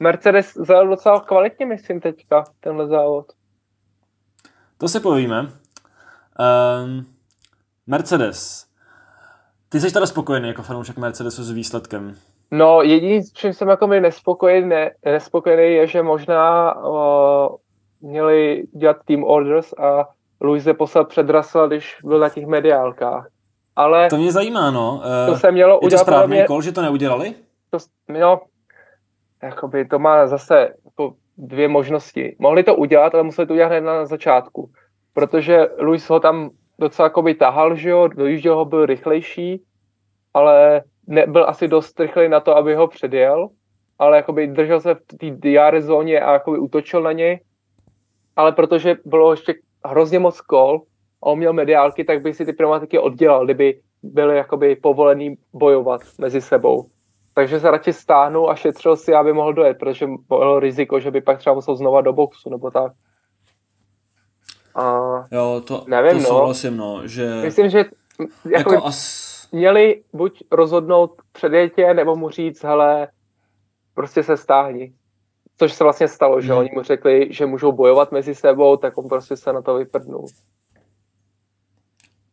Mercedes 0.00 0.54
zajel 0.54 0.88
docela 0.88 1.20
kvalitně, 1.20 1.66
myslím 1.66 2.00
teďka, 2.00 2.44
tenhle 2.60 2.86
závod. 2.86 3.26
To 4.78 4.88
si 4.88 5.00
povíme. 5.00 5.40
Um, 5.40 7.06
Mercedes. 7.86 8.66
Ty 9.68 9.80
jsi 9.80 9.92
teda 9.92 10.06
spokojený 10.06 10.48
jako 10.48 10.62
fanoušek 10.62 10.96
Mercedesu 10.96 11.44
s 11.44 11.50
výsledkem? 11.50 12.16
No, 12.50 12.82
jediný, 12.82 13.22
s 13.22 13.32
čím 13.32 13.52
jsem 13.52 13.68
jako 13.68 13.86
mi 13.86 14.00
nespokojený, 14.00 14.68
ne, 14.68 14.90
nespokojený 15.04 15.74
je, 15.74 15.86
že 15.86 16.02
možná 16.02 16.74
uh, 16.74 17.56
měli 18.00 18.66
dělat 18.76 18.96
team 19.04 19.24
orders 19.24 19.72
a 19.72 20.08
Luise 20.40 20.74
poslat 20.74 21.08
před 21.08 21.30
Russell, 21.30 21.68
když 21.68 21.96
byl 22.04 22.18
na 22.18 22.28
těch 22.28 22.46
mediálkách. 22.46 23.28
Ale 23.76 24.08
to 24.08 24.16
mě 24.16 24.32
zajímá, 24.32 24.70
no. 24.70 25.02
To 25.26 25.36
se 25.36 25.52
mělo 25.52 25.72
je 25.72 25.78
udělat. 25.78 25.92
Je 25.92 25.98
to 25.98 26.04
správný 26.04 26.36
mě, 26.36 26.44
kol, 26.44 26.62
že 26.62 26.72
to 26.72 26.82
neudělali? 26.82 27.34
To, 27.70 27.78
no, 28.08 28.40
jakoby 29.42 29.84
to 29.84 29.98
má 29.98 30.26
zase 30.26 30.74
jako 30.84 31.14
dvě 31.38 31.68
možnosti. 31.68 32.36
Mohli 32.38 32.62
to 32.62 32.76
udělat, 32.76 33.14
ale 33.14 33.22
museli 33.22 33.46
to 33.48 33.54
udělat 33.54 33.68
hned 33.68 33.80
na 33.80 34.06
začátku. 34.06 34.70
Protože 35.14 35.68
Luis 35.78 36.10
ho 36.10 36.20
tam 36.20 36.50
docela 36.78 37.06
jakoby 37.06 37.34
tahal, 37.34 37.76
že 37.76 37.90
jo, 37.90 38.08
dojížděl 38.08 38.56
ho, 38.56 38.64
byl 38.64 38.86
rychlejší, 38.86 39.62
ale 40.34 40.82
nebyl 41.06 41.48
asi 41.48 41.68
dost 41.68 42.00
rychlý 42.00 42.28
na 42.28 42.40
to, 42.40 42.56
aby 42.56 42.74
ho 42.74 42.88
předjel, 42.88 43.48
ale 43.98 44.16
jakoby 44.16 44.46
držel 44.46 44.80
se 44.80 44.94
v 44.94 45.00
té 45.18 45.30
DR 45.30 45.80
zóně 45.80 46.20
a 46.20 46.32
jakoby 46.32 46.58
útočil 46.58 47.02
na 47.02 47.12
něj, 47.12 47.40
ale 48.36 48.52
protože 48.52 48.96
bylo 49.04 49.30
ještě 49.30 49.54
hrozně 49.84 50.18
moc 50.18 50.40
kol 50.40 50.82
a 51.22 51.26
on 51.26 51.38
měl 51.38 51.52
mediálky, 51.52 52.04
tak 52.04 52.22
by 52.22 52.34
si 52.34 52.44
ty 52.46 52.52
pneumatiky 52.52 52.98
oddělal, 52.98 53.44
kdyby 53.44 53.80
byly 54.02 54.36
jakoby 54.36 54.76
povolený 54.76 55.36
bojovat 55.52 56.00
mezi 56.18 56.40
sebou. 56.40 56.86
Takže 57.34 57.60
se 57.60 57.70
radši 57.70 57.92
stáhnul 57.92 58.50
a 58.50 58.54
šetřil 58.54 58.96
si, 58.96 59.14
aby 59.14 59.32
mohl 59.32 59.52
dojet, 59.52 59.78
protože 59.78 60.06
bylo 60.28 60.60
riziko, 60.60 61.00
že 61.00 61.10
by 61.10 61.20
pak 61.20 61.38
třeba 61.38 61.54
musel 61.54 61.76
znova 61.76 62.00
do 62.00 62.12
boxu 62.12 62.50
nebo 62.50 62.70
tak. 62.70 62.92
A 64.74 65.00
jo, 65.32 65.62
to, 65.66 65.84
nevím, 65.88 66.12
to 66.12 66.18
no. 66.18 66.24
souhlasím, 66.24 66.76
no, 66.76 67.06
že... 67.06 67.34
Myslím, 67.42 67.68
že 67.68 67.78
jako, 67.78 68.72
jako 68.72 68.84
as 68.84 69.30
měli 69.52 70.02
buď 70.12 70.42
rozhodnout 70.52 71.22
předjetě, 71.32 71.94
nebo 71.94 72.16
mu 72.16 72.30
říct, 72.30 72.64
hele, 72.64 73.08
prostě 73.94 74.22
se 74.22 74.36
stáhni. 74.36 74.92
Což 75.60 75.72
se 75.72 75.84
vlastně 75.84 76.08
stalo, 76.08 76.40
že 76.40 76.48
hmm. 76.48 76.58
oni 76.58 76.70
mu 76.74 76.82
řekli, 76.82 77.28
že 77.30 77.46
můžou 77.46 77.72
bojovat 77.72 78.12
mezi 78.12 78.34
sebou, 78.34 78.76
tak 78.76 78.98
on 78.98 79.08
prostě 79.08 79.36
se 79.36 79.52
na 79.52 79.62
to 79.62 79.74
vyprdnul. 79.74 80.26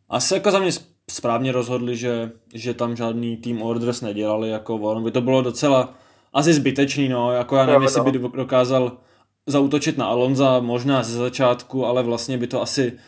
Asi 0.08 0.34
jako 0.34 0.50
za 0.50 0.58
mě 0.58 0.70
správně 1.10 1.52
rozhodli, 1.52 1.96
že, 1.96 2.30
že 2.54 2.74
tam 2.74 2.96
žádný 2.96 3.36
team 3.36 3.62
orders 3.62 4.00
nedělali, 4.00 4.50
jako 4.50 4.74
ono 4.74 5.00
by 5.00 5.10
to 5.10 5.20
bylo 5.20 5.42
docela 5.42 5.94
asi 6.32 6.52
zbytečný, 6.52 7.08
no, 7.08 7.32
jako 7.32 7.56
já 7.56 7.66
nevím, 7.66 7.82
jestli 7.82 8.02
by 8.02 8.18
dokázal 8.18 8.92
zautočit 9.46 9.98
na 9.98 10.06
Alonza, 10.06 10.60
možná 10.60 11.02
ze 11.02 11.18
začátku, 11.18 11.86
ale 11.86 12.02
vlastně 12.02 12.38
by 12.38 12.46
to 12.46 12.62
asi 12.62 12.98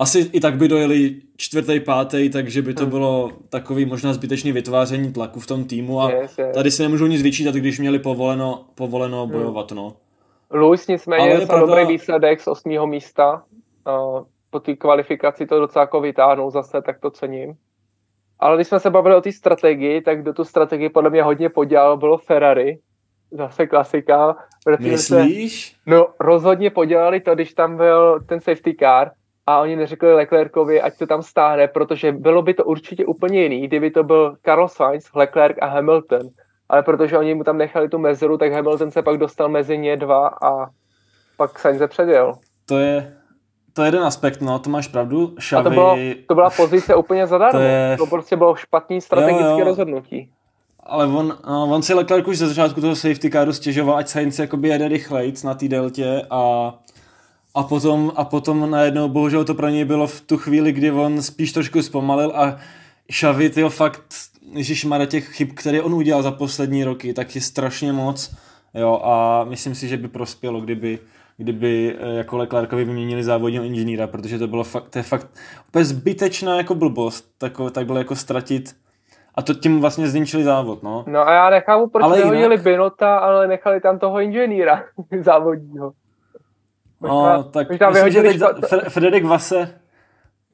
asi 0.00 0.30
i 0.32 0.40
tak 0.40 0.54
by 0.56 0.68
dojeli 0.68 1.16
čtvrtý, 1.36 1.80
pátý, 1.80 2.30
takže 2.30 2.62
by 2.62 2.74
to 2.74 2.82
hmm. 2.82 2.90
bylo 2.90 3.30
takový 3.48 3.84
možná 3.84 4.12
zbytečný 4.12 4.52
vytváření 4.52 5.12
tlaku 5.12 5.40
v 5.40 5.46
tom 5.46 5.64
týmu 5.64 6.00
a 6.00 6.10
yes, 6.10 6.38
yes. 6.38 6.54
tady 6.54 6.70
si 6.70 6.82
nemůžu 6.82 7.06
nic 7.06 7.22
vyčítat, 7.22 7.54
když 7.54 7.78
měli 7.78 7.98
povoleno, 7.98 8.64
povoleno 8.74 9.22
hmm. 9.22 9.32
bojovat, 9.32 9.72
no. 9.72 9.96
Lewis 10.50 10.86
nicméně 10.88 11.28
je 11.28 11.46
pravda... 11.46 11.66
dobrý 11.66 11.86
výsledek 11.86 12.40
z 12.40 12.48
osmého 12.48 12.86
místa. 12.86 13.42
Uh, 13.86 14.22
po 14.50 14.60
té 14.60 14.76
kvalifikaci 14.76 15.46
to 15.46 15.60
docela 15.60 15.82
jako 15.82 16.00
vytáhnou 16.00 16.50
zase, 16.50 16.82
tak 16.82 17.00
to 17.00 17.10
cením. 17.10 17.54
Ale 18.38 18.56
když 18.56 18.68
jsme 18.68 18.80
se 18.80 18.90
bavili 18.90 19.14
o 19.16 19.20
té 19.20 19.32
strategii, 19.32 20.00
tak 20.00 20.22
do 20.22 20.32
tu 20.32 20.44
strategii 20.44 20.88
podle 20.88 21.10
mě 21.10 21.22
hodně 21.22 21.48
podělalo 21.48 21.96
bylo 21.96 22.18
Ferrari. 22.18 22.78
Zase 23.30 23.66
klasika. 23.66 24.36
Myslíš? 24.78 25.68
Se, 25.68 25.74
no 25.86 26.06
rozhodně 26.20 26.70
podělali 26.70 27.20
to, 27.20 27.34
když 27.34 27.54
tam 27.54 27.76
byl 27.76 28.20
ten 28.20 28.40
safety 28.40 28.76
car, 28.80 29.10
a 29.50 29.60
oni 29.60 29.76
neřekli 29.76 30.14
Leclercovi, 30.14 30.80
ať 30.80 30.98
to 30.98 31.06
tam 31.06 31.22
stáhne, 31.22 31.68
protože 31.68 32.12
bylo 32.12 32.42
by 32.42 32.54
to 32.54 32.64
určitě 32.64 33.06
úplně 33.06 33.42
jiný, 33.42 33.66
kdyby 33.66 33.90
to 33.90 34.04
byl 34.04 34.36
Carlos 34.44 34.72
Sainz, 34.72 35.04
Leclerc 35.14 35.56
a 35.60 35.66
Hamilton. 35.66 36.20
Ale 36.68 36.82
protože 36.82 37.18
oni 37.18 37.34
mu 37.34 37.44
tam 37.44 37.58
nechali 37.58 37.88
tu 37.88 37.98
mezeru, 37.98 38.38
tak 38.38 38.52
Hamilton 38.52 38.90
se 38.90 39.02
pak 39.02 39.16
dostal 39.16 39.48
mezi 39.48 39.78
ně 39.78 39.96
dva 39.96 40.28
a 40.28 40.66
pak 41.36 41.58
Sainz 41.58 41.78
se 41.78 41.88
předjel. 41.88 42.34
To 42.66 42.78
je, 42.78 43.16
to 43.72 43.82
je 43.82 43.88
jeden 43.88 44.02
aspekt, 44.02 44.40
no, 44.40 44.58
to 44.58 44.70
máš 44.70 44.88
pravdu. 44.88 45.34
Šavy... 45.38 45.60
A 45.60 45.64
to, 45.64 45.70
bylo, 45.70 45.96
to 46.26 46.34
byla 46.34 46.50
pozice 46.50 46.94
úplně 46.94 47.26
zadarmo. 47.26 47.58
To, 47.60 47.64
je... 47.64 47.96
to 47.98 48.06
prostě 48.06 48.36
bylo 48.36 48.54
špatný 48.54 49.00
strategické 49.00 49.50
jo, 49.50 49.58
jo. 49.58 49.64
rozhodnutí. 49.64 50.30
Ale 50.82 51.06
on, 51.06 51.38
no, 51.46 51.68
on 51.70 51.82
si 51.82 51.94
Leclerc 51.94 52.28
už 52.28 52.38
ze 52.38 52.48
začátku 52.48 52.80
toho 52.80 52.96
safety 52.96 53.30
caru 53.30 53.52
stěžoval, 53.52 53.96
ať 53.96 54.08
Sainz 54.08 54.38
jakoby 54.38 54.68
jede 54.68 54.88
rychlejc 54.88 55.42
na 55.42 55.54
té 55.54 55.68
deltě 55.68 56.22
a 56.30 56.74
a 57.54 57.62
potom, 57.62 58.12
a 58.16 58.24
potom 58.24 58.70
najednou, 58.70 59.08
bohužel 59.08 59.44
to 59.44 59.54
pro 59.54 59.68
něj 59.68 59.84
bylo 59.84 60.06
v 60.06 60.20
tu 60.20 60.36
chvíli, 60.36 60.72
kdy 60.72 60.90
on 60.90 61.22
spíš 61.22 61.52
trošku 61.52 61.82
zpomalil 61.82 62.32
a 62.34 62.56
Xavi, 63.08 63.50
tyjo, 63.50 63.68
fakt, 63.68 64.02
má 64.86 65.06
těch 65.06 65.28
chyb, 65.28 65.48
které 65.54 65.82
on 65.82 65.94
udělal 65.94 66.22
za 66.22 66.30
poslední 66.30 66.84
roky, 66.84 67.14
tak 67.14 67.34
je 67.34 67.40
strašně 67.40 67.92
moc. 67.92 68.34
Jo, 68.74 69.00
a 69.04 69.44
myslím 69.44 69.74
si, 69.74 69.88
že 69.88 69.96
by 69.96 70.08
prospělo, 70.08 70.60
kdyby, 70.60 70.98
kdyby 71.36 71.96
eh, 71.98 72.14
jako 72.14 72.36
Leclercovi 72.36 72.84
vyměnili 72.84 73.24
závodního 73.24 73.64
inženýra, 73.64 74.06
protože 74.06 74.38
to 74.38 74.46
bylo 74.46 74.64
fakt, 74.64 74.88
to 74.90 74.98
je 74.98 75.02
fakt 75.02 75.26
úplně 75.68 75.84
zbytečná 75.84 76.56
jako 76.56 76.74
blbost, 76.74 77.24
tako, 77.38 77.70
takhle 77.70 78.00
jako 78.00 78.16
ztratit 78.16 78.74
a 79.34 79.42
to 79.42 79.54
tím 79.54 79.80
vlastně 79.80 80.08
zničili 80.08 80.44
závod, 80.44 80.82
no. 80.82 81.04
No 81.06 81.28
a 81.28 81.32
já 81.32 81.50
nechápu, 81.50 81.88
proč 81.88 82.04
ale 82.04 82.18
nehodili 82.18 82.44
jinak... 82.44 82.62
Binota, 82.62 83.18
ale 83.18 83.48
nechali 83.48 83.80
tam 83.80 83.98
toho 83.98 84.20
inženýra 84.20 84.84
závodního. 85.20 85.92
Možná, 87.00 87.36
no, 87.36 87.44
tak 87.44 87.70
možná 87.70 87.90
myslím, 87.90 88.12
že 88.12 88.22
teď 88.22 88.36
špat... 88.36 88.56
Frederik 88.88 89.24
Vase 89.24 89.80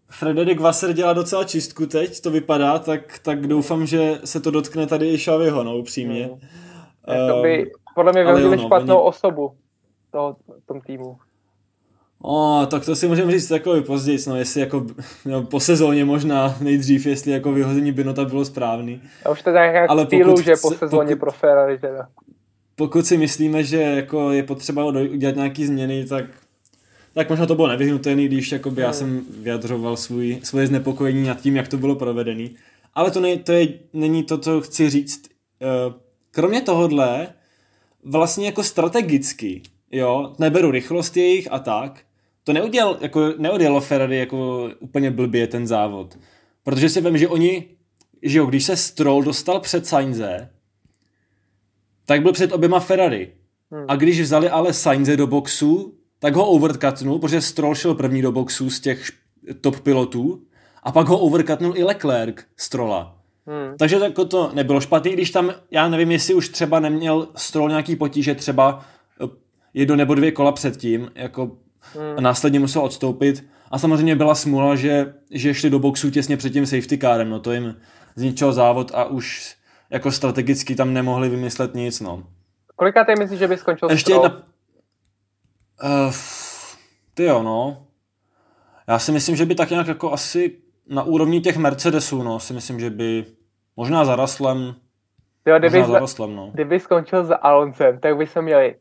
Frederik 0.09 0.61
Vasser 0.61 0.93
dělá 0.93 1.13
docela 1.13 1.45
čistku 1.45 1.87
teď, 1.87 2.21
to 2.21 2.31
vypadá, 2.31 2.79
tak, 2.79 3.19
tak 3.19 3.47
doufám, 3.47 3.87
že 3.87 4.19
se 4.25 4.41
to 4.41 4.51
dotkne 4.51 4.87
tady 4.87 5.13
i 5.13 5.19
Šaviho, 5.19 5.65
no, 5.65 5.77
upřímně. 5.77 6.25
Hmm. 6.25 7.29
To 7.29 7.43
by 7.43 7.71
podle 7.95 8.13
mě 8.13 8.25
vyhodili 8.25 8.57
no, 8.57 8.63
špatnou 8.63 8.97
oni... 8.97 9.09
osobu 9.09 9.53
toho, 10.11 10.37
tom 10.67 10.81
týmu. 10.81 11.17
O, 12.23 12.67
tak 12.71 12.85
to 12.85 12.97
si 12.97 13.09
můžeme 13.09 13.33
říct 13.33 13.49
takový 13.49 13.83
později, 13.83 14.19
no, 14.29 14.37
jestli 14.37 14.61
jako 14.61 14.87
no, 15.25 15.43
po 15.43 15.61
sezóně 15.61 16.05
možná 16.05 16.55
nejdřív, 16.61 17.07
jestli 17.07 17.33
jako 17.33 17.53
vyhození 17.53 17.93
Binota 17.93 18.25
bylo 18.25 18.45
správný. 18.45 19.03
Já 19.25 19.31
už 19.31 19.43
to 19.43 19.53
tak 19.53 19.75
jak 19.75 19.91
Ale 19.91 20.07
pokud, 20.07 20.39
že 20.39 20.53
po 20.63 20.71
sezóně 20.71 21.17
pokud, 21.17 21.21
pro 21.21 21.33
Ferrari 21.33 21.79
teda 21.79 22.09
pokud 22.77 23.07
si 23.07 23.17
myslíme, 23.19 23.65
že 23.65 23.77
jako 23.77 24.31
je 24.31 24.43
potřeba 24.43 24.85
udělat 24.85 25.37
nějaké 25.37 25.67
změny, 25.67 26.07
tak, 26.07 26.25
tak 27.15 27.31
možná 27.31 27.47
to 27.47 27.55
bylo 27.55 27.69
nevyhnutelné, 27.69 28.25
když 28.25 28.53
jakoby 28.53 28.83
já 28.83 28.93
jsem 28.93 29.25
vyjadřoval 29.39 29.97
svůj, 29.97 30.41
svoje 30.43 30.67
znepokojení 30.67 31.29
nad 31.29 31.41
tím, 31.41 31.57
jak 31.57 31.69
to 31.69 31.77
bylo 31.77 31.95
provedené. 31.95 32.49
Ale 32.95 33.11
to, 33.11 33.21
ne, 33.21 33.37
to 33.37 33.53
je, 33.53 33.69
není 33.93 34.23
to, 34.23 34.39
co 34.39 34.61
chci 34.61 34.91
říct. 34.91 35.23
Eh, 35.63 35.95
kromě 36.31 36.61
tohohle, 36.61 37.29
vlastně 38.05 38.47
jako 38.47 38.63
strategicky, 38.63 39.63
jo, 39.93 40.35
neberu 40.39 40.71
rychlost 40.71 41.17
jejich 41.17 41.53
a 41.53 41.59
tak, 41.59 42.01
to 42.45 42.53
neudělal, 42.53 42.99
jako, 43.01 43.33
neodjelo 43.39 43.81
Ferrari 43.81 44.19
jako 44.19 44.71
úplně 44.81 45.11
blbě 45.11 45.47
ten 45.47 45.67
závod. 45.67 46.19
Protože 46.63 46.89
si 46.89 47.01
vím, 47.01 47.19
že 47.19 47.29
oni, 47.29 47.65
že 48.23 48.39
jo, 48.39 48.47
když 48.47 48.65
se 48.65 48.77
Stroll 48.77 49.23
dostal 49.23 49.61
před 49.61 49.87
Sainze, 49.87 50.49
tak 52.07 52.23
byl 52.23 52.33
před 52.33 52.53
oběma 52.53 52.81
Ferrari. 52.81 53.33
Hmm. 53.71 53.85
A 53.89 53.97
když 53.97 54.21
vzali 54.21 54.51
ale 54.51 54.73
Sainze 54.73 55.17
do 55.17 55.27
boxu, 55.27 55.95
tak 56.19 56.35
ho 56.35 56.47
overcutnul, 56.47 57.19
protože 57.19 57.41
Stroll 57.41 57.75
šel 57.75 57.95
první 57.95 58.23
do 58.23 58.33
boxu 58.33 58.71
z 58.71 58.81
těch 58.81 59.09
top 59.61 59.81
pilotů 59.81 60.43
a 60.83 60.93
pak 60.93 61.09
ho 61.09 61.19
overcutnul 61.19 61.77
i 61.77 61.85
Leclerc 61.85 62.37
Strolla. 62.57 63.17
Hmm. 63.47 63.77
Takže 63.79 63.97
jako 63.97 64.25
to 64.25 64.51
nebylo 64.55 64.81
špatný, 64.81 65.13
když 65.13 65.31
tam, 65.31 65.53
já 65.71 65.89
nevím, 65.89 66.11
jestli 66.11 66.35
už 66.35 66.49
třeba 66.49 66.81
neměl 66.81 67.29
Stroll 67.37 67.69
nějaký 67.69 67.97
potíže, 67.97 68.35
třeba 68.35 68.85
eh, 69.25 69.29
jedno 69.75 69.97
nebo 69.97 70.15
dvě 70.15 70.33
kola 70.33 70.53
předtím, 70.53 71.11
jako 71.15 71.57
hmm. 71.81 72.15
a 72.17 72.21
následně 72.21 72.61
musel 72.61 72.83
odstoupit. 72.83 73.45
A 73.71 73.79
samozřejmě 73.79 74.17
byla 74.17 74.35
smůla, 74.35 74.77
že, 74.77 75.15
že 75.31 75.55
šli 75.55 75.71
do 75.71 75.79
boxu 75.79 76.11
těsně 76.11 76.37
před 76.37 76.53
tím 76.53 76.67
safety 76.67 76.99
carem, 76.99 77.31
no 77.31 77.41
to 77.41 77.53
jim 77.53 77.77
zničil 78.17 78.53
závod 78.53 78.93
a 78.95 79.05
už 79.05 79.57
jako 79.91 80.13
strategicky 80.13 80.75
tam 80.75 80.93
nemohli 80.93 81.29
vymyslet 81.29 81.75
nic, 81.75 82.01
no. 82.01 82.23
Kolika 82.77 83.05
ty 83.05 83.13
myslíš, 83.19 83.39
že 83.39 83.49
by 83.49 83.57
skončil 83.57 83.91
Ještě 83.91 84.13
jedna... 84.13 84.43
Uh, 85.85 86.13
ty 87.15 87.25
jo, 87.25 87.43
no. 87.43 87.87
Já 88.89 88.99
si 88.99 89.13
myslím, 89.13 89.37
že 89.37 89.47
by 89.47 89.55
tak 89.55 89.71
nějak 89.71 89.87
jako 89.87 90.13
asi 90.13 90.59
na 90.89 91.03
úrovni 91.03 91.41
těch 91.41 91.57
Mercedesů, 91.57 92.23
no, 92.23 92.41
si 92.41 92.53
myslím, 92.53 92.81
že 92.81 92.91
by 92.91 93.25
možná 93.77 94.05
za 94.05 94.17
Raslem, 94.17 94.75
jo, 95.47 95.59
kdyby, 95.59 95.79
možná 95.79 95.93
za 95.93 95.99
Raslem, 95.99 96.37
no. 96.37 96.51
Kdyby 96.55 96.81
skončil 96.81 97.25
za 97.25 97.37
Aloncem, 97.37 98.01
tak 98.01 98.17
by 98.17 98.27
se 98.27 98.43
měli 98.43 98.77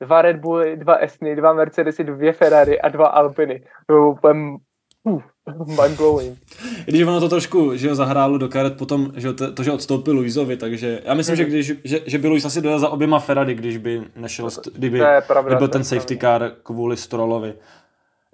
dva 0.00 0.22
Red 0.22 0.36
Bully, 0.36 0.76
dva 0.76 0.94
Esny, 0.94 1.36
dva 1.36 1.52
Mercedesy, 1.52 2.04
dvě 2.04 2.32
Ferrari 2.32 2.80
a 2.80 2.88
dva 2.88 3.06
Alpiny. 3.06 3.60
To 3.60 3.92
bylo 3.92 4.10
úplně 4.10 4.58
uh, 5.04 5.22
mind 5.66 5.96
blowing. 5.96 6.38
Když 6.84 7.02
ono 7.02 7.20
to 7.20 7.28
trošku, 7.28 7.76
že 7.76 7.88
ho 7.88 7.94
zahrálo 7.94 8.38
do 8.38 8.48
karet 8.48 8.76
potom, 8.76 9.12
že 9.16 9.32
to, 9.32 9.52
to 9.52 9.62
že 9.62 9.72
odstoupil 9.72 10.14
Luizovi, 10.14 10.56
takže 10.56 11.02
já 11.04 11.14
myslím, 11.14 11.34
mm-hmm. 11.34 11.36
že, 11.36 11.42
mhm. 11.42 11.52
když, 11.52 11.72
že, 11.84 12.00
že 12.06 12.18
by 12.18 12.28
Luiz 12.28 12.44
asi 12.44 12.60
dojel 12.60 12.78
za 12.78 12.88
oběma 12.88 13.18
Ferrari, 13.18 13.54
když 13.54 13.76
by 13.76 14.02
nešel, 14.16 14.48
kdyby, 14.74 14.98
to 14.98 15.04
je 15.04 15.20
pravda, 15.20 15.48
kdyby 15.48 15.58
byl 15.58 15.68
ten 15.68 15.84
safety 15.84 16.16
car 16.16 16.52
kvůli 16.62 16.96
Strollovi. 16.96 17.54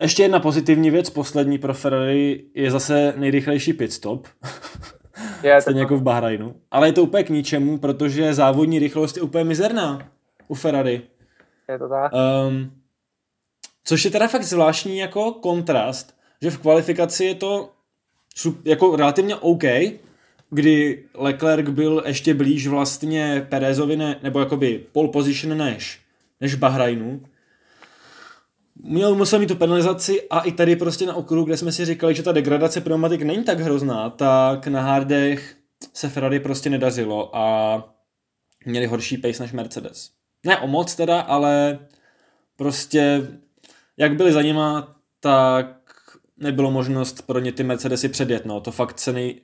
Ještě 0.01 0.23
jedna 0.23 0.41
pozitivní 0.41 0.91
věc, 0.91 1.11
poslední 1.11 1.59
pro 1.59 1.75
Ferrari, 1.75 2.45
je 2.55 2.71
zase 2.71 3.15
nejrychlejší 3.17 3.73
pit 3.73 3.93
stop. 3.93 4.27
Je, 5.43 5.61
Stejně 5.61 5.81
jako 5.81 5.97
v 5.97 6.03
Bahrajnu. 6.03 6.55
Ale 6.71 6.89
je 6.89 6.93
to 6.93 7.03
úplně 7.03 7.25
k 7.25 7.29
ničemu, 7.29 7.79
protože 7.79 8.35
závodní 8.35 8.79
rychlost 8.79 9.17
je 9.17 9.23
úplně 9.23 9.45
mizerná 9.45 10.09
u 10.49 10.55
Ferrari. 10.55 11.03
Je 11.69 11.79
to 11.79 11.89
tak. 11.89 12.13
Um, 12.13 12.71
což 13.85 14.05
je 14.05 14.11
teda 14.11 14.29
fakt 14.29 14.43
zvláštní 14.43 14.99
jako 14.99 15.33
kontrast, 15.33 16.15
že 16.43 16.51
v 16.51 16.59
kvalifikaci 16.59 17.25
je 17.25 17.35
to 17.35 17.73
jako 18.65 18.97
relativně 18.97 19.37
OK, 19.37 19.63
kdy 20.51 21.05
Leclerc 21.15 21.69
byl 21.69 22.03
ještě 22.07 22.35
blíž 22.35 22.67
vlastně 22.67 23.47
Perezovi, 23.49 23.97
ne, 23.97 24.21
nebo 24.23 24.41
jakoby 24.41 24.87
pole 24.93 25.09
position 25.09 25.59
než, 25.59 26.01
než 26.41 26.55
Bahrajnu. 26.55 27.23
Měl, 28.83 29.15
musel 29.15 29.39
mít 29.39 29.47
tu 29.47 29.57
penalizaci 29.57 30.23
a 30.31 30.41
i 30.41 30.53
tady 30.53 30.77
prostě 30.77 31.07
na 31.07 31.15
okruhu, 31.15 31.45
kde 31.45 31.57
jsme 31.57 31.73
si 31.73 31.85
říkali, 31.85 32.15
že 32.15 32.23
ta 32.23 32.33
degradace 32.33 32.81
pneumatik 32.81 33.23
není 33.23 33.45
tak 33.45 33.61
hrozná, 33.61 34.11
tak 34.11 34.67
na 34.67 34.83
hardech 34.83 35.57
se 35.95 36.09
Ferrari 36.09 36.41
prostě 36.41 36.71
nedařilo 36.71 37.37
a 37.37 37.85
měli 38.65 38.87
horší 38.87 39.19
pace 39.19 39.43
než 39.43 39.53
Mercedes. 39.53 40.11
Ne 40.47 40.59
o 40.59 40.67
moc 40.67 40.95
teda, 40.95 41.21
ale 41.21 41.79
prostě 42.57 43.29
jak 43.97 44.17
byli 44.17 44.33
za 44.33 44.43
nima, 44.43 44.97
tak 45.21 45.78
nebylo 46.41 46.71
možnost 46.71 47.27
pro 47.27 47.39
ně 47.39 47.53
ty 47.53 47.63
Mercedesy 47.63 48.09
předjet, 48.09 48.45
no, 48.45 48.61
to 48.61 48.73
fakt 48.73 49.09
nej, 49.13 49.41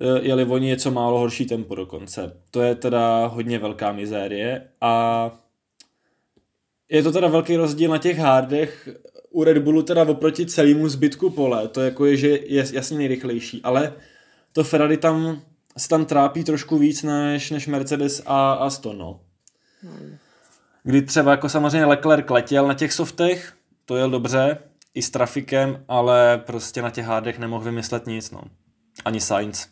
eh, 0.00 0.20
jeli 0.22 0.44
oni 0.44 0.66
něco 0.66 0.90
málo 0.90 1.18
horší 1.18 1.46
tempo 1.46 1.74
dokonce. 1.74 2.40
To 2.50 2.62
je 2.62 2.74
teda 2.74 3.26
hodně 3.26 3.58
velká 3.58 3.92
mizérie 3.92 4.68
a 4.80 5.30
je 6.88 7.02
to 7.02 7.12
teda 7.12 7.28
velký 7.28 7.56
rozdíl 7.56 7.90
na 7.90 7.98
těch 7.98 8.18
hardech 8.18 8.88
u 9.30 9.44
Red 9.44 9.58
Bullu 9.58 9.82
teda 9.82 10.02
oproti 10.02 10.46
celému 10.46 10.88
zbytku 10.88 11.30
pole, 11.30 11.68
to 11.68 11.80
jako 11.80 12.06
je, 12.06 12.16
že 12.16 12.28
je 12.28 12.64
jasně 12.72 12.98
nejrychlejší, 12.98 13.60
ale 13.62 13.92
to 14.52 14.64
Ferrari 14.64 14.96
tam 14.96 15.42
se 15.78 15.88
tam 15.88 16.04
trápí 16.04 16.44
trošku 16.44 16.78
víc 16.78 17.02
než, 17.02 17.50
než 17.50 17.66
Mercedes 17.66 18.22
a 18.26 18.52
Aston, 18.52 18.98
no. 18.98 19.20
Hmm. 19.82 20.16
Kdy 20.82 21.02
třeba 21.02 21.30
jako 21.30 21.48
samozřejmě 21.48 21.86
Leclerc 21.86 22.30
letěl 22.30 22.68
na 22.68 22.74
těch 22.74 22.92
softech, 22.92 23.52
to 23.84 23.96
jel 23.96 24.10
dobře, 24.10 24.58
i 24.94 25.02
s 25.02 25.10
trafikem, 25.10 25.84
ale 25.88 26.38
prostě 26.38 26.82
na 26.82 26.90
těch 26.90 27.06
hádech 27.06 27.38
nemohl 27.38 27.64
vymyslet 27.64 28.06
nic, 28.06 28.30
no. 28.30 28.42
ani 29.04 29.20
Sainz. 29.20 29.68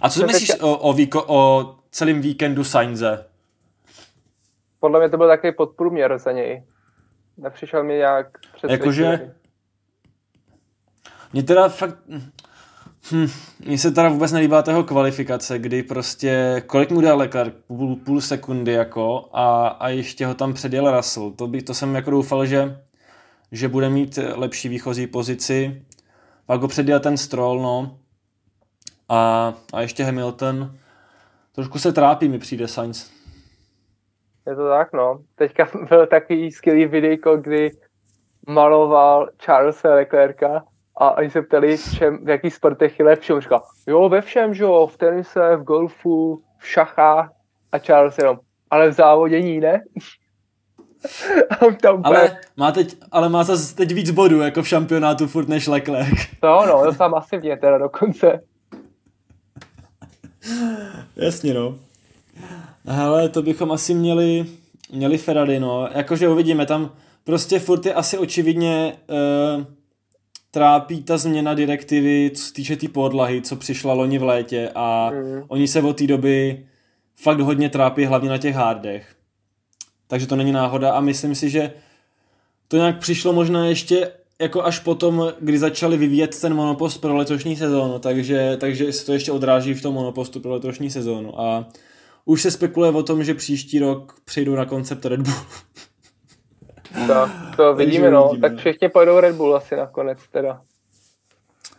A 0.00 0.10
co 0.10 0.20
si 0.20 0.26
myslíš 0.26 0.60
o, 0.60 0.78
o, 0.78 0.92
víko, 0.92 1.24
o 1.28 1.74
celém 1.90 2.20
víkendu 2.20 2.64
Sainze? 2.64 3.26
Podle 4.80 5.00
mě 5.00 5.08
to 5.08 5.16
byl 5.16 5.28
takový 5.28 5.52
podprůměr 5.52 6.18
za 6.18 6.32
něj. 6.32 6.64
Nepřišel 7.36 7.84
mi 7.84 7.98
jak 7.98 8.38
Jakože... 8.68 9.34
Mně 11.32 11.42
teda 11.42 11.68
fakt... 11.68 11.98
Hm, 13.12 13.26
mně 13.66 13.78
se 13.78 13.90
teda 13.90 14.08
vůbec 14.08 14.32
nelíbá 14.32 14.62
tého 14.62 14.84
kvalifikace, 14.84 15.58
kdy 15.58 15.82
prostě, 15.82 16.62
kolik 16.66 16.90
mu 16.90 17.00
dal 17.00 17.18
lékař? 17.18 17.48
Půl, 17.66 17.96
půl 17.96 18.20
sekundy 18.20 18.72
jako 18.72 19.28
a, 19.32 19.68
a 19.68 19.88
ještě 19.88 20.26
ho 20.26 20.34
tam 20.34 20.52
předjel 20.52 20.96
Russell. 20.96 21.30
To, 21.30 21.46
by, 21.46 21.62
to 21.62 21.74
jsem 21.74 21.94
jako 21.94 22.10
doufal, 22.10 22.46
že, 22.46 22.78
že 23.52 23.68
bude 23.68 23.90
mít 23.90 24.18
lepší 24.34 24.68
výchozí 24.68 25.06
pozici. 25.06 25.82
Pak 26.46 26.60
ho 26.60 26.68
předjel 26.68 27.00
ten 27.00 27.16
Stroll, 27.16 27.62
no. 27.62 27.98
A, 29.08 29.54
a 29.72 29.80
ještě 29.80 30.04
Hamilton. 30.04 30.74
Trošku 31.54 31.78
se 31.78 31.92
trápí 31.92 32.28
mi 32.28 32.38
přijde 32.38 32.68
Sainz. 32.68 33.10
Je 34.46 34.56
to 34.56 34.68
tak, 34.68 34.92
no. 34.92 35.20
Teďka 35.34 35.68
byl 35.88 36.06
takový 36.06 36.52
skvělý 36.52 36.86
videjko, 36.86 37.36
kdy 37.36 37.70
maloval 38.48 39.28
Charles 39.38 39.82
Leclerca 39.84 40.64
a 41.00 41.16
oni 41.16 41.30
se 41.30 41.42
ptali, 41.42 41.76
v, 41.76 41.94
čem, 41.94 42.24
v 42.24 42.28
jaký 42.28 42.50
sportech 42.50 42.98
je 42.98 43.04
lepší. 43.04 43.32
On 43.32 43.40
říkal, 43.40 43.62
jo, 43.86 44.08
ve 44.08 44.20
všem, 44.20 44.54
že 44.54 44.62
jo, 44.62 44.86
v 44.86 44.96
tenise, 44.96 45.56
v 45.56 45.62
golfu, 45.62 46.42
v 46.58 46.66
šachách 46.66 47.32
a 47.72 47.78
Charles 47.78 48.18
jenom, 48.18 48.38
ale 48.70 48.88
v 48.88 48.92
závodění 48.92 49.60
ne? 49.60 49.82
tam 51.82 52.00
ale, 52.04 52.38
má 52.56 52.72
teď, 52.72 52.96
ale 53.12 53.28
má 53.28 53.44
zase 53.44 53.76
teď 53.76 53.92
víc 53.94 54.10
bodů, 54.10 54.40
jako 54.40 54.62
v 54.62 54.68
šampionátu 54.68 55.26
furt 55.26 55.48
než 55.48 55.66
Leclerc. 55.66 56.18
No, 56.42 56.66
no, 56.66 56.84
to 56.84 56.94
tam 56.94 57.10
masivně 57.10 57.56
teda 57.56 57.78
dokonce. 57.78 58.40
Jasně, 61.16 61.54
no. 61.54 61.74
Hele, 62.86 63.28
to 63.28 63.42
bychom 63.42 63.72
asi 63.72 63.94
měli, 63.94 64.46
měli 64.92 65.18
Ferrari, 65.18 65.60
no. 65.60 65.88
Jakože 65.94 66.28
uvidíme, 66.28 66.66
tam 66.66 66.90
prostě 67.24 67.58
furt 67.58 67.86
je 67.86 67.94
asi 67.94 68.18
očividně 68.18 68.96
uh, 69.06 69.64
trápí 70.50 71.02
ta 71.02 71.18
změna 71.18 71.54
direktivy, 71.54 72.30
co 72.34 72.42
se 72.42 72.52
týče 72.52 72.76
té 72.76 72.80
tý 72.80 72.88
podlahy, 72.88 73.42
co 73.42 73.56
přišla 73.56 73.92
loni 73.92 74.18
v 74.18 74.22
létě 74.22 74.70
a 74.74 75.10
mm. 75.10 75.42
oni 75.48 75.68
se 75.68 75.82
od 75.82 75.96
té 75.96 76.06
doby 76.06 76.66
fakt 77.16 77.40
hodně 77.40 77.68
trápí 77.68 78.04
hlavně 78.04 78.30
na 78.30 78.38
těch 78.38 78.54
hardech. 78.54 79.14
Takže 80.06 80.26
to 80.26 80.36
není 80.36 80.52
náhoda 80.52 80.92
a 80.92 81.00
myslím 81.00 81.34
si, 81.34 81.50
že 81.50 81.72
to 82.68 82.76
nějak 82.76 82.98
přišlo 82.98 83.32
možná 83.32 83.66
ještě 83.66 84.12
jako 84.40 84.64
až 84.64 84.78
potom, 84.78 85.32
kdy 85.40 85.58
začali 85.58 85.96
vyvíjet 85.96 86.40
ten 86.40 86.54
monopost 86.54 87.00
pro 87.00 87.16
letošní 87.16 87.56
sezónu, 87.56 87.98
takže, 87.98 88.56
takže 88.60 88.92
se 88.92 89.06
to 89.06 89.12
ještě 89.12 89.32
odráží 89.32 89.74
v 89.74 89.82
tom 89.82 89.94
monopostu 89.94 90.40
pro 90.40 90.52
letošní 90.52 90.90
sezónu 90.90 91.40
a 91.40 91.68
už 92.24 92.42
se 92.42 92.50
spekuluje 92.50 92.92
o 92.92 93.02
tom, 93.02 93.24
že 93.24 93.34
příští 93.34 93.78
rok 93.78 94.20
přejdou 94.24 94.54
na 94.54 94.64
koncept 94.64 95.04
Red 95.06 95.20
Bull. 95.20 95.36
To, 97.06 97.30
to 97.56 97.74
vidíme, 97.74 98.10
no. 98.10 98.28
Uvidíme. 98.28 98.48
Tak 98.48 98.58
všichni 98.58 98.88
pojedou 98.88 99.20
Red 99.20 99.36
Bull 99.36 99.56
asi 99.56 99.76
nakonec 99.76 100.18
teda. 100.28 100.60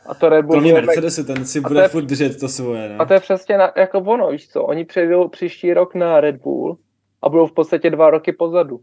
A 0.06 0.14
to 0.14 0.30
Red 0.30 0.46
Bull... 0.46 0.60
Kromě 0.60 0.74
Mercedes, 0.74 1.26
ten 1.26 1.46
si 1.46 1.62
bude 1.62 1.82
je, 1.82 1.88
furt 1.88 2.04
držet 2.04 2.40
to 2.40 2.50
svoje, 2.50 2.90
ne? 2.90 2.98
A 2.98 3.06
to 3.06 3.14
je 3.14 3.20
přesně 3.20 3.58
na, 3.58 3.72
jako 3.78 4.00
ono, 4.00 4.32
víš 4.32 4.48
co, 4.48 4.64
oni 4.64 4.86
přejdou 4.86 5.28
příští 5.28 5.74
rok 5.74 5.96
na 5.96 6.22
Red 6.22 6.36
Bull 6.36 6.78
a 7.22 7.30
budou 7.30 7.48
v 7.48 7.52
podstatě 7.52 7.90
dva 7.90 8.10
roky 8.10 8.32
pozadu. 8.32 8.80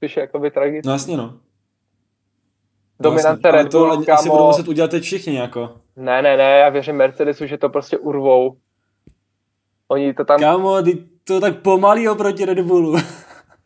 Což 0.00 0.16
je 0.16 0.20
jakoby 0.20 0.50
tragické. 0.50 0.88
No 0.88 0.92
jasně, 0.92 1.16
no. 1.16 1.38
Dominance 3.00 3.40
no, 3.44 3.50
Red 3.50 3.72
Bull, 3.72 3.96
to 3.96 4.04
kámo... 4.04 4.18
asi 4.18 4.30
budou 4.30 4.46
muset 4.46 4.68
udělat 4.68 4.90
teď 4.90 5.02
všichni, 5.02 5.36
jako. 5.36 5.76
Ne, 5.96 6.22
ne, 6.22 6.36
ne, 6.36 6.58
já 6.58 6.68
věřím 6.68 6.96
Mercedesu, 6.96 7.46
že 7.46 7.58
to 7.58 7.68
prostě 7.68 7.98
urvou. 7.98 8.56
Oni 9.88 10.14
to 10.14 10.24
tam... 10.24 10.40
Kámo, 10.40 10.82
ty 10.82 11.04
to 11.24 11.40
tak 11.40 11.62
pomalý 11.62 12.08
oproti 12.08 12.44
Red 12.44 12.60
Bullu. 12.60 12.96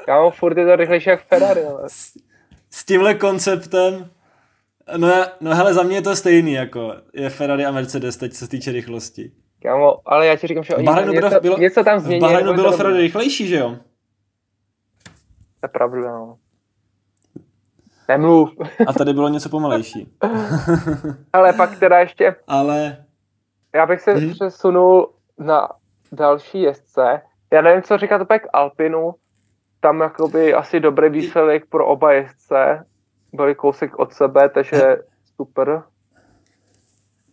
Kámo, 0.04 0.30
furt 0.30 0.58
je 0.58 0.66
to 0.66 0.76
rychlejší 0.76 1.10
jak 1.10 1.24
Ferrari, 1.24 1.64
ale. 1.64 1.88
S, 1.88 2.12
s 2.70 2.84
tímhle 2.84 3.14
konceptem, 3.14 4.10
no, 4.96 5.08
no 5.40 5.54
hele, 5.54 5.74
za 5.74 5.82
mě 5.82 5.96
je 5.96 6.02
to 6.02 6.16
stejný, 6.16 6.52
jako 6.52 6.94
je 7.14 7.30
Ferrari 7.30 7.64
a 7.64 7.70
Mercedes 7.70 8.16
teď, 8.16 8.32
co 8.32 8.38
se 8.38 8.50
týče 8.50 8.72
rychlosti. 8.72 9.32
Kámo, 9.62 9.96
ale 10.04 10.26
já 10.26 10.36
ti 10.36 10.46
říkám, 10.46 10.64
že 10.64 10.76
oni 10.76 10.88
něco, 11.12 11.40
bylo, 11.40 11.58
něco 11.58 11.84
tam 11.84 12.00
změní. 12.00 12.20
V 12.20 12.22
Bahrajnu 12.22 12.54
bylo 12.54 12.72
Ferrari 12.72 13.00
rychlejší, 13.00 13.48
že 13.48 13.56
jo? 13.56 13.76
To 15.60 15.66
je 15.66 15.68
pravda, 15.68 16.12
no. 16.12 16.38
Nemluv. 18.08 18.50
A 18.86 18.92
tady 18.92 19.12
bylo 19.12 19.28
něco 19.28 19.48
pomalejší. 19.48 20.12
ale 21.32 21.52
pak 21.52 21.78
teda 21.78 21.98
ještě... 21.98 22.36
Ale... 22.46 23.04
Já 23.74 23.86
bych 23.86 24.00
se 24.00 24.12
hmm. 24.12 24.32
přesunul 24.32 25.12
na 25.38 25.68
další 26.12 26.62
jezdce. 26.62 27.20
Já 27.52 27.62
nevím, 27.62 27.82
co 27.82 27.98
říkat 27.98 28.20
opět 28.20 28.38
k 28.38 28.48
Alpinu. 28.52 29.14
Tam 29.80 30.00
jakoby 30.00 30.54
asi 30.54 30.80
dobrý 30.80 31.08
výsledek 31.08 31.66
pro 31.66 31.86
oba 31.86 32.12
jezdce. 32.12 32.86
Byli 33.32 33.54
kousek 33.54 33.98
od 33.98 34.12
sebe, 34.12 34.48
takže 34.48 34.96
super. 35.36 35.82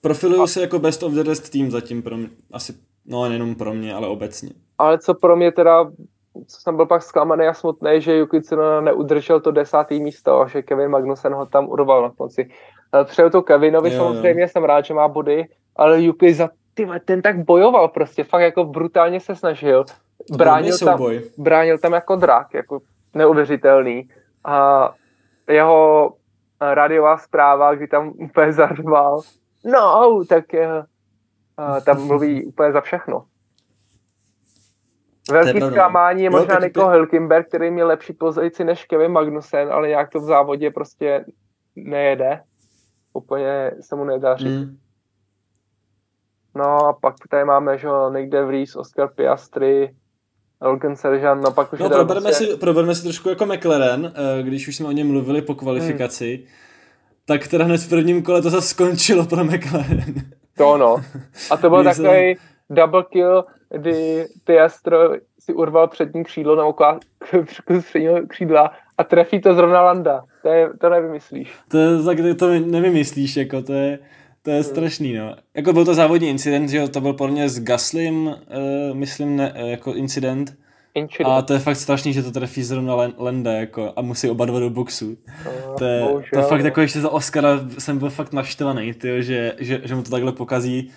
Profiluju 0.01 0.41
a... 0.41 0.47
se 0.47 0.61
jako 0.61 0.79
best 0.79 1.03
of 1.03 1.13
the 1.13 1.23
rest 1.23 1.49
tým 1.49 1.71
zatím 1.71 2.03
pro 2.03 2.17
mě. 2.17 2.29
Asi, 2.51 2.73
no 3.05 3.29
nejenom 3.29 3.55
pro 3.55 3.73
mě, 3.73 3.93
ale 3.93 4.07
obecně. 4.07 4.49
Ale 4.77 4.99
co 4.99 5.13
pro 5.13 5.35
mě 5.35 5.51
teda 5.51 5.85
co 6.47 6.61
jsem 6.61 6.75
byl 6.75 6.85
pak 6.85 7.03
zklamaný 7.03 7.45
a 7.45 7.53
smutný, 7.53 8.01
že 8.01 8.17
Yuki 8.17 8.41
Tsunoda 8.41 8.81
neudržel 8.81 9.39
to 9.39 9.51
desátý 9.51 9.99
místo 9.99 10.41
a 10.41 10.47
že 10.47 10.61
Kevin 10.61 10.89
Magnussen 10.89 11.33
ho 11.33 11.45
tam 11.45 11.69
urval 11.69 12.01
na 12.01 12.09
konci. 12.09 12.49
Přeju 13.03 13.29
to 13.29 13.41
Kevinovi, 13.41 13.93
jo, 13.93 13.97
samozřejmě 13.97 14.41
jo. 14.41 14.47
jsem 14.47 14.63
rád, 14.63 14.85
že 14.85 14.93
má 14.93 15.07
body, 15.07 15.45
ale 15.75 16.01
Yuki 16.01 16.33
za 16.33 16.49
ty, 16.78 16.88
ten 17.05 17.21
tak 17.21 17.45
bojoval 17.45 17.88
prostě, 17.88 18.23
fakt 18.23 18.41
jako 18.41 18.63
brutálně 18.63 19.19
se 19.19 19.36
snažil. 19.36 19.86
Bránil 20.38 20.78
tam, 20.78 20.99
bránil 21.38 21.78
tam 21.78 21.93
jako 21.93 22.15
drak, 22.15 22.53
jako 22.53 22.80
neuvěřitelný. 23.13 24.09
A 24.45 24.89
jeho 25.49 26.13
rádiová 26.61 27.17
zpráva, 27.17 27.75
kdy 27.75 27.88
tam 27.88 28.07
úplně 28.09 28.53
zarval, 28.53 29.21
no, 29.65 30.23
tak 30.30 30.53
je, 30.53 30.67
tam 31.86 32.07
mluví 32.07 32.45
úplně 32.45 32.71
za 32.71 32.82
všechno. 32.82 33.25
Velký 35.32 35.61
zklamání 35.61 36.23
je 36.23 36.30
možná 36.30 36.59
Nico 36.59 36.88
Hülkenberg, 36.88 37.47
který 37.47 37.71
měl 37.71 37.88
lepší 37.88 38.13
pozici 38.13 38.63
než 38.63 38.86
Kevin 38.86 39.11
Magnussen, 39.11 39.71
ale 39.71 39.89
jak 39.89 40.09
to 40.09 40.19
v 40.19 40.23
závodě 40.23 40.71
prostě 40.71 41.25
nejede. 41.75 42.43
Úplně 43.13 43.71
se 43.82 43.95
mu 43.95 44.03
nedaří. 44.03 44.49
Mm. 44.49 44.78
No 46.58 46.88
a 46.88 46.93
pak 46.93 47.16
tady 47.30 47.45
máme, 47.45 47.78
že 47.78 47.88
Nick 48.14 48.30
De 48.30 48.45
Vries, 48.45 48.76
Oscar 48.76 49.10
Piastri, 49.16 49.89
Logan 50.62 50.95
Sergeant, 50.95 51.43
no 51.43 51.51
pak 51.51 51.74
už 51.74 51.80
no, 51.80 51.89
proberme, 51.89 52.22
prostě... 52.22 52.45
si, 52.45 52.58
proberme 52.58 52.95
si 52.95 53.03
trošku 53.03 53.30
jako 53.30 53.45
McLaren, 53.45 54.14
eh, 54.16 54.43
když 54.43 54.68
už 54.68 54.76
jsme 54.76 54.88
o 54.88 54.91
něm 54.91 55.08
mluvili 55.08 55.41
po 55.41 55.55
kvalifikaci, 55.55 56.36
hmm. 56.36 56.45
tak 57.26 57.47
teda 57.47 57.66
hned 57.66 57.82
v 57.82 57.89
prvním 57.89 58.24
kole 58.24 58.41
to 58.41 58.49
zase 58.49 58.68
skončilo 58.68 59.26
pro 59.26 59.43
McLaren. 59.43 60.14
To 60.58 60.78
no. 60.78 61.03
A 61.51 61.58
to 61.58 61.70
byl 61.70 61.84
takový 61.84 62.08
jsem... 62.08 62.36
double 62.70 63.03
kill, 63.03 63.45
kdy 63.70 64.26
Piastro 64.43 64.97
si 65.39 65.53
urval 65.53 65.88
přední 65.88 66.24
křídlo 66.24 66.55
na 66.55 66.66
okládku 66.66 67.43
předního 67.82 68.28
křídla 68.28 68.72
a 68.97 69.03
trefí 69.03 69.41
to 69.41 69.53
zrovna 69.53 69.82
Landa. 69.82 70.24
To, 70.41 70.49
je, 70.49 70.70
to 70.82 70.89
nevymyslíš. 70.89 71.55
To, 71.68 71.78
je, 71.78 72.03
tak 72.03 72.18
to 72.39 72.47
nevymyslíš, 72.49 73.38
jako 73.38 73.62
to 73.62 73.74
je 73.74 73.99
to 74.47 74.51
je 74.51 74.63
strašný, 74.63 75.13
no. 75.13 75.35
Jako 75.55 75.73
byl 75.73 75.85
to 75.85 75.93
závodní 75.93 76.29
incident, 76.29 76.69
že 76.69 76.77
jo, 76.77 76.87
to 76.87 77.01
byl 77.01 77.13
podle 77.13 77.33
mě 77.33 77.49
s 77.49 77.59
Gaslim, 77.59 78.27
uh, 78.27 78.33
myslím, 78.93 79.35
ne, 79.35 79.53
uh, 79.53 79.69
jako 79.69 79.93
incident. 79.93 80.57
Incident. 80.93 81.29
A 81.33 81.41
to 81.41 81.53
je 81.53 81.59
fakt 81.59 81.75
strašný, 81.75 82.13
že 82.13 82.23
to 82.23 82.31
trefí 82.31 82.63
zrovna 82.63 82.95
Lenda, 83.17 83.51
jako, 83.51 83.93
a 83.95 84.01
musí 84.01 84.29
oba 84.29 84.45
dva 84.45 84.59
do 84.59 84.69
boxu. 84.69 85.07
Uh, 85.07 85.75
to 85.77 85.85
je, 85.85 86.01
bohužel, 86.01 86.29
to 86.33 86.39
je 86.39 86.45
fakt 86.45 86.63
jako 86.63 86.81
ještě 86.81 87.01
za 87.01 87.09
Oscara 87.09 87.59
jsem 87.77 87.97
byl 87.97 88.09
fakt 88.09 88.33
naštvaný, 88.33 88.93
tyjo, 88.93 89.21
že, 89.21 89.55
že, 89.59 89.81
že 89.83 89.95
mu 89.95 90.03
to 90.03 90.11
takhle 90.11 90.31
pokazí 90.31 90.91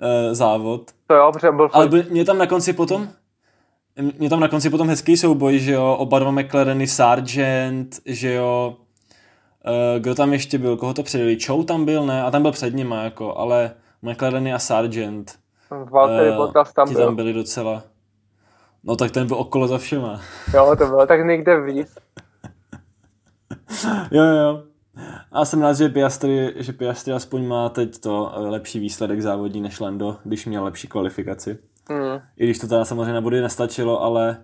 uh, 0.00 0.34
závod. 0.34 0.90
To 1.06 1.14
jo, 1.14 1.30
protože 1.32 1.52
byl 1.52 1.68
fakt... 1.68 1.76
Ale 1.76 1.88
by, 1.88 2.04
mě 2.10 2.24
tam 2.24 2.38
na 2.38 2.46
konci 2.46 2.72
potom, 2.72 3.08
mě 4.18 4.30
tam 4.30 4.40
na 4.40 4.48
konci 4.48 4.70
potom 4.70 4.88
hezký 4.88 5.16
souboj, 5.16 5.58
že 5.58 5.72
jo, 5.72 5.96
oba 5.98 6.18
dva 6.18 6.30
McLareny, 6.30 6.86
Sargent, 6.86 8.00
že 8.06 8.32
jo, 8.32 8.76
kdo 9.98 10.14
tam 10.14 10.32
ještě 10.32 10.58
byl, 10.58 10.76
koho 10.76 10.94
to 10.94 11.02
předjeli? 11.02 11.38
Chow 11.46 11.64
tam 11.64 11.84
byl, 11.84 12.06
ne? 12.06 12.22
A 12.22 12.30
tam 12.30 12.42
byl 12.42 12.52
před 12.52 12.74
nima, 12.74 13.02
jako, 13.02 13.36
ale 13.36 13.70
McLareny 14.02 14.54
a 14.54 14.58
Sargent. 14.58 15.38
Valtteri 15.70 16.30
uh, 16.30 16.36
Bottas 16.36 16.72
tam 16.72 16.92
byl. 16.92 17.04
tam 17.06 17.16
byli 17.16 17.32
docela. 17.32 17.82
No 18.84 18.96
tak 18.96 19.10
ten 19.10 19.26
byl 19.26 19.36
okolo 19.36 19.68
za 19.68 19.78
všema. 19.78 20.20
Jo, 20.54 20.76
to 20.78 20.86
bylo 20.86 21.06
tak 21.06 21.26
někde 21.26 21.60
víc. 21.60 21.94
jo, 24.10 24.22
jo, 24.22 24.36
jo. 24.36 24.62
A 25.32 25.44
jsem 25.44 25.62
rád, 25.62 25.72
že 25.72 25.88
Piastri, 25.88 26.54
že 26.56 26.72
Piastri 26.72 27.12
aspoň 27.12 27.46
má 27.46 27.68
teď 27.68 27.98
to 27.98 28.32
eh, 28.36 28.40
lepší 28.40 28.80
výsledek 28.80 29.22
závodní 29.22 29.60
než 29.60 29.80
Lando, 29.80 30.16
když 30.24 30.46
měl 30.46 30.64
lepší 30.64 30.88
kvalifikaci. 30.88 31.58
Mm. 31.88 32.20
I 32.36 32.44
když 32.44 32.58
to 32.58 32.68
teda 32.68 32.84
samozřejmě 32.84 33.12
na 33.12 33.20
body 33.20 33.40
nestačilo, 33.40 34.02
ale 34.02 34.36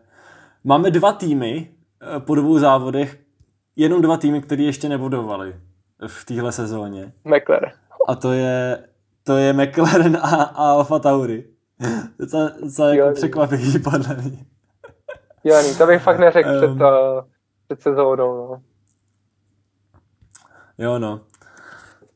máme 0.65 0.91
dva 0.91 1.13
týmy 1.13 1.71
po 2.19 2.35
dvou 2.35 2.59
závodech, 2.59 3.19
jenom 3.77 4.03
dva 4.03 4.17
týmy, 4.17 4.43
které 4.43 4.63
ještě 4.63 4.89
nebudovali 4.89 5.57
v 6.07 6.25
téhle 6.25 6.53
sezóně. 6.53 7.13
McLaren. 7.25 7.71
A 8.09 8.15
to 8.15 8.33
je, 8.33 8.85
to 9.25 9.37
je 9.37 9.53
McLaren 9.53 10.17
a, 10.17 10.43
a 10.43 10.71
Alfa 10.71 10.99
Tauri. 10.99 11.45
To 12.77 12.89
je 12.89 12.97
jako 12.97 13.15
překvapivý 13.15 13.79
podle 13.79 14.17
mě. 14.17 14.47
Jo, 15.45 15.57
to 15.79 15.87
bych 15.87 16.03
fakt 16.03 16.19
neřekl 16.19 16.49
um, 16.49 16.59
před, 16.59 16.71
uh, 16.71 17.21
před 17.69 17.83
sezónou. 17.83 18.37
No. 18.37 18.63
Jo, 20.79 20.99
no. 20.99 21.21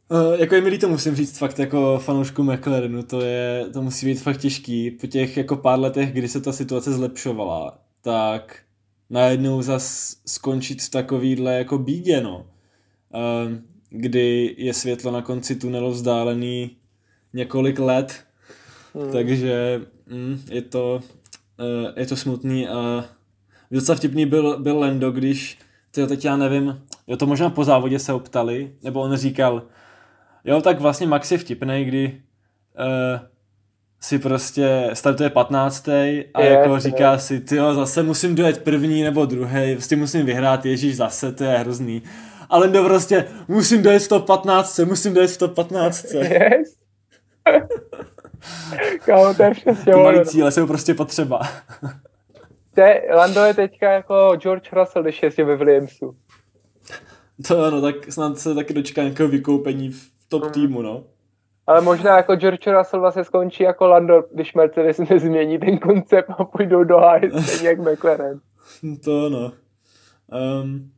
Uh, 0.09 0.35
jako 0.41 0.55
je 0.55 0.61
milý 0.61 0.79
to 0.79 0.89
musím 0.89 1.15
říct 1.15 1.39
fakt 1.39 1.59
jako 1.59 1.99
fanoušku 1.99 2.43
McLarenu, 2.43 3.03
to 3.03 3.21
je, 3.21 3.67
to 3.73 3.83
musí 3.83 4.07
být 4.07 4.23
fakt 4.23 4.37
těžký. 4.37 4.91
Po 4.91 5.07
těch 5.07 5.37
jako 5.37 5.57
pár 5.57 5.81
letech, 5.81 6.13
kdy 6.13 6.29
se 6.29 6.41
ta 6.41 6.53
situace 6.53 6.93
zlepšovala, 6.93 7.79
tak 8.03 8.59
najednou 9.11 9.63
zas 9.63 10.17
skončit 10.27 10.83
v 10.83 10.91
takovýhle 10.91 11.55
jako 11.55 11.79
bídě, 11.79 12.21
no. 12.21 12.47
Kdy 13.91 14.55
je 14.59 14.75
světlo 14.75 15.11
na 15.11 15.23
konci 15.23 15.57
tunelu 15.57 15.91
vzdálený 15.91 16.77
několik 17.33 17.79
let, 17.79 18.25
hmm. 18.95 19.13
takže 19.13 19.83
mm, 20.07 20.41
je 20.51 20.63
to 20.63 21.03
uh, 21.59 21.93
je 21.97 22.07
to 22.07 22.17
smutný 22.17 22.69
a 22.69 23.05
docela 23.71 23.97
vtipný 23.97 24.27
byl, 24.27 24.59
byl 24.59 24.79
Lendo, 24.79 25.11
když 25.11 25.59
to 25.91 26.07
teď 26.07 26.25
já 26.25 26.37
nevím, 26.37 26.83
jo 27.07 27.17
to 27.17 27.27
možná 27.27 27.51
po 27.51 27.65
závodě 27.65 27.99
se 27.99 28.13
optali, 28.13 28.73
nebo 28.83 29.01
on 29.01 29.17
říkal, 29.17 29.63
jo 30.45 30.61
tak 30.61 30.81
vlastně 30.81 31.07
Max 31.07 31.33
je 31.33 31.39
vtipný, 31.39 31.85
kdy 31.85 32.23
uh, 32.79 33.21
si 34.01 34.19
prostě 34.19 34.91
startuje 34.93 35.31
15. 35.31 35.89
a 35.89 36.43
je, 36.43 36.51
jako 36.51 36.81
říká 36.81 37.13
je. 37.13 37.19
si, 37.19 37.41
ty 37.41 37.57
zase 37.57 38.03
musím 38.03 38.35
dojet 38.35 38.63
první 38.63 39.03
nebo 39.03 39.25
druhý, 39.25 39.75
prostě 39.75 39.97
musím 39.97 40.27
vyhrát, 40.27 40.67
ježíš, 40.67 40.97
zase, 40.97 41.33
to 41.33 41.45
je 41.45 41.59
hrozný. 41.59 42.03
A 42.51 42.59
Lendo 42.59 42.85
prostě, 42.85 43.25
musím 43.49 43.83
dojet 43.83 44.03
v 44.03 44.09
top 44.09 44.27
15, 44.27 44.79
musím 44.79 45.15
dojet 45.15 45.31
v 45.31 45.39
top 45.39 45.55
15. 45.55 46.07
Yes. 46.15 46.79
Kámo, 49.05 49.35
to 49.35 49.43
je 49.43 49.51
přesně 49.51 49.93
malý 49.97 50.25
cíle 50.25 50.53
jsou 50.53 50.67
prostě 50.67 50.95
potřeba. 50.95 51.41
Te, 52.75 53.03
Lando 53.15 53.41
je 53.41 53.55
teďka 53.55 53.93
jako 53.93 54.37
George 54.37 54.73
Russell, 54.73 55.03
když 55.03 55.23
je 55.23 55.45
ve 55.45 55.57
Williamsu. 55.57 56.17
To 57.49 57.65
ano, 57.65 57.81
tak 57.81 58.13
snad 58.13 58.39
se 58.39 58.55
taky 58.55 58.75
dočká 58.75 59.03
nějakého 59.03 59.29
vykoupení 59.29 59.91
v 59.91 60.11
top 60.29 60.45
mm. 60.45 60.51
týmu, 60.51 60.83
no. 60.83 61.05
Ale 61.69 61.81
možná 61.81 62.17
jako 62.17 62.37
George 62.37 62.67
Russell 62.67 63.01
vlastně 63.01 63.25
skončí 63.25 63.63
jako 63.63 63.87
Lando, 63.87 64.25
když 64.35 64.55
Mercedes 64.55 64.99
nezmění 64.99 65.59
ten 65.59 65.79
koncept 65.79 66.31
a 66.39 66.45
půjdou 66.45 66.85
do 66.85 66.97
háje 66.97 67.31
jak 67.63 67.79
McLaren. 67.79 68.41
To 69.05 69.27
ano. 69.27 69.53
Um, 70.63 70.91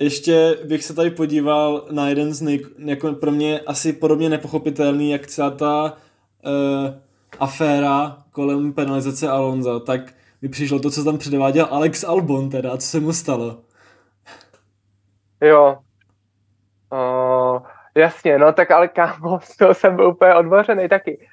ještě 0.00 0.58
bych 0.64 0.84
se 0.84 0.94
tady 0.94 1.10
podíval 1.10 1.86
na 1.90 2.08
jeden 2.08 2.34
z 2.34 2.42
nej, 2.42 2.60
jako 2.78 3.12
pro 3.12 3.30
mě 3.30 3.60
asi 3.60 3.92
podobně 3.92 4.28
nepochopitelný, 4.28 5.10
jak 5.10 5.26
celá 5.26 5.50
ta 5.50 5.92
uh, 5.92 6.94
aféra 7.40 8.16
kolem 8.30 8.72
penalizace 8.72 9.28
Alonza, 9.28 9.80
tak 9.80 10.00
mi 10.42 10.48
přišlo 10.48 10.78
to, 10.78 10.90
co 10.90 11.04
tam 11.04 11.18
předváděl 11.18 11.68
Alex 11.70 12.04
Albon 12.04 12.50
teda, 12.50 12.76
co 12.76 12.86
se 12.86 13.00
mu 13.00 13.12
stalo. 13.12 13.58
Jo. 15.40 15.78
Uh, 16.92 17.73
jasně, 17.94 18.38
no 18.38 18.52
tak 18.52 18.70
ale 18.70 18.88
kámo, 18.88 19.40
z 19.42 19.56
toho 19.56 19.74
jsem 19.74 19.96
byl 19.96 20.06
úplně 20.06 20.34
odvařený 20.34 20.88
taky. 20.88 21.28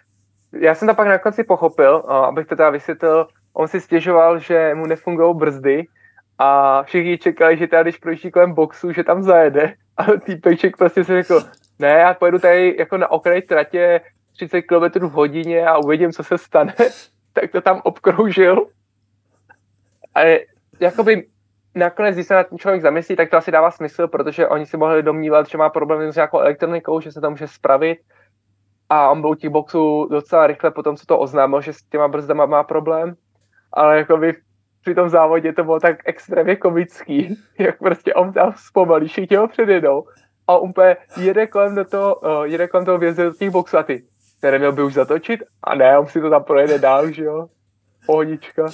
Já 0.60 0.76
jsem 0.76 0.88
to 0.88 0.94
pak 0.94 1.08
na 1.08 1.18
konci 1.18 1.44
pochopil, 1.44 1.96
abych 1.98 2.48
to 2.48 2.56
teda 2.56 2.70
vysvětlil, 2.70 3.28
on 3.54 3.68
si 3.68 3.82
stěžoval, 3.82 4.40
že 4.40 4.76
mu 4.76 4.86
nefungují 4.86 5.36
brzdy 5.36 5.86
a 6.38 6.84
všichni 6.84 7.18
čekali, 7.18 7.58
že 7.58 7.68
teda 7.68 7.84
když 7.84 7.98
projíždí 7.98 8.32
kolem 8.32 8.54
boxu, 8.54 8.92
že 8.92 9.04
tam 9.04 9.24
zajede 9.24 9.74
a 9.98 10.04
týpeček 10.06 10.78
prostě 10.78 11.04
si 11.04 11.14
řekl, 11.14 11.42
ne, 11.80 11.90
já 11.90 12.14
pojedu 12.14 12.40
tady 12.40 12.76
jako 12.80 12.98
na 12.98 13.12
okraj 13.12 13.42
tratě 13.42 14.02
30 14.36 14.62
km 14.62 15.08
v 15.08 15.12
hodině 15.12 15.66
a 15.66 15.78
uvidím, 15.78 16.12
co 16.12 16.24
se 16.24 16.38
stane, 16.38 16.76
tak 17.34 17.52
to 17.52 17.62
tam 17.62 17.82
obkroužil. 17.84 18.68
A 20.16 20.22
jakoby 20.80 21.28
nakonec, 21.76 22.16
když 22.16 22.28
se 22.28 22.34
na 22.34 22.44
ten 22.44 22.58
člověk 22.58 22.82
zamyslí, 22.82 23.16
tak 23.16 23.30
to 23.30 23.38
asi 23.38 23.52
dává 23.52 23.72
smysl, 23.72 24.08
protože 24.08 24.48
oni 24.48 24.66
si 24.66 24.78
mohli 24.78 25.04
domnívat, 25.04 25.48
že 25.48 25.58
má 25.58 25.70
problém 25.70 26.12
s 26.12 26.16
nějakou 26.16 26.40
elektronikou, 26.40 27.02
že 27.02 27.12
se 27.12 27.22
to 27.22 27.30
může 27.30 27.48
spravit. 27.48 28.00
A 28.90 29.10
on 29.10 29.22
byl 29.22 29.30
u 29.30 29.36
těch 29.36 29.50
boxů 29.50 30.08
docela 30.12 30.48
rychle 30.48 30.72
potom, 30.72 30.98
co 30.98 31.06
to 31.06 31.20
oznámil, 31.20 31.62
že 31.62 31.74
s 31.74 31.84
těma 31.84 32.08
brzdama 32.08 32.46
má 32.46 32.64
problém. 32.64 33.16
Ale 33.74 33.98
jakoby 33.98 34.36
při 34.82 34.96
tom 34.96 35.10
závodě 35.10 35.54
to 35.54 35.64
bylo 35.64 35.80
tak 35.80 35.98
extrémně 36.06 36.56
komický, 36.56 37.38
jak 37.60 37.78
prostě 37.78 38.14
on 38.14 38.34
tam 38.34 38.54
zpomalí, 38.56 39.08
všichni 39.08 39.38
ho 39.38 39.48
předjedou 39.48 40.04
a 40.48 40.58
úplně 40.58 40.98
jede 41.18 41.48
kolem 41.48 41.76
do 41.76 41.86
toho, 41.86 42.16
uh, 42.16 42.44
jede 42.44 42.68
kolem 42.68 42.86
toho 42.86 42.98
vjezdu 42.98 43.24
do 43.24 43.34
těch 43.34 43.50
boxů 43.50 43.78
a 43.78 43.84
ty, 43.84 44.04
který 44.38 44.60
měl 44.60 44.72
by 44.72 44.84
už 44.84 44.94
zatočit 44.94 45.40
a 45.64 45.76
ne, 45.76 46.00
on 46.00 46.08
si 46.08 46.22
to 46.22 46.30
tam 46.30 46.44
projede 46.44 46.80
dál, 46.80 47.12
že 47.12 47.24
jo, 47.24 47.48
pohodička. 48.06 48.66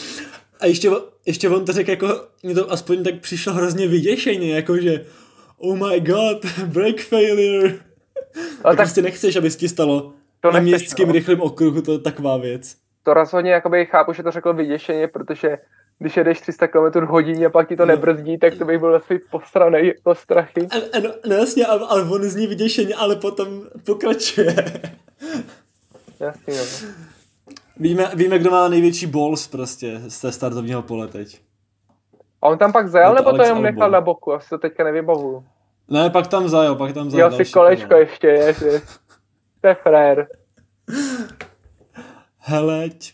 A 0.59 0.65
ještě, 0.65 0.89
ještě 1.25 1.49
on 1.49 1.65
to 1.65 1.73
řekl 1.73 1.89
jako, 1.89 2.21
mě 2.43 2.55
to 2.55 2.71
aspoň 2.71 3.03
tak 3.03 3.19
přišlo 3.19 3.53
hrozně 3.53 3.87
vyděšeně, 3.87 4.55
jako 4.55 4.77
že 4.77 5.05
oh 5.57 5.87
my 5.87 5.99
god, 5.99 6.45
brake 6.65 7.01
failure. 7.01 7.67
A 7.67 8.63
tak, 8.63 8.63
tak 8.63 8.77
prostě 8.77 9.01
nechceš, 9.01 9.35
aby 9.35 9.49
ti 9.49 9.69
stalo 9.69 10.13
to 10.41 10.51
na 10.51 10.59
městském 10.59 11.07
no. 11.07 11.13
rychlém 11.13 11.41
okruhu, 11.41 11.81
to 11.81 11.91
je 11.91 11.99
taková 11.99 12.37
věc. 12.37 12.75
To 13.03 13.13
rozhodně 13.13 13.51
jakoby 13.51 13.85
chápu, 13.85 14.13
že 14.13 14.23
to 14.23 14.31
řekl 14.31 14.53
vyděšeně, 14.53 15.07
protože 15.07 15.57
když 15.99 16.17
jedeš 16.17 16.41
300 16.41 16.67
km 16.67 17.05
hodině 17.05 17.45
a 17.45 17.49
pak 17.49 17.69
ti 17.69 17.75
to 17.75 17.85
no. 17.85 17.87
nebrzdí, 17.87 18.37
tak 18.37 18.55
to 18.55 18.65
bych 18.65 18.79
byl 18.79 18.95
asi 18.95 19.19
postranej 19.31 19.93
po 20.03 20.15
strachy. 20.15 20.67
Ano, 20.93 21.09
no 21.25 21.35
jasně, 21.35 21.65
ale, 21.65 21.87
ale 21.89 22.03
on 22.03 22.23
zní 22.23 22.47
vyděšeně, 22.47 22.95
ale 22.95 23.15
potom 23.15 23.63
pokračuje. 23.85 24.55
Jasně, 26.19 26.53
no. 26.53 26.87
Víme, 27.79 28.11
víme, 28.15 28.39
kdo 28.39 28.51
má 28.51 28.67
největší 28.67 29.05
balls 29.05 29.47
prostě 29.47 30.01
z 30.07 30.21
té 30.21 30.31
startovního 30.31 30.81
pole 30.81 31.07
teď. 31.07 31.41
A 32.41 32.47
on 32.47 32.57
tam 32.57 32.73
pak 32.73 32.87
zajel, 32.87 33.13
nebo 33.13 33.33
to 33.33 33.43
jenom 33.43 33.63
nechal 33.63 33.91
na 33.91 34.01
boku? 34.01 34.31
Já 34.31 34.39
si 34.39 34.49
to 34.49 34.57
teďka 34.57 34.83
nevybavuju. 34.83 35.45
Ne, 35.89 36.09
pak 36.09 36.27
tam 36.27 36.47
zajel, 36.47 36.75
pak 36.75 36.93
tam 36.93 37.09
zajel. 37.09 37.31
Jo, 37.31 37.37
si 37.37 37.51
kolečko 37.51 37.87
kolo. 37.87 37.99
ještě, 37.99 38.27
je, 38.27 38.55
je. 38.65 38.81
To 39.61 39.67
je 39.67 39.75
frér. 39.75 40.27
Heleď. 42.37 43.13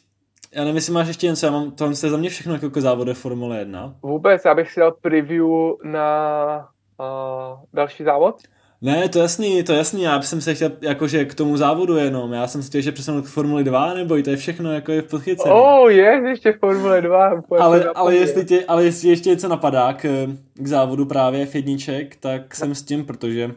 Já 0.55 0.61
nevím, 0.61 0.75
jestli 0.75 0.93
máš 0.93 1.07
ještě 1.07 1.27
něco, 1.27 1.45
já 1.45 1.51
mám, 1.51 1.71
tohle 1.71 1.93
je 2.03 2.09
za 2.09 2.17
mě 2.17 2.29
všechno 2.29 2.53
jako 2.53 2.81
závode 2.81 3.13
Formule 3.13 3.59
1. 3.59 3.95
Vůbec, 4.03 4.45
já 4.45 4.55
bych 4.55 4.71
si 4.71 4.79
dal 4.79 4.91
preview 4.91 5.47
na 5.83 6.69
uh, 6.99 7.59
další 7.73 8.03
závod. 8.03 8.41
Ne, 8.83 9.09
to 9.09 9.19
jasný, 9.19 9.63
to 9.63 9.73
jasný, 9.73 10.01
já 10.01 10.21
jsem 10.21 10.41
se 10.41 10.55
chtěl 10.55 10.71
jakože 10.81 11.25
k 11.25 11.35
tomu 11.35 11.57
závodu 11.57 11.95
jenom, 11.95 12.33
já 12.33 12.47
jsem 12.47 12.63
si 12.63 12.69
chtěl, 12.69 12.81
že 12.81 12.91
přesunu 12.91 13.21
k 13.21 13.25
Formuli 13.25 13.63
2, 13.63 13.93
nebo 13.93 14.17
i 14.17 14.23
to 14.23 14.29
je 14.29 14.37
všechno 14.37 14.73
jako 14.73 14.91
je 14.91 15.01
v 15.01 15.07
podchycené. 15.07 15.53
Oh, 15.53 15.89
je, 15.91 16.21
ještě 16.29 16.53
Formule 16.53 17.01
2. 17.01 17.41
Ale, 17.59 17.83
ale, 17.95 18.15
jestli 18.15 18.45
tě, 18.45 18.65
ale 18.67 18.83
jestli 18.83 19.09
ještě 19.09 19.29
něco 19.29 19.47
napadá 19.47 19.93
k, 19.93 20.27
k 20.53 20.67
závodu 20.67 21.05
právě 21.05 21.45
v 21.45 21.55
jedniček, 21.55 22.15
tak 22.15 22.55
jsem 22.55 22.75
s 22.75 22.83
tím, 22.83 23.05
protože 23.05 23.51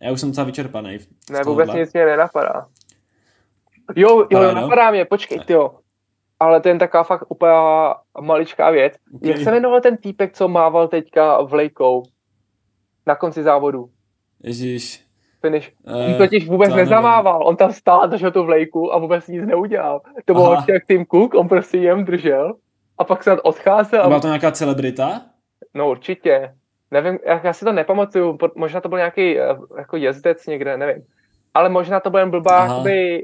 já 0.00 0.12
už 0.12 0.20
jsem 0.20 0.28
docela 0.28 0.44
vyčerpaný. 0.44 0.98
Ne, 1.30 1.40
vůbec 1.44 1.72
nic 1.72 1.92
mě 1.92 2.06
nenapadá. 2.06 2.66
Jo, 3.96 4.18
jo, 4.18 4.26
Paráda. 4.32 4.60
napadá 4.60 4.90
mě, 4.90 5.04
počkej, 5.04 5.38
jo. 5.48 5.70
Ale 6.40 6.60
to 6.60 6.68
je 6.68 6.78
taková 6.78 7.02
fakt 7.02 7.24
úplně 7.28 7.52
maličká 8.20 8.70
věc. 8.70 8.92
Okay. 9.14 9.30
Jak 9.30 9.40
se 9.40 9.50
jmenoval 9.50 9.80
ten 9.80 9.96
týpek, 9.96 10.32
co 10.32 10.48
mával 10.48 10.88
teďka 10.88 11.42
vlajkou 11.42 12.02
na 13.06 13.16
konci 13.16 13.42
závodu? 13.42 13.88
Ježíš. 14.42 15.04
Finish. 15.40 15.72
Uh, 15.86 15.94
on 15.94 16.14
totiž 16.14 16.48
vůbec 16.48 16.74
nezamával, 16.74 17.38
nevím. 17.38 17.46
on 17.46 17.56
tam 17.56 17.72
stál, 17.72 18.08
držel 18.08 18.30
tu 18.30 18.44
vlajku 18.44 18.94
a 18.94 18.98
vůbec 18.98 19.28
nic 19.28 19.46
neudělal. 19.46 20.00
To 20.24 20.34
bylo 20.34 20.56
jak 20.68 20.86
Tim 20.86 21.06
Cook, 21.06 21.34
on 21.34 21.48
prostě 21.48 21.78
jen 21.78 22.04
držel 22.04 22.54
a 22.98 23.04
pak 23.04 23.22
se 23.22 23.40
odcházel. 23.40 24.06
Byla 24.06 24.20
to 24.20 24.26
nějaká 24.26 24.50
celebrita? 24.52 25.22
No 25.74 25.90
určitě. 25.90 26.54
Nevím, 26.90 27.18
já, 27.26 27.40
já 27.44 27.52
si 27.52 27.64
to 27.64 27.72
nepamatuju, 27.72 28.38
možná 28.56 28.80
to 28.80 28.88
byl 28.88 28.98
nějaký 28.98 29.38
eh, 29.38 29.56
jako 29.78 29.96
jezdec 29.96 30.46
někde, 30.46 30.76
nevím. 30.76 31.02
Ale 31.54 31.68
možná 31.68 32.00
to 32.00 32.10
byl 32.10 32.20
jen 32.20 32.30
blbá 32.30 32.84
eh, 32.86 33.22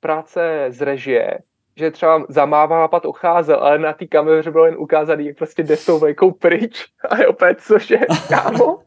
práce 0.00 0.66
z 0.68 0.80
režie, 0.80 1.38
že 1.76 1.90
třeba 1.90 2.24
zamával 2.28 2.84
a 2.84 2.88
pak 2.88 3.04
ucházel, 3.04 3.58
ale 3.58 3.78
na 3.78 3.92
té 3.92 4.06
kameře 4.06 4.50
bylo 4.50 4.66
jen 4.66 4.76
ukázaný, 4.78 5.26
jak 5.26 5.36
prostě 5.36 5.62
jde 5.62 5.76
s 5.76 5.86
tou 5.86 5.98
vlajkou 5.98 6.30
pryč. 6.30 6.86
A 7.10 7.16
je 7.16 7.26
opět, 7.26 7.60
cože, 7.60 7.98
kámo? 8.28 8.78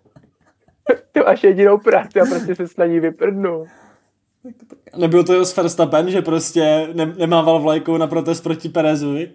Ty 1.11 1.19
máš 1.19 1.43
jedinou 1.43 1.77
práci 1.77 2.21
a 2.21 2.25
prostě 2.25 2.55
se 2.55 2.67
s 2.67 2.77
na 2.77 2.85
ní 2.85 2.99
vyprdnu. 2.99 3.65
Nebyl 4.97 5.23
to 5.23 5.45
s 5.45 5.55
Verstappen, 5.55 6.11
že 6.11 6.21
prostě 6.21 6.89
ne- 6.93 7.13
nemával 7.17 7.59
vlajkou 7.59 7.97
na 7.97 8.07
protest 8.07 8.41
proti 8.41 8.69
Perezovi? 8.69 9.31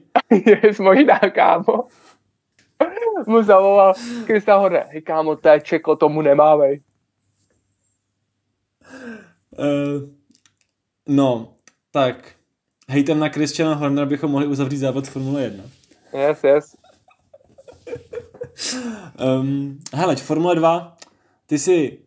Možná, 0.81 1.19
kámo. 1.19 1.85
Mu 3.27 3.43
zavolal 3.43 3.95
Krista 4.27 4.57
Horne. 4.57 4.85
Hej, 4.89 5.03
kámo, 5.03 5.37
to 5.37 5.49
je 5.49 5.61
čeko, 5.61 5.97
tomu 5.97 6.23
nemávej. 6.23 6.81
Uh, 9.59 10.09
no, 11.09 11.55
tak. 11.91 12.33
Hejtem 12.89 13.19
na 13.19 13.29
Christiana 13.29 13.75
Hornera 13.75 14.07
bychom 14.07 14.31
mohli 14.31 14.47
uzavřít 14.47 14.77
závod 14.77 15.09
Formule 15.09 15.43
1. 15.43 15.65
Yes, 16.15 16.45
yes. 16.45 16.77
um, 19.41 19.79
hele, 19.95 20.17
Formule 20.17 20.55
2 20.55 20.97
ty 21.51 21.59
jsi 21.59 21.99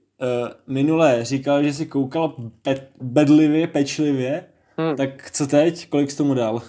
minule 0.67 1.25
říkal, 1.25 1.63
že 1.63 1.73
si 1.73 1.85
koukal 1.85 2.35
pe- 2.65 2.83
bedlivě, 3.01 3.67
pečlivě, 3.67 4.45
hmm. 4.77 4.95
tak 4.95 5.31
co 5.31 5.47
teď? 5.47 5.89
Kolik 5.89 6.11
jsi 6.11 6.17
tomu 6.17 6.33
dal? 6.33 6.61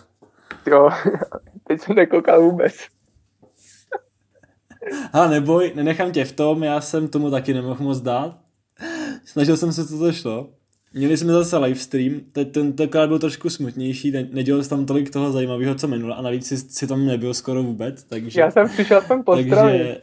Jo, 0.66 0.90
teď 1.68 1.80
jsem 1.80 1.96
nekoukal 1.96 2.42
vůbec. 2.42 2.72
A 5.12 5.26
neboj, 5.26 5.72
nenechám 5.74 6.12
tě 6.12 6.24
v 6.24 6.32
tom, 6.32 6.62
já 6.62 6.80
jsem 6.80 7.08
tomu 7.08 7.30
taky 7.30 7.54
nemohl 7.54 7.84
moc 7.84 8.00
dát. 8.00 8.38
Snažil 9.24 9.56
jsem 9.56 9.72
se, 9.72 9.88
co 9.88 9.98
to 9.98 10.12
šlo. 10.12 10.50
Měli 10.92 11.16
jsme 11.16 11.32
zase 11.32 11.58
livestream, 11.58 12.20
teď 12.32 12.52
tentokrát 12.52 13.06
byl 13.06 13.18
trošku 13.18 13.50
smutnější, 13.50 14.10
ne, 14.10 14.28
nedělal 14.32 14.62
jsem 14.62 14.70
tam 14.70 14.86
tolik 14.86 15.10
toho 15.10 15.32
zajímavého, 15.32 15.74
co 15.74 15.88
minule 15.88 16.14
a 16.14 16.22
navíc 16.22 16.46
si, 16.46 16.56
si 16.58 16.86
tam 16.86 17.06
nebyl 17.06 17.34
skoro 17.34 17.62
vůbec, 17.62 18.04
takže... 18.04 18.40
Já 18.40 18.50
jsem 18.50 18.68
přišel 18.68 19.02
tam 19.02 19.22
pozdravit. 19.22 19.78
Takže 19.78 20.00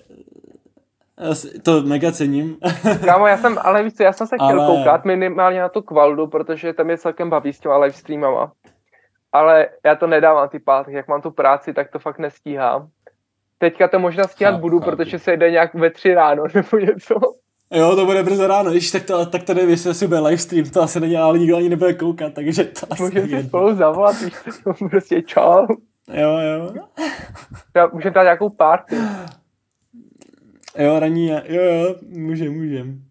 to 1.63 1.81
mega 1.81 2.11
cením. 2.11 2.57
Kámo, 3.05 3.27
já 3.27 3.37
jsem, 3.37 3.57
ale 3.61 3.83
víš 3.83 3.93
co, 3.93 4.03
já 4.03 4.13
jsem 4.13 4.27
se 4.27 4.35
chtěl 4.35 4.61
ale... 4.61 4.67
koukat 4.67 5.05
minimálně 5.05 5.61
na 5.61 5.69
tu 5.69 5.81
kvaldu, 5.81 6.27
protože 6.27 6.73
tam 6.73 6.89
je 6.89 6.97
celkem 6.97 7.29
baví 7.29 7.53
s 7.53 7.59
těma 7.59 7.77
livestreamama. 7.77 8.51
Ale 9.31 9.69
já 9.85 9.95
to 9.95 10.07
nedávám 10.07 10.49
ty 10.49 10.59
pátek, 10.59 10.93
jak 10.93 11.07
mám 11.07 11.21
tu 11.21 11.31
práci, 11.31 11.73
tak 11.73 11.91
to 11.91 11.99
fakt 11.99 12.19
nestíhám. 12.19 12.87
Teďka 13.57 13.87
to 13.87 13.99
možná 13.99 14.23
stíhat 14.23 14.59
budu, 14.59 14.79
chápu. 14.79 14.91
protože 14.91 15.19
se 15.19 15.33
jde 15.33 15.51
nějak 15.51 15.73
ve 15.73 15.89
tři 15.89 16.13
ráno 16.13 16.43
nebo 16.53 16.77
něco. 16.77 17.15
Jo, 17.73 17.95
to 17.95 18.05
bude 18.05 18.23
brzo 18.23 18.47
ráno, 18.47 18.71
když 18.71 18.91
tak 18.91 19.03
to, 19.03 19.25
tak 19.25 19.43
to 19.43 19.53
nevím, 19.53 19.69
jestli 19.69 19.89
asi 19.89 20.07
bude 20.07 20.19
livestream, 20.19 20.69
to 20.69 20.81
asi 20.81 20.99
není, 20.99 21.17
ale 21.17 21.39
nikdo 21.39 21.57
ani 21.57 21.69
nebude 21.69 21.93
koukat, 21.93 22.33
takže 22.33 22.63
to 22.63 22.87
asi 22.89 23.03
Můžeme 23.03 23.27
si 23.27 23.43
spolu 23.43 23.75
zavolat, 23.75 24.15
víš 24.21 24.33
prostě 24.89 25.21
čau. 25.21 25.67
Jo, 26.13 26.37
jo. 26.39 26.73
Já 27.75 27.87
můžeme 27.93 28.13
dát 28.13 28.23
nějakou 28.23 28.49
party. 28.49 28.95
Jo, 30.77 30.99
raní, 30.99 31.27
jo, 31.27 31.41
jo, 31.47 31.95
můžem, 32.09 32.53
můžem. 32.53 33.03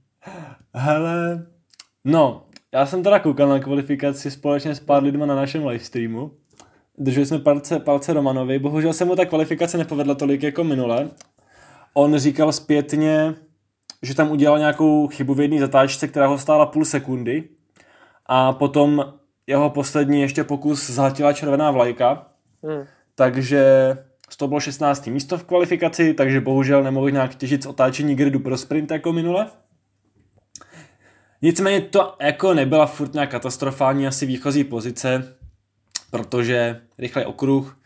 Hele, 0.74 1.46
no, 2.04 2.46
já 2.72 2.86
jsem 2.86 3.02
teda 3.02 3.18
koukal 3.18 3.48
na 3.48 3.58
kvalifikaci 3.58 4.30
společně 4.30 4.74
s 4.74 4.80
pár 4.80 5.02
lidma 5.02 5.26
na 5.26 5.34
našem 5.34 5.66
livestreamu. 5.66 6.30
Drželi 6.98 7.26
jsme 7.26 7.38
palce, 7.38 7.80
palce 7.80 8.12
Romanovi, 8.12 8.58
bohužel 8.58 8.92
se 8.92 9.04
mu 9.04 9.16
ta 9.16 9.24
kvalifikace 9.24 9.78
nepovedla 9.78 10.14
tolik 10.14 10.42
jako 10.42 10.64
minule. 10.64 11.08
On 11.94 12.18
říkal 12.18 12.52
zpětně, 12.52 13.34
že 14.02 14.14
tam 14.14 14.30
udělal 14.30 14.58
nějakou 14.58 15.08
chybu 15.08 15.34
v 15.34 15.40
jedné 15.40 15.60
zatáčce, 15.60 16.08
která 16.08 16.26
ho 16.26 16.38
stála 16.38 16.66
půl 16.66 16.84
sekundy 16.84 17.48
a 18.26 18.52
potom 18.52 19.12
jeho 19.46 19.70
poslední 19.70 20.20
ještě 20.20 20.44
pokus 20.44 20.90
zhatila 20.90 21.32
červená 21.32 21.70
vlajka. 21.70 22.26
Hmm. 22.62 22.84
Takže 23.14 23.96
to 24.36 24.48
bylo 24.48 24.60
16. 24.60 25.06
místo 25.06 25.38
v 25.38 25.44
kvalifikaci, 25.44 26.14
takže 26.14 26.40
bohužel 26.40 26.82
nemohl 26.82 27.10
nějak 27.10 27.34
těžit 27.34 27.62
z 27.62 27.66
otáčení 27.66 28.14
gridu 28.14 28.38
pro 28.40 28.58
sprint 28.58 28.90
jako 28.90 29.12
minule. 29.12 29.46
Nicméně 31.42 31.80
to 31.80 32.16
jako 32.20 32.54
nebyla 32.54 32.86
furt 32.86 33.14
nějak 33.14 33.30
katastrofální 33.30 34.06
asi 34.06 34.26
výchozí 34.26 34.64
pozice, 34.64 35.36
protože 36.10 36.80
rychlej 36.98 37.24
okruh, 37.26 37.78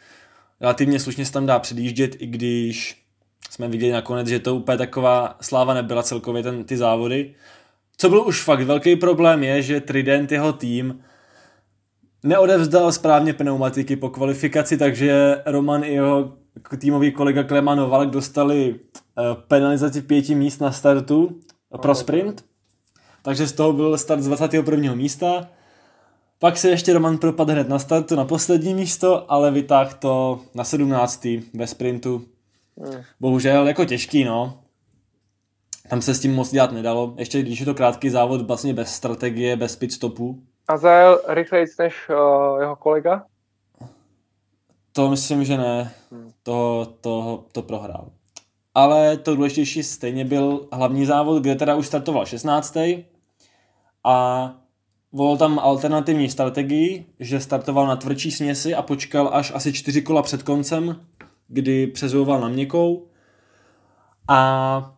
relativně 0.61 1.01
slušně 1.01 1.26
se 1.26 1.32
tam 1.32 1.47
dá 1.47 1.59
předjíždět, 1.59 2.16
i 2.22 2.26
když 2.26 3.05
jsme 3.51 3.68
viděli 3.68 3.92
nakonec, 3.92 4.28
že 4.28 4.38
to 4.38 4.55
úplně 4.55 4.78
taková 4.78 5.36
sláva 5.40 5.74
nebyla 5.74 6.03
celkově 6.03 6.42
ten, 6.42 6.64
ty 6.64 6.76
závody. 6.76 7.34
Co 7.97 8.09
byl 8.09 8.26
už 8.26 8.42
fakt 8.42 8.61
velký 8.61 8.97
problém 8.97 9.42
je, 9.42 9.62
že 9.62 9.80
Trident, 9.80 10.32
jeho 10.32 10.53
tým, 10.53 11.01
neodevzdal 12.25 12.93
správně 12.93 13.33
pneumatiky 13.33 13.97
po 13.97 14.11
kvalifikaci, 14.11 14.79
takže 14.79 15.43
Roman 15.47 15.85
i 15.85 15.93
jeho 15.93 16.33
týmový 16.79 17.12
kolega 17.12 17.43
Kleman 17.43 17.79
Novalek 17.79 18.11
dostali 18.11 18.75
eh, 18.75 19.22
penalizaci 19.49 20.03
pěti 20.03 20.35
míst 20.35 20.61
na 20.61 20.72
startu 20.72 21.41
pro 21.83 21.95
sprint. 21.95 22.45
Takže 23.22 23.47
z 23.47 23.53
toho 23.53 23.72
byl 23.72 23.99
start 23.99 24.22
z 24.22 24.27
21. 24.27 24.95
místa. 24.95 25.49
Pak 26.39 26.57
se 26.57 26.70
ještě 26.70 26.93
Roman 26.93 27.18
propadl 27.18 27.53
hned 27.53 27.68
na 27.68 27.79
startu 27.79 28.16
na 28.16 28.25
poslední 28.25 28.75
místo, 28.75 29.33
ale 29.33 29.51
vytáhl 29.51 29.91
to 29.99 30.41
na 30.55 30.64
17. 30.64 31.27
ve 31.55 31.66
sprintu. 31.66 32.25
Hmm. 32.79 33.03
Bohužel 33.20 33.68
jako 33.68 33.85
těžký, 33.85 34.25
no. 34.25 34.61
Tam 35.89 36.03
se 36.03 36.14
s 36.14 36.20
tím 36.20 36.35
moc 36.35 36.51
dělat 36.51 36.72
nedalo. 36.72 37.14
Ještě 37.18 37.43
když 37.43 37.61
je 37.61 37.66
to 37.66 37.75
krátký 37.75 38.11
závod, 38.11 38.47
vlastně 38.47 38.75
bez 38.75 38.95
strategie, 38.95 39.57
bez 39.57 39.77
pit 39.77 39.93
stopu. 39.93 40.43
A 40.69 40.77
zajel 40.77 41.21
rychleji 41.29 41.67
než 41.79 42.09
uh, 42.09 42.61
jeho 42.61 42.77
kolega? 42.77 43.27
To 44.93 45.11
myslím, 45.11 45.45
že 45.45 45.57
ne. 45.57 45.95
Hmm. 46.11 46.33
To, 46.43 46.87
to, 47.01 47.45
to 47.53 47.62
prohrál. 47.62 48.11
Ale 48.75 49.17
to 49.17 49.37
důležitější 49.37 49.83
stejně 49.83 50.25
byl 50.25 50.69
hlavní 50.73 51.07
závod, 51.07 51.43
kde 51.43 51.55
teda 51.55 51.75
už 51.75 51.87
startoval 51.87 52.27
16. 52.27 52.77
A 54.05 54.51
volil 55.12 55.37
tam 55.37 55.59
alternativní 55.59 56.31
strategii, 56.31 57.07
že 57.21 57.41
startoval 57.41 57.87
na 57.87 57.97
tvrdší 57.97 58.31
směsi 58.31 58.75
a 58.75 58.83
počkal 58.83 59.31
až 59.33 59.53
asi 59.55 59.73
čtyři 59.73 60.03
kola 60.03 60.23
před 60.23 60.43
koncem, 60.43 61.01
kdy 61.49 61.87
přezouval 61.87 62.41
na 62.41 62.49
měkkou. 62.49 63.07
A 64.29 64.95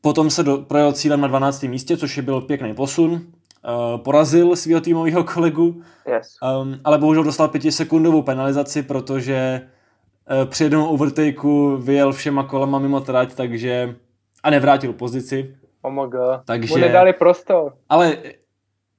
potom 0.00 0.30
se 0.30 0.42
do, 0.42 0.58
projel 0.58 0.92
cílem 0.92 1.20
na 1.20 1.28
12. 1.28 1.62
místě, 1.62 1.96
což 1.96 2.16
je 2.16 2.22
byl 2.22 2.40
pěkný 2.40 2.74
posun. 2.74 3.32
Uh, 3.64 4.00
porazil 4.00 4.56
svého 4.56 4.80
týmového 4.80 5.24
kolegu, 5.24 5.82
yes. 6.06 6.36
um, 6.62 6.80
ale 6.84 6.98
bohužel 6.98 7.24
dostal 7.24 7.48
pětisekundovou 7.48 8.22
penalizaci, 8.22 8.82
protože 8.82 9.60
uh, 10.30 10.50
při 10.50 10.64
jednom 10.64 10.88
overtakeu 10.88 11.76
vyjel 11.76 12.12
všema 12.12 12.42
kolama 12.42 12.78
mimo 12.78 13.00
trať, 13.00 13.34
takže 13.34 13.96
a 14.42 14.50
nevrátil 14.50 14.92
pozici. 14.92 15.56
Oh 15.82 15.92
my 15.92 16.10
god. 16.10 16.40
Takže, 16.44 16.74
Mu 16.74 16.76
nedali 16.76 17.12
prostor. 17.12 17.74
Ale, 17.88 18.16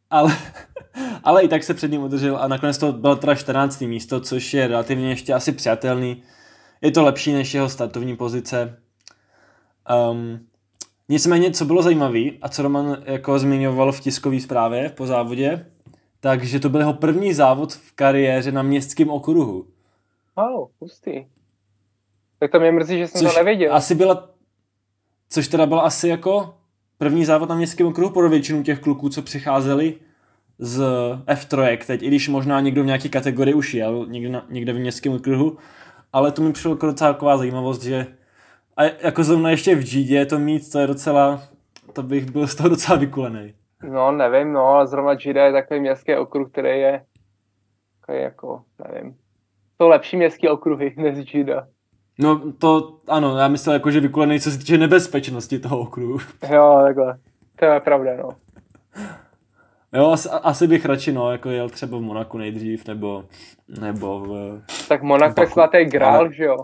ale, 0.09 0.37
ale 1.23 1.43
i 1.43 1.47
tak 1.47 1.63
se 1.63 1.73
před 1.73 1.91
ním 1.91 2.03
udržel 2.03 2.37
a 2.37 2.47
nakonec 2.47 2.77
to 2.77 2.91
bylo 2.91 3.15
teda 3.15 3.35
14. 3.35 3.81
místo, 3.81 4.19
což 4.19 4.53
je 4.53 4.67
relativně 4.67 5.09
ještě 5.09 5.33
asi 5.33 5.51
přijatelný. 5.51 6.23
Je 6.81 6.91
to 6.91 7.03
lepší 7.03 7.33
než 7.33 7.53
jeho 7.53 7.69
startovní 7.69 8.15
pozice. 8.15 8.77
Um, 10.11 10.39
Nicméně, 11.09 11.51
co 11.51 11.65
bylo 11.65 11.81
zajímavé 11.81 12.23
a 12.41 12.49
co 12.49 12.61
Roman 12.61 12.97
jako 13.05 13.39
zmiňoval 13.39 13.91
v 13.91 13.99
tiskové 13.99 14.39
zprávě 14.39 14.89
po 14.89 15.05
závodě, 15.07 15.65
takže 16.19 16.59
to 16.59 16.69
byl 16.69 16.79
jeho 16.79 16.93
první 16.93 17.33
závod 17.33 17.73
v 17.73 17.91
kariéře 17.91 18.51
na 18.51 18.61
městském 18.61 19.09
okruhu. 19.09 19.67
Oh, 20.35 20.67
hustý. 20.79 21.25
Tak 22.39 22.51
to 22.51 22.59
mě 22.59 22.71
mrzí, 22.71 22.97
že 22.97 23.07
jsem 23.07 23.21
což 23.21 23.31
to 23.31 23.39
nevěděl. 23.39 23.75
Asi 23.75 23.95
byla, 23.95 24.29
což 25.29 25.47
teda 25.47 25.65
byl 25.65 25.79
asi 25.79 26.07
jako 26.07 26.53
první 26.97 27.25
závod 27.25 27.49
na 27.49 27.55
městském 27.55 27.87
okruhu 27.87 28.13
pro 28.13 28.29
většinu 28.29 28.63
těch 28.63 28.79
kluků, 28.79 29.09
co 29.09 29.21
přicházeli 29.21 29.95
z 30.59 30.83
F3 31.25 31.77
teď, 31.87 32.03
i 32.03 32.07
když 32.07 32.29
možná 32.29 32.59
někdo 32.59 32.83
v 32.83 32.85
nějaké 32.85 33.09
kategorii 33.09 33.53
už 33.53 33.73
jel, 33.73 34.05
někde, 34.09 34.41
někde 34.49 34.73
v 34.73 34.79
městském 34.79 35.13
okruhu, 35.13 35.57
ale 36.13 36.31
to 36.31 36.41
mi 36.41 36.53
přišlo 36.53 36.71
jako 36.71 36.85
docela 36.85 37.13
taková 37.13 37.37
zajímavost, 37.37 37.83
že 37.83 38.07
a 38.79 38.83
jako 38.83 39.23
zrovna 39.23 39.49
ještě 39.49 39.75
v 39.75 39.83
Gidě 39.83 40.25
to 40.25 40.39
mít, 40.39 40.71
to 40.71 40.79
je 40.79 40.87
docela, 40.87 41.41
to 41.93 42.03
bych 42.03 42.31
byl 42.31 42.47
z 42.47 42.55
toho 42.55 42.69
docela 42.69 42.99
vykulený. 42.99 43.53
No, 43.83 44.11
nevím, 44.11 44.53
no, 44.53 44.65
ale 44.65 44.87
zrovna 44.87 45.15
Gida 45.15 45.45
je 45.45 45.51
takový 45.51 45.79
městský 45.79 46.15
okruh, 46.15 46.51
který 46.51 46.79
je 46.79 47.05
takový 47.99 48.23
jako, 48.23 48.61
nevím, 48.87 49.15
to 49.77 49.87
lepší 49.87 50.17
městský 50.17 50.47
okruhy 50.49 50.93
než 50.97 51.31
Gida. 51.31 51.67
No 52.19 52.51
to, 52.51 52.99
ano, 53.07 53.37
já 53.37 53.47
myslel 53.47 53.73
jako, 53.73 53.91
že 53.91 53.99
vykulený, 53.99 54.39
co 54.39 54.51
se 54.51 54.57
týče 54.57 54.77
nebezpečnosti 54.77 55.59
toho 55.59 55.79
okruhu. 55.79 56.17
Jo, 56.53 56.81
takhle, 56.85 57.17
to 57.55 57.65
je 57.65 57.79
pravda, 57.79 58.11
no. 58.17 58.29
Jo, 59.93 60.11
asi, 60.11 60.29
asi 60.29 60.67
bych 60.67 60.85
radši, 60.85 61.11
no, 61.11 61.31
jako 61.31 61.49
jel 61.49 61.69
třeba 61.69 61.97
v 61.97 62.01
Monaku 62.01 62.37
nejdřív, 62.37 62.87
nebo, 62.87 63.23
nebo 63.81 64.19
v... 64.19 64.61
Tak 64.89 65.01
Monaco 65.01 65.41
je 65.41 65.47
svatý 65.47 65.85
grál, 65.85 66.15
ale... 66.15 66.33
že 66.33 66.43
jo? 66.43 66.57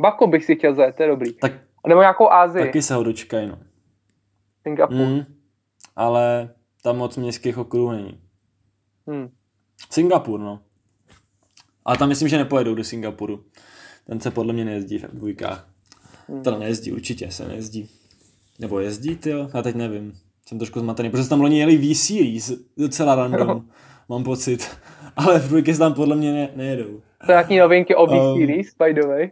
Baku 0.00 0.26
bych 0.26 0.44
si 0.44 0.56
chtěl 0.56 0.74
zajet, 0.74 0.96
to 0.96 1.02
je 1.02 1.08
dobrý. 1.08 1.32
Tak, 1.32 1.52
nebo 1.86 2.00
nějakou 2.00 2.30
Ázii. 2.30 2.66
Taky 2.66 2.82
se 2.82 2.94
ho 2.94 3.02
dočkaj, 3.02 3.46
no. 3.46 3.58
Singapur. 4.62 4.96
Mm, 4.96 5.24
ale 5.96 6.54
tam 6.82 6.96
moc 6.96 7.16
městských 7.16 7.58
okruhů 7.58 7.92
není. 7.92 8.20
Hmm. 9.06 9.28
Singapur, 9.90 10.40
no. 10.40 10.60
Ale 11.84 11.96
tam 11.98 12.08
myslím, 12.08 12.28
že 12.28 12.38
nepojedou 12.38 12.74
do 12.74 12.84
Singapuru. 12.84 13.44
Ten 14.06 14.20
se 14.20 14.30
podle 14.30 14.52
mě 14.52 14.64
nejezdí 14.64 14.98
v 14.98 15.02
dvojkách. 15.02 15.68
Hmm. 16.28 16.42
Teda 16.42 16.58
nejezdí, 16.58 16.92
určitě 16.92 17.30
se 17.30 17.48
nejezdí. 17.48 17.90
Nebo 18.58 18.80
jezdí, 18.80 19.16
ty 19.16 19.30
jo? 19.30 19.50
Já 19.54 19.62
teď 19.62 19.74
nevím. 19.74 20.12
Jsem 20.48 20.58
trošku 20.58 20.80
zmatený, 20.80 21.10
protože 21.10 21.28
tam 21.28 21.40
loni 21.40 21.58
jeli 21.58 21.76
V-Series, 21.76 22.52
docela 22.76 23.14
random, 23.14 23.48
no. 23.48 23.64
mám 24.08 24.24
pocit. 24.24 24.70
Ale 25.16 25.38
v 25.38 25.48
dvojky 25.48 25.74
tam 25.74 25.94
podle 25.94 26.16
mě 26.16 26.32
ne, 26.32 26.48
nejedou. 26.54 27.00
To 27.26 27.32
nějaký 27.32 27.58
novinky 27.58 27.94
o 27.94 28.06
V-Series, 28.06 28.66
um, 28.66 28.86
by 28.86 28.94
the 28.94 29.06
way? 29.06 29.30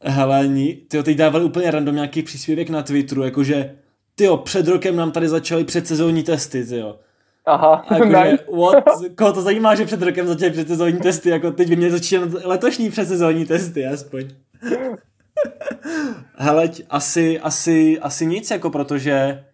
Hele, 0.00 0.48
ty 0.88 1.02
teď 1.02 1.16
dávali 1.16 1.44
úplně 1.44 1.70
random 1.70 1.94
nějaký 1.94 2.22
příspěvek 2.22 2.70
na 2.70 2.82
Twitteru, 2.82 3.22
jakože 3.22 3.76
ty 4.14 4.28
před 4.44 4.68
rokem 4.68 4.96
nám 4.96 5.12
tady 5.12 5.28
začaly 5.28 5.64
předsezónní 5.64 6.22
testy, 6.22 6.66
ty 6.66 6.76
jo. 6.76 6.98
Aha, 7.46 7.86
jakože, 7.90 8.38
what? 8.58 8.84
Koho 9.16 9.32
to 9.32 9.42
zajímá, 9.42 9.74
že 9.74 9.84
před 9.84 10.02
rokem 10.02 10.26
začaly 10.26 10.50
předsezónní 10.50 10.98
testy, 10.98 11.30
jako 11.30 11.50
teď 11.50 11.68
by 11.68 11.76
měly 11.76 11.92
začínat 11.92 12.28
letošní 12.44 12.90
předsezónní 12.90 13.46
testy, 13.46 13.86
aspoň. 13.86 14.28
Hele, 16.36 16.70
asi, 16.90 17.40
asi, 17.40 17.98
asi 18.00 18.26
nic, 18.26 18.50
jako 18.50 18.70
protože 18.70 19.44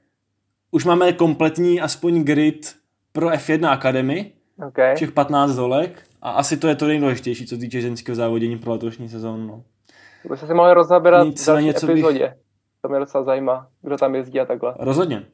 už 0.70 0.84
máme 0.84 1.12
kompletní 1.12 1.80
aspoň 1.80 2.22
grid 2.22 2.76
pro 3.12 3.28
F1 3.28 3.70
Academy, 3.70 4.32
okay. 4.66 4.96
těch 4.96 5.12
15 5.12 5.54
dolek 5.54 6.02
a 6.22 6.30
asi 6.30 6.56
to 6.56 6.68
je 6.68 6.74
to 6.74 6.86
nejdůležitější, 6.86 7.46
co 7.46 7.56
týče 7.56 7.80
ženského 7.80 8.16
závodění 8.16 8.58
pro 8.58 8.72
letošní 8.72 9.08
sezónu. 9.08 9.46
No. 9.46 9.64
By 10.28 10.36
se 10.36 10.46
si 10.46 10.54
mohli 10.54 10.74
rozabírat 10.74 11.28
v 11.28 11.46
další 11.46 11.64
něco 11.64 11.90
epizodě. 11.90 12.18
Bych... 12.18 12.34
To 12.82 12.88
mě 12.88 12.98
docela 12.98 13.24
zajímá, 13.24 13.66
kdo 13.82 13.96
tam 13.96 14.14
jezdí 14.14 14.40
a 14.40 14.44
takhle. 14.44 14.74
Rozhodně. 14.78 15.26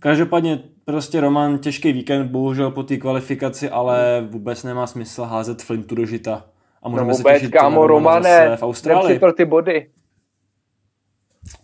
Každopádně 0.00 0.62
prostě 0.84 1.20
Roman, 1.20 1.58
těžký 1.58 1.92
víkend, 1.92 2.30
bohužel 2.30 2.70
po 2.70 2.82
té 2.82 2.96
kvalifikaci, 2.96 3.70
ale 3.70 4.26
vůbec 4.30 4.64
nemá 4.64 4.86
smysl 4.86 5.22
házet 5.22 5.62
flintu 5.62 5.94
do 5.94 6.06
žita. 6.06 6.44
A 6.82 6.88
můžeme 6.88 7.08
no 7.08 7.14
vůbec, 7.14 7.34
se 7.34 7.40
těšit 7.40 7.52
kámo, 7.52 7.86
Romane, 7.86 8.56
v 8.56 8.62
Austrálii. 8.62 9.18
pro 9.18 9.32
ty 9.32 9.44
body. 9.44 9.90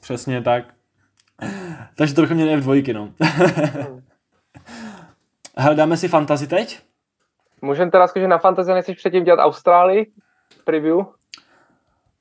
Přesně 0.00 0.42
tak. 0.42 0.64
Takže 1.96 2.14
to 2.14 2.20
bychom 2.20 2.36
měli 2.36 2.60
F2, 2.60 2.94
no. 2.94 3.08
hmm. 3.20 4.02
Hele, 5.56 5.74
dáme 5.74 5.96
si 5.96 6.08
fantasy 6.08 6.46
teď? 6.46 6.78
Můžeme 7.62 7.90
teda 7.90 8.06
zkusit 8.06 8.26
na 8.26 8.38
fantasy, 8.38 8.70
nechceš 8.70 8.96
předtím 8.96 9.24
dělat 9.24 9.44
Austrálii? 9.44 10.12
Preview? 10.64 10.98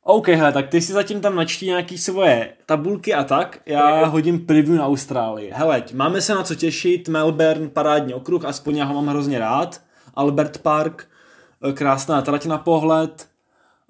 OK, 0.04 0.28
hele, 0.28 0.52
tak 0.52 0.68
ty 0.70 0.82
si 0.82 0.94
zatím 0.94 1.22
tam 1.22 1.36
načtí 1.36 1.66
nějaký 1.66 1.98
svoje 1.98 2.50
tabulky 2.66 3.14
a 3.14 3.24
tak, 3.24 3.60
já 3.66 4.06
hodím 4.06 4.46
preview 4.46 4.76
na 4.78 4.86
Austrálii. 4.88 5.52
Hele, 5.54 5.84
máme 5.94 6.22
se 6.22 6.36
na 6.36 6.44
co 6.44 6.56
těšit, 6.56 7.10
Melbourne, 7.10 7.70
parádní 7.70 8.14
okruh, 8.14 8.46
aspoň 8.46 8.78
já 8.78 8.86
ho 8.86 8.94
mám 8.94 9.08
hrozně 9.08 9.40
rád, 9.40 9.82
Albert 10.14 10.58
Park, 10.58 11.08
eh, 11.70 11.74
krásná 11.74 12.22
trať 12.22 12.46
na 12.46 12.58
pohled, 12.58 13.28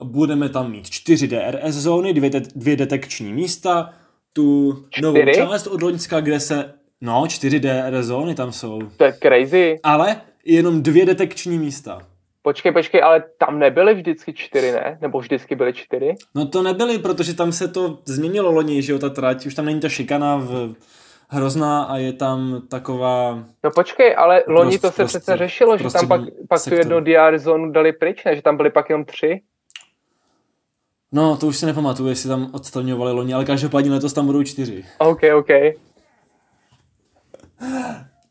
budeme 0.04 0.50
tam 0.50 0.72
mít 0.72 0.90
čtyři 0.90 1.28
DRS 1.28 1.76
zóny, 1.76 2.14
dvě, 2.14 2.30
de- 2.30 2.42
dvě 2.56 2.76
detekční 2.76 3.34
místa, 3.34 3.94
tu 4.34 4.80
čtyři? 4.90 5.02
novou 5.04 5.34
část 5.36 5.68
od 5.68 5.82
Loňska, 5.82 6.20
kde 6.22 6.40
se, 6.40 6.74
no, 7.02 7.28
čtyři 7.28 7.60
DRS 7.60 8.06
zóny 8.06 8.36
tam 8.36 8.52
jsou. 8.52 8.82
To 8.98 9.04
je 9.04 9.14
crazy. 9.24 9.80
Ale 9.84 10.22
jenom 10.46 10.84
dvě 10.84 11.06
detekční 11.06 11.58
místa. 11.60 12.02
Počkej, 12.44 12.72
počkej, 12.72 13.04
ale 13.04 13.24
tam 13.38 13.60
nebyly 13.60 13.94
vždycky 13.94 14.34
čtyři, 14.34 14.72
ne? 14.72 14.98
Nebo 15.02 15.20
vždycky 15.20 15.56
byly 15.56 15.74
čtyři? 15.74 16.16
No 16.36 16.48
to 16.48 16.64
nebyly, 16.64 16.98
protože 16.98 17.34
tam 17.34 17.52
se 17.52 17.68
to 17.68 18.00
změnilo 18.06 18.52
loni, 18.52 18.82
že 18.82 18.92
jo, 18.92 19.00
ta 19.00 19.10
trať, 19.10 19.46
už 19.46 19.56
tam 19.56 19.66
není 19.66 19.80
ta 19.80 19.90
šikana 19.90 20.36
v, 20.36 20.76
hrozná 21.30 21.84
a 21.84 21.98
je 21.98 22.14
tam 22.14 22.62
taková... 22.68 23.44
No 23.64 23.72
počkej, 23.72 24.16
ale 24.18 24.40
prost, 24.40 24.56
loni 24.58 24.80
to 24.80 24.92
se 24.92 24.96
prostě, 24.96 25.20
přece 25.20 25.38
řešilo, 25.38 25.78
že 25.78 25.92
tam 25.94 26.08
pak, 26.08 26.22
pak 26.50 26.64
tu 26.64 26.74
jednu 26.74 27.00
DR 27.00 27.38
zónu 27.38 27.72
dali 27.72 27.94
pryč, 27.94 28.24
ne? 28.24 28.36
Že 28.36 28.42
tam 28.42 28.58
byly 28.58 28.70
pak 28.70 28.90
jenom 28.90 29.06
tři? 29.06 29.42
No, 31.12 31.38
to 31.38 31.48
už 31.48 31.58
si 31.58 31.66
nepamatuju, 31.66 32.10
jestli 32.10 32.30
tam 32.30 32.50
odstavňovali 32.54 33.12
loni, 33.12 33.34
ale 33.34 33.46
každopádně 33.46 33.92
letos 33.92 34.14
tam 34.14 34.26
budou 34.26 34.44
čtyři. 34.44 34.86
OK, 34.98 35.22
OK. 35.36 35.50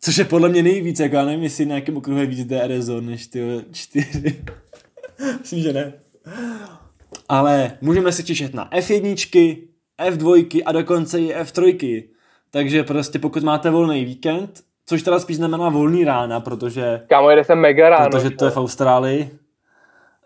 Což 0.01 0.17
je 0.17 0.25
podle 0.25 0.49
mě 0.49 0.63
nejvíc, 0.63 1.01
jako 1.01 1.17
já 1.17 1.25
nevím, 1.25 1.43
jestli 1.43 1.67
nějakým 1.67 1.97
okruhu 1.97 2.21
je 2.21 2.27
víc 2.27 2.45
DRS 2.45 2.85
zón 2.85 3.07
než 3.07 3.27
ty 3.27 3.65
čtyři. 3.73 4.45
Myslím, 5.41 5.63
že 5.63 5.73
ne. 5.73 5.93
Ale 7.29 7.73
můžeme 7.81 8.13
se 8.13 8.23
těšit 8.23 8.55
na 8.55 8.71
F1, 8.71 9.59
F2 10.09 10.63
a 10.67 10.73
dokonce 10.73 11.21
i 11.21 11.35
F3. 11.35 12.05
Takže 12.51 12.85
prostě 12.85 13.19
pokud 13.19 13.43
máte 13.43 13.71
volný 13.71 14.05
víkend, 14.05 14.61
což 14.87 15.03
teda 15.03 15.21
spíš 15.21 15.37
znamená 15.37 15.69
volný 15.69 16.05
rána, 16.05 16.41
protože... 16.41 17.03
Kámo, 17.09 17.31
jde 17.31 17.45
sem 17.45 17.59
mega 17.59 17.89
ráno. 17.89 18.11
Protože 18.11 18.31
to 18.31 18.45
je 18.45 18.51
v 18.51 18.57
Austrálii. 18.57 19.31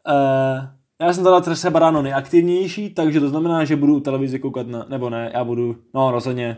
Uh, 0.08 0.66
já 1.00 1.12
jsem 1.12 1.24
teda 1.24 1.40
třeba 1.40 1.78
ráno 1.78 2.02
nejaktivnější, 2.02 2.90
takže 2.90 3.20
to 3.20 3.28
znamená, 3.28 3.64
že 3.64 3.76
budu 3.76 4.00
televizi 4.00 4.38
koukat 4.38 4.66
na, 4.66 4.86
nebo 4.88 5.10
ne, 5.10 5.30
já 5.34 5.44
budu, 5.44 5.76
no 5.94 6.10
rozhodně, 6.10 6.56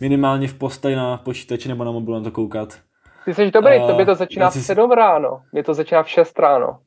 minimálně 0.00 0.48
v 0.48 0.54
posteli 0.54 0.96
na 0.96 1.16
počítači 1.16 1.68
nebo 1.68 1.84
na 1.84 1.90
mobilu 1.90 2.18
na 2.18 2.24
to 2.24 2.30
koukat. 2.30 2.78
Ty 3.24 3.34
jsi 3.34 3.50
dobrý, 3.50 3.78
uh, 3.78 3.86
tobě 3.86 4.06
to 4.06 4.14
začíná 4.14 4.50
v 4.50 4.54
7 4.54 4.90
ráno, 4.90 5.42
mě 5.52 5.62
to 5.62 5.74
začíná 5.74 6.02
v 6.02 6.08
6 6.08 6.38
ráno. 6.38 6.78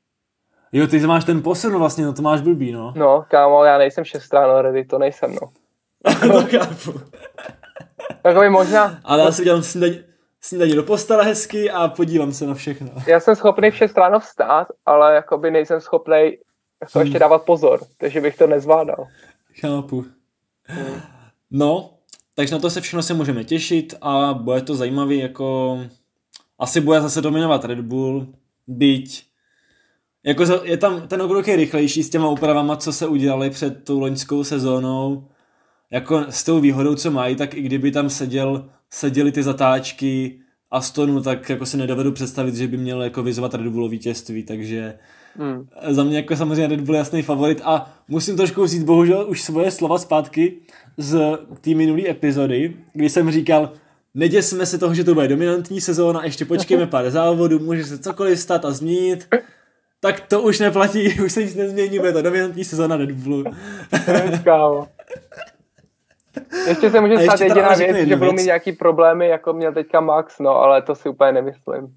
Jo, 0.72 0.88
ty 0.88 1.00
máš 1.00 1.26
ten 1.26 1.42
posun 1.42 1.78
vlastně, 1.78 2.06
no 2.06 2.14
to 2.14 2.22
máš 2.22 2.42
blbý, 2.42 2.72
no. 2.72 2.94
No, 2.96 3.26
kámo, 3.28 3.64
já 3.64 3.78
nejsem 3.78 4.06
6 4.06 4.34
ráno 4.34 4.62
ready, 4.62 4.86
to 4.86 4.98
nejsem, 4.98 5.36
no. 5.36 5.50
to 6.32 6.58
chápu. 6.58 7.00
Takový 8.22 8.50
možná... 8.50 9.00
Ale 9.04 9.24
já 9.24 9.32
si 9.32 9.44
dělám 9.44 9.64
snídaní, 9.64 10.00
snídaní 10.42 10.76
do 10.76 10.84
postele 10.84 11.24
hezky 11.24 11.72
a 11.72 11.88
podívám 11.88 12.32
se 12.32 12.46
na 12.46 12.54
všechno. 12.54 12.90
Já 13.08 13.20
jsem 13.20 13.36
schopný 13.36 13.72
v 13.72 13.76
6 13.76 13.98
ráno 13.98 14.20
vstát, 14.20 14.68
ale 14.86 15.16
jakoby 15.16 15.52
nejsem 15.52 15.82
schopný 15.82 16.38
jako 16.82 17.00
hmm. 17.00 17.02
ještě 17.02 17.20
dávat 17.20 17.44
pozor, 17.44 17.80
takže 17.98 18.22
bych 18.22 18.38
to 18.38 18.48
nezvládal. 18.48 19.08
Chápu. 19.62 20.06
Hmm. 20.64 21.02
No, 21.52 21.90
takže 22.40 22.56
na 22.56 22.60
to 22.60 22.70
se 22.70 22.82
všechno 22.82 23.04
se 23.04 23.14
můžeme 23.14 23.44
těšit 23.44 23.94
a 24.02 24.34
bude 24.34 24.62
to 24.62 24.76
zajímavý, 24.76 25.18
jako 25.18 25.80
asi 26.60 26.82
bude 26.82 27.02
zase 27.02 27.22
dominovat 27.22 27.66
Red 27.66 27.80
Bull, 27.80 28.28
byť 28.68 29.26
jako 30.24 30.44
je 30.64 30.78
tam, 30.78 31.08
ten 31.08 31.22
okruh 31.22 31.48
je 31.48 31.56
rychlejší 31.56 32.04
s 32.04 32.10
těma 32.10 32.30
úpravama, 32.30 32.76
co 32.76 32.94
se 32.94 33.08
udělali 33.08 33.50
před 33.50 33.84
tou 33.84 34.00
loňskou 34.00 34.44
sezónou, 34.44 35.28
jako 35.92 36.26
s 36.30 36.44
tou 36.44 36.60
výhodou, 36.60 36.96
co 36.96 37.12
mají, 37.12 37.36
tak 37.36 37.54
i 37.54 37.62
kdyby 37.62 37.92
tam 37.92 38.10
seděl, 38.10 38.70
seděly 38.90 39.32
ty 39.32 39.44
zatáčky 39.44 40.40
Astonu, 40.72 41.22
tak 41.22 41.50
jako 41.50 41.66
si 41.66 41.78
nedovedu 41.78 42.12
představit, 42.12 42.56
že 42.56 42.68
by 42.68 42.78
měl 42.78 43.04
jako 43.04 43.24
vyzvat 43.24 43.54
Red 43.54 43.68
Bullu 43.68 43.90
vítězství, 43.90 44.44
takže 44.44 45.00
hmm. 45.40 45.68
za 45.88 46.04
mě 46.04 46.18
jako 46.18 46.36
samozřejmě 46.36 46.68
Red 46.68 46.82
Bull 46.82 46.98
jasný 46.98 47.22
favorit 47.22 47.62
a 47.64 47.94
musím 48.08 48.38
trošku 48.38 48.64
vzít 48.64 48.84
bohužel 48.84 49.26
už 49.30 49.42
svoje 49.42 49.72
slova 49.72 49.98
zpátky 49.98 50.56
z 50.98 51.38
té 51.62 51.70
minulé 51.76 52.10
epizody, 52.10 52.74
kdy 52.94 53.10
jsem 53.10 53.32
říkal, 53.32 53.72
neděsme 54.14 54.66
se 54.66 54.78
toho, 54.78 54.94
že 54.94 55.04
to 55.04 55.14
bude 55.14 55.28
dominantní 55.28 55.82
sezóna, 55.82 56.24
ještě 56.24 56.46
počkejme 56.46 56.88
pár 56.88 57.10
závodů, 57.10 57.60
může 57.60 57.84
se 57.84 58.00
cokoliv 58.00 58.40
stát 58.40 58.66
a 58.66 58.72
změnit. 58.72 59.28
Tak 60.00 60.20
to 60.20 60.42
už 60.42 60.60
neplatí, 60.60 61.22
už 61.26 61.32
se 61.32 61.44
nic 61.44 61.56
nezmění, 61.56 62.00
bude 62.00 62.14
to 62.14 62.22
dominantní 62.22 62.64
sezóna 62.64 62.98
Red 62.98 63.12
Bullu. 63.12 63.44
Ještě 66.68 66.92
se 66.92 67.02
může 67.02 67.18
stát 67.18 67.42
jediná 67.42 67.74
věc, 67.74 68.08
že 68.08 68.16
budou 68.16 68.32
mít 68.32 68.46
nějaký 68.46 68.72
problémy, 68.72 69.28
jako 69.28 69.54
měl 69.54 69.74
teďka 69.74 70.00
Max, 70.00 70.40
no, 70.40 70.56
ale 70.56 70.82
to 70.82 70.96
si 70.96 71.10
úplně 71.10 71.32
nemyslím. 71.32 71.96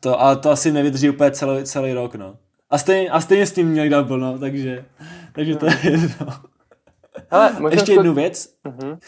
To, 0.00 0.20
ale 0.20 0.36
to 0.36 0.50
asi 0.50 0.72
nevydrží 0.72 1.10
úplně 1.10 1.30
celý, 1.30 1.64
celý 1.64 1.92
rok, 1.92 2.14
no. 2.14 2.38
A 2.70 2.78
stejně, 2.78 3.10
a 3.10 3.20
stejně 3.20 3.46
s 3.46 3.52
tím 3.52 3.68
měli 3.68 3.88
double, 3.88 4.18
no, 4.18 4.38
takže, 4.38 4.84
takže 5.32 5.56
to 5.56 5.66
je 5.66 5.78
jedno. 5.82 6.26
Hele, 7.30 7.56
Ještě 7.70 7.92
jednu 7.92 8.14
věc. 8.14 8.54
Uh-huh. 8.64 8.98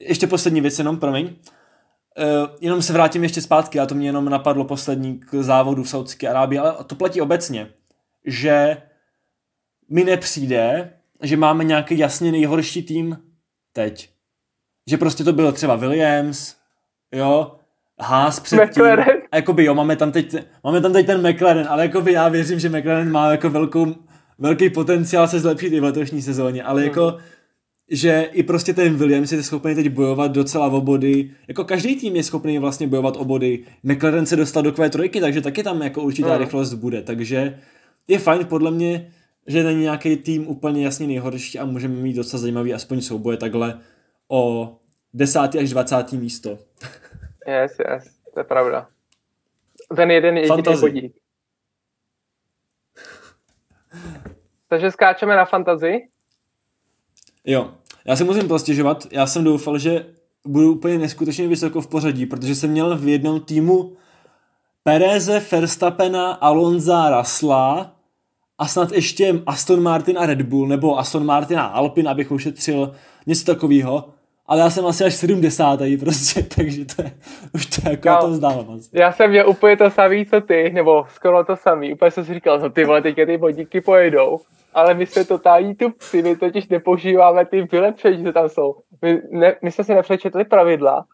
Ještě 0.00 0.26
poslední 0.26 0.60
věc, 0.60 0.78
jenom, 0.78 0.96
promiň. 0.96 1.24
Uh, 1.26 2.48
jenom 2.60 2.82
se 2.82 2.92
vrátím 2.92 3.22
ještě 3.22 3.42
zpátky, 3.42 3.80
a 3.80 3.86
to 3.86 3.94
mě 3.94 4.08
jenom 4.08 4.28
napadlo 4.28 4.64
poslední 4.64 5.18
k 5.18 5.34
závodu 5.34 5.82
v 5.82 5.88
Saudské 5.88 6.28
Arábii, 6.28 6.58
ale 6.58 6.84
to 6.84 6.94
platí 6.94 7.20
obecně, 7.20 7.68
že 8.26 8.82
mi 9.88 10.04
nepřijde, 10.04 10.92
že 11.22 11.36
máme 11.36 11.64
nějaký 11.64 11.98
jasně 11.98 12.32
nejhorší 12.32 12.82
tým 12.82 13.18
teď. 13.72 14.10
Že 14.86 14.98
prostě 14.98 15.24
to 15.24 15.32
bylo 15.32 15.52
třeba 15.52 15.76
Williams, 15.76 16.56
jo, 17.12 17.56
Haas 18.00 18.40
předtím. 18.40 18.68
McLaren. 18.68 19.21
A 19.32 19.36
jakoby 19.36 19.64
jo, 19.64 19.74
máme 19.74 19.96
tam, 19.96 20.12
teď, 20.12 20.36
máme 20.64 20.80
tam 20.80 20.92
teď 20.92 21.06
ten 21.06 21.30
McLaren, 21.30 21.66
ale 21.68 21.82
jakoby 21.82 22.12
já 22.12 22.28
věřím, 22.28 22.58
že 22.58 22.68
McLaren 22.68 23.10
má 23.10 23.30
jako 23.30 23.50
velkou, 23.50 23.94
velký 24.38 24.70
potenciál 24.70 25.28
se 25.28 25.40
zlepšit 25.40 25.72
i 25.72 25.80
v 25.80 25.84
letošní 25.84 26.22
sezóně, 26.22 26.62
ale 26.62 26.80
hmm. 26.80 26.88
jako 26.88 27.18
že 27.90 28.28
i 28.32 28.42
prostě 28.42 28.74
ten 28.74 28.96
Williams 28.96 29.32
je 29.32 29.42
schopný 29.42 29.74
teď 29.74 29.88
bojovat 29.88 30.32
docela 30.32 30.66
o 30.66 30.80
body. 30.80 31.30
Jako 31.48 31.64
každý 31.64 31.96
tým 31.96 32.16
je 32.16 32.22
schopný 32.22 32.58
vlastně 32.58 32.86
bojovat 32.88 33.16
o 33.16 33.24
body. 33.24 33.64
McLaren 33.82 34.26
se 34.26 34.36
dostal 34.36 34.62
do 34.62 34.70
Q3, 34.70 35.20
takže 35.20 35.40
taky 35.40 35.62
tam 35.62 35.82
jako 35.82 36.02
určitá 36.02 36.28
hmm. 36.28 36.38
rychlost 36.38 36.74
bude. 36.74 37.02
Takže 37.02 37.58
je 38.08 38.18
fajn 38.18 38.46
podle 38.46 38.70
mě, 38.70 39.12
že 39.46 39.62
není 39.62 39.82
nějaký 39.82 40.16
tým 40.16 40.48
úplně 40.48 40.84
jasně 40.84 41.06
nejhorší 41.06 41.58
a 41.58 41.64
můžeme 41.64 41.94
mít 41.94 42.16
docela 42.16 42.40
zajímavý 42.40 42.74
aspoň 42.74 43.00
souboje 43.00 43.36
takhle 43.36 43.78
o 44.28 44.72
10. 45.14 45.38
až 45.38 45.70
20. 45.70 46.12
místo. 46.12 46.58
Yes, 47.48 47.72
yes, 47.78 48.04
to 48.34 48.40
je 48.40 48.44
pravda. 48.44 48.88
Ten 49.96 50.10
jeden 50.10 50.36
jediný 50.36 50.62
bodík. 50.80 51.12
Takže 54.68 54.90
skáčeme 54.90 55.36
na 55.36 55.44
fantazii? 55.44 56.08
Jo, 57.44 57.74
já 58.04 58.16
si 58.16 58.24
musím 58.24 58.48
postěžovat, 58.48 59.06
já 59.10 59.26
jsem 59.26 59.44
doufal, 59.44 59.78
že 59.78 60.06
budu 60.46 60.72
úplně 60.72 60.98
neskutečně 60.98 61.48
vysoko 61.48 61.80
v 61.80 61.86
pořadí, 61.86 62.26
protože 62.26 62.54
jsem 62.54 62.70
měl 62.70 62.98
v 62.98 63.08
jednom 63.08 63.40
týmu 63.40 63.96
Pereze, 64.82 65.42
Verstappena, 65.52 66.32
Alonza, 66.32 67.10
Rasla 67.10 67.96
a 68.58 68.66
snad 68.66 68.92
ještě 68.92 69.42
Aston 69.46 69.82
Martin 69.82 70.18
a 70.18 70.26
Red 70.26 70.42
Bull, 70.42 70.68
nebo 70.68 70.98
Aston 70.98 71.26
Martin 71.26 71.58
a 71.58 71.66
Alpin, 71.66 72.08
abych 72.08 72.32
ušetřil 72.32 72.94
něco 73.26 73.44
takového. 73.44 74.14
Ale 74.46 74.60
já 74.60 74.70
jsem 74.70 74.86
asi 74.86 75.04
až 75.04 75.14
70. 75.14 75.78
prostě, 76.00 76.42
takže 76.56 76.84
to 76.84 77.02
je, 77.02 77.12
už 77.54 77.66
to 77.66 77.90
jako 77.90 78.08
já 78.08 78.16
to 78.16 78.30
vzdávám 78.30 78.70
asi. 78.70 78.88
Já 78.92 79.12
jsem 79.12 79.30
měl 79.30 79.48
úplně 79.48 79.76
to 79.76 79.90
samý, 79.90 80.26
co 80.26 80.40
ty, 80.40 80.70
nebo 80.70 81.06
skoro 81.08 81.44
to 81.44 81.56
samý, 81.56 81.92
úplně 81.92 82.10
jsem 82.10 82.24
si 82.24 82.34
říkal, 82.34 82.58
no 82.58 82.70
ty 82.70 82.84
vole, 82.84 83.02
teďka 83.02 83.26
ty 83.26 83.36
bodíky 83.36 83.80
pojedou, 83.80 84.40
ale 84.74 84.94
my 84.94 85.06
jsme 85.06 85.24
totální 85.24 85.74
tupci, 85.74 86.22
my 86.22 86.36
totiž 86.36 86.68
nepoužíváme 86.68 87.46
ty 87.46 87.62
vylepšení, 87.62 88.24
co 88.24 88.32
tam 88.32 88.48
jsou. 88.48 88.74
My, 89.02 89.22
ne, 89.30 89.56
my 89.62 89.70
jsme 89.70 89.84
si 89.84 89.94
nepřečetli 89.94 90.44
pravidla 90.44 91.04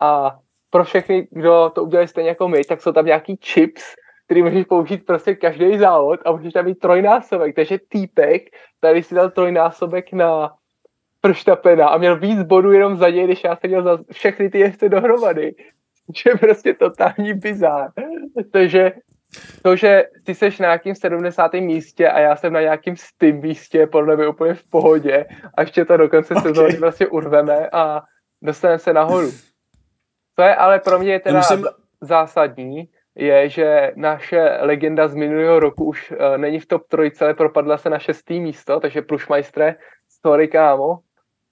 a 0.00 0.38
pro 0.70 0.84
všechny, 0.84 1.28
kdo 1.30 1.72
to 1.74 1.84
udělali 1.84 2.08
stejně 2.08 2.28
jako 2.28 2.48
my, 2.48 2.64
tak 2.64 2.82
jsou 2.82 2.92
tam 2.92 3.06
nějaký 3.06 3.36
chips, 3.36 3.82
který 4.24 4.42
můžeš 4.42 4.64
použít 4.64 5.06
prostě 5.06 5.34
každý 5.34 5.78
závod 5.78 6.20
a 6.24 6.32
můžeš 6.32 6.52
tam 6.52 6.64
mít 6.64 6.78
trojnásobek. 6.78 7.56
Takže 7.56 7.78
týpek 7.88 8.42
tady 8.80 9.02
si 9.02 9.14
dal 9.14 9.30
trojnásobek 9.30 10.12
na 10.12 10.52
Verstappena 11.26 11.88
a 11.88 11.98
měl 11.98 12.18
víc 12.18 12.42
bodů 12.42 12.72
jenom 12.72 12.96
za 12.96 13.10
něj, 13.10 13.24
když 13.24 13.44
já 13.44 13.56
jsem 13.56 13.70
měl 13.70 13.82
za 13.82 13.98
všechny 14.12 14.50
ty 14.50 14.58
jezdce 14.58 14.88
dohromady. 14.88 15.54
Že 16.16 16.30
prostě 16.40 16.74
totální 16.74 17.34
bizár. 17.34 17.90
Takže 18.52 18.92
to, 19.62 19.76
že 19.76 20.04
ty 20.24 20.34
seš 20.34 20.58
na 20.58 20.66
nějakým 20.66 20.94
70. 20.94 21.54
místě 21.54 22.08
a 22.08 22.20
já 22.20 22.36
jsem 22.36 22.52
na 22.52 22.60
nějakým 22.60 22.96
stým 22.96 23.40
místě, 23.40 23.86
podle 23.86 24.16
mě 24.16 24.28
úplně 24.28 24.54
v 24.54 24.70
pohodě 24.70 25.26
a 25.54 25.60
ještě 25.60 25.84
to 25.84 25.96
do 25.96 26.08
konce 26.08 26.34
okay. 26.34 26.42
sezóny 26.42 26.76
vlastně 26.76 27.06
urveme 27.06 27.68
a 27.72 28.02
dostaneme 28.42 28.78
se 28.78 28.92
nahoru. 28.92 29.30
Co 30.36 30.42
je 30.42 30.54
ale 30.54 30.78
pro 30.78 30.98
mě 30.98 31.20
teda 31.20 31.38
musím... 31.38 31.64
zásadní, 32.00 32.88
je, 33.14 33.48
že 33.48 33.92
naše 33.96 34.58
legenda 34.60 35.08
z 35.08 35.14
minulého 35.14 35.60
roku 35.60 35.84
už 35.84 36.10
uh, 36.10 36.38
není 36.38 36.60
v 36.60 36.66
top 36.66 36.88
trojce, 36.88 37.24
ale 37.24 37.34
propadla 37.34 37.78
se 37.78 37.90
na 37.90 37.98
šestý 37.98 38.40
místo, 38.40 38.80
takže 38.80 39.02
Plušmajstre, 39.02 39.74
sorry 40.22 40.48
kámo, 40.48 40.98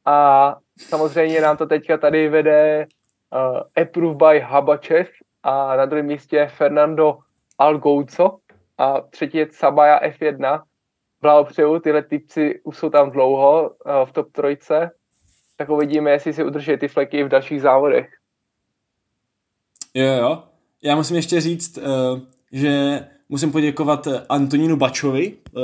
a 0.05 0.57
samozřejmě 0.79 1.41
nám 1.41 1.57
to 1.57 1.67
teďka 1.67 1.99
tady 1.99 2.29
vede 2.29 2.87
uh, 2.87 3.83
Approved 3.83 4.17
by 4.17 4.41
Habačev 4.41 5.09
a 5.43 5.77
na 5.77 5.87
druhém 5.87 6.07
místě 6.07 6.51
Fernando 6.57 7.19
Algouco 7.59 8.39
a 8.79 9.01
třetí 9.01 9.39
je 9.39 9.49
Sabaya 9.53 10.09
F1. 10.11 10.63
Blahopřeju, 11.21 11.79
tyhle 11.79 12.03
typci 12.03 12.61
už 12.65 12.79
jsou 12.79 12.91
tam 12.91 13.11
dlouho 13.11 13.71
uh, 13.71 14.09
v 14.09 14.13
top 14.13 14.33
trojce, 14.33 14.91
tak 15.57 15.69
uvidíme, 15.69 16.11
jestli 16.11 16.33
si 16.33 16.45
udrží 16.45 16.77
ty 16.77 16.89
fleky 16.89 17.25
v 17.25 17.29
dalších 17.29 17.63
závodech. 17.63 18.09
Jo, 19.95 20.07
jo. 20.07 20.43
Já 20.83 20.97
musím 20.97 21.17
ještě 21.17 21.41
říct, 21.41 21.79
uh, 21.79 22.21
že 22.53 23.01
musím 23.29 23.53
poděkovat 23.53 24.09
Antonínu 24.29 24.77
Bačovi, 24.77 25.37
uh, 25.53 25.63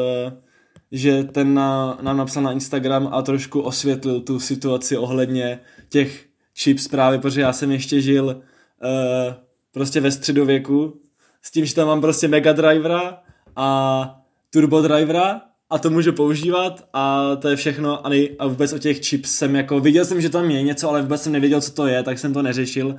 že 0.93 1.25
ten 1.25 1.55
na, 1.55 1.99
nám 2.03 2.17
napsal 2.17 2.43
na 2.43 2.53
Instagram 2.53 3.09
a 3.13 3.23
trošku 3.23 3.61
osvětlil 3.61 4.21
tu 4.21 4.41
situaci 4.41 4.97
ohledně 4.97 5.61
těch 5.89 6.27
chips 6.55 6.89
právě, 6.89 7.19
protože 7.19 7.41
já 7.41 7.53
jsem 7.53 7.71
ještě 7.71 8.01
žil 8.01 8.25
uh, 8.27 9.35
prostě 9.73 10.01
ve 10.01 10.11
středověku 10.11 11.01
s 11.43 11.51
tím, 11.51 11.65
že 11.65 11.75
tam 11.75 11.87
mám 11.87 12.01
prostě 12.01 12.29
Mega 12.29 12.53
Drivera 12.53 13.23
a 13.57 14.23
Turbo 14.51 14.83
Drivera 14.83 15.41
a 15.71 15.79
to 15.79 15.91
můžu 15.91 16.13
používat 16.13 16.89
a 16.93 17.37
to 17.37 17.49
je 17.49 17.57
všechno 17.57 18.07
a, 18.07 18.09
nej, 18.09 18.37
a 18.39 18.47
vůbec 18.47 18.73
o 18.73 18.79
těch 18.79 19.01
chips 19.01 19.35
jsem 19.35 19.57
jako, 19.57 19.81
viděl 19.81 20.05
jsem, 20.05 20.21
že 20.21 20.29
tam 20.29 20.51
je 20.51 20.63
něco, 20.63 20.89
ale 20.89 21.03
vůbec 21.03 21.23
jsem 21.23 21.33
nevěděl, 21.33 21.61
co 21.61 21.73
to 21.73 21.87
je, 21.87 22.03
tak 22.03 22.19
jsem 22.19 22.33
to 22.33 22.43
neřešil. 22.43 22.97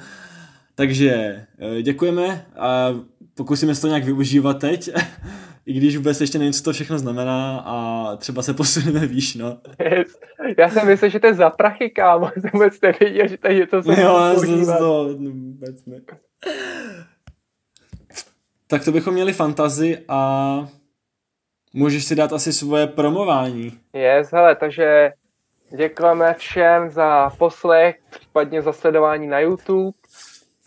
Takže 0.76 1.12
eh, 1.60 1.82
děkujeme 1.82 2.46
a 2.58 2.88
pokusíme 3.34 3.76
se 3.76 3.82
to 3.82 3.88
nějak 3.88 4.04
využívat 4.04 4.54
teď. 4.54 4.90
i 5.66 5.74
když 5.74 5.98
vůbec 5.98 6.22
ještě 6.22 6.38
nevím, 6.38 6.54
co 6.54 6.64
to 6.64 6.74
všechno 6.74 7.00
znamená 7.00 7.60
a 7.66 8.16
třeba 8.16 8.42
se 8.42 8.54
posuneme 8.54 9.08
výš, 9.08 9.36
no. 9.36 9.58
Yes. 9.80 10.20
Já 10.58 10.70
jsem 10.70 10.88
myslel, 10.88 11.12
že 11.12 11.20
to 11.20 11.28
je 11.28 11.34
za 11.34 11.50
prachy, 11.50 11.90
kámo, 11.90 12.32
jsem 12.34 12.50
vůbec 12.54 12.82
nevěděl, 12.82 13.28
že 13.28 13.38
tady 13.38 13.58
je 13.58 13.68
to 13.68 13.84
co 13.84 13.92
Jo, 13.92 14.36
to 14.78 15.16
vůbec 15.18 15.86
ne. 15.86 16.02
Tak 18.68 18.86
to 18.86 18.92
bychom 18.92 19.14
měli 19.14 19.34
fantazy 19.34 19.98
a 20.08 20.68
můžeš 21.74 22.06
si 22.06 22.16
dát 22.16 22.34
asi 22.34 22.54
svoje 22.54 22.88
promování. 22.88 23.80
Yes, 23.94 24.32
hele, 24.32 24.56
takže 24.56 25.12
děkujeme 25.78 26.34
všem 26.34 26.90
za 26.90 27.30
poslech, 27.30 27.96
případně 28.10 28.62
za 28.62 28.74
sledování 28.74 29.28
na 29.28 29.40
YouTube. 29.40 29.98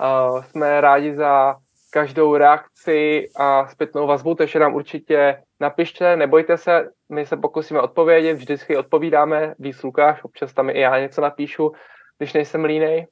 Uh, 0.00 0.42
jsme 0.42 0.80
rádi 0.80 1.14
za 1.14 1.56
každou 1.94 2.36
reakci 2.36 3.26
a 3.36 3.66
zpětnou 3.66 4.06
vazbu, 4.06 4.34
takže 4.34 4.58
nám 4.58 4.74
určitě 4.74 5.42
napište, 5.60 6.16
nebojte 6.16 6.56
se, 6.56 6.88
my 7.08 7.26
se 7.26 7.36
pokusíme 7.36 7.80
odpovědět, 7.80 8.34
vždycky 8.34 8.76
odpovídáme, 8.76 9.54
víc 9.58 9.82
Lukáš, 9.82 10.24
občas 10.24 10.52
tam 10.52 10.70
i 10.70 10.80
já 10.80 10.98
něco 10.98 11.20
napíšu, 11.20 11.72
když 12.18 12.32
nejsem 12.32 12.64
línej. 12.64 13.06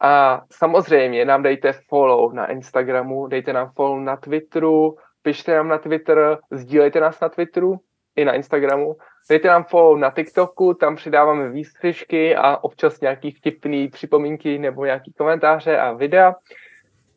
A 0.00 0.42
samozřejmě 0.52 1.24
nám 1.24 1.42
dejte 1.42 1.72
follow 1.88 2.32
na 2.32 2.46
Instagramu, 2.46 3.26
dejte 3.26 3.52
nám 3.52 3.70
follow 3.76 4.00
na 4.00 4.16
Twitteru, 4.16 4.96
pište 5.22 5.56
nám 5.56 5.68
na 5.68 5.78
Twitter, 5.78 6.38
sdílejte 6.50 7.00
nás 7.00 7.20
na 7.20 7.28
Twitteru 7.28 7.76
i 8.16 8.24
na 8.24 8.32
Instagramu. 8.32 8.96
Dejte 9.30 9.48
nám 9.48 9.64
follow 9.64 9.98
na 9.98 10.10
TikToku, 10.10 10.74
tam 10.74 10.96
přidáváme 10.96 11.48
výstřižky 11.48 12.36
a 12.36 12.56
občas 12.56 13.00
nějaký 13.00 13.30
vtipný 13.30 13.88
připomínky 13.88 14.58
nebo 14.58 14.84
nějaký 14.84 15.12
komentáře 15.12 15.78
a 15.78 15.92
videa. 15.92 16.34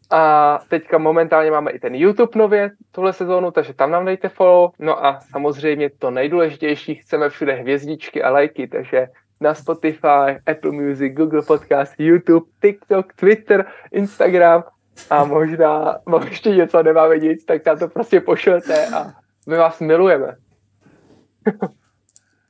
A 0.10 0.60
teďka 0.70 0.98
momentálně 0.98 1.52
máme 1.52 1.72
i 1.72 1.80
ten 1.80 1.96
YouTube 1.96 2.40
nově 2.40 2.72
tuhle 2.92 3.14
sezónu, 3.14 3.52
takže 3.52 3.74
tam 3.74 3.92
nám 3.92 4.06
dejte 4.06 4.30
follow. 4.30 4.72
No 4.80 5.06
a 5.06 5.20
samozřejmě 5.20 5.90
to 5.90 6.12
nejdůležitější, 6.12 6.96
chceme 6.96 7.30
všude 7.30 7.54
hvězdičky 7.54 8.24
a 8.24 8.30
lajky, 8.30 8.68
takže 8.68 9.08
na 9.42 9.54
Spotify, 9.54 10.40
Apple 10.48 10.72
Music, 10.72 11.14
Google 11.14 11.42
Podcast, 11.42 11.94
YouTube, 11.98 12.46
TikTok, 12.62 13.14
Twitter, 13.14 13.66
Instagram 13.92 14.64
a 15.10 15.24
možná, 15.24 16.00
možná 16.06 16.30
ještě 16.30 16.50
něco 16.50 16.84
nemáme 16.84 17.18
nic, 17.18 17.46
tak 17.46 17.64
tam 17.64 17.80
to 17.80 17.88
prostě 17.88 18.22
pošlete 18.22 18.88
a 18.88 19.06
my 19.48 19.58
vás 19.58 19.80
milujeme. 19.80 20.36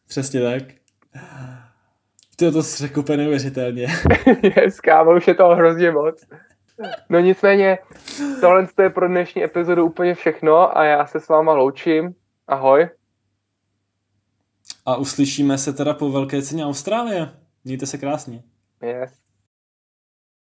Přesně 0.07 0.41
tak. 0.41 0.63
Ty 2.35 2.51
to 2.51 2.61
řekl 2.61 2.99
úplně 2.99 3.17
neuvěřitelně. 3.17 3.87
yes, 4.57 4.79
kámo, 4.79 5.15
už 5.15 5.27
je 5.27 5.35
to 5.35 5.47
hrozně 5.47 5.91
moc. 5.91 6.25
No 7.09 7.19
nicméně, 7.19 7.77
tohle 8.41 8.67
je 8.81 8.89
pro 8.89 9.07
dnešní 9.07 9.43
epizodu 9.43 9.85
úplně 9.85 10.15
všechno 10.15 10.77
a 10.77 10.83
já 10.83 11.07
se 11.07 11.19
s 11.19 11.27
váma 11.27 11.53
loučím. 11.53 12.15
Ahoj. 12.47 12.89
A 14.85 14.95
uslyšíme 14.95 15.57
se 15.57 15.73
teda 15.73 15.93
po 15.93 16.11
velké 16.11 16.41
ceně 16.41 16.65
Austrálie. 16.65 17.29
Mějte 17.63 17.85
se 17.85 17.97
krásně. 17.97 18.43
Yes. 18.81 19.26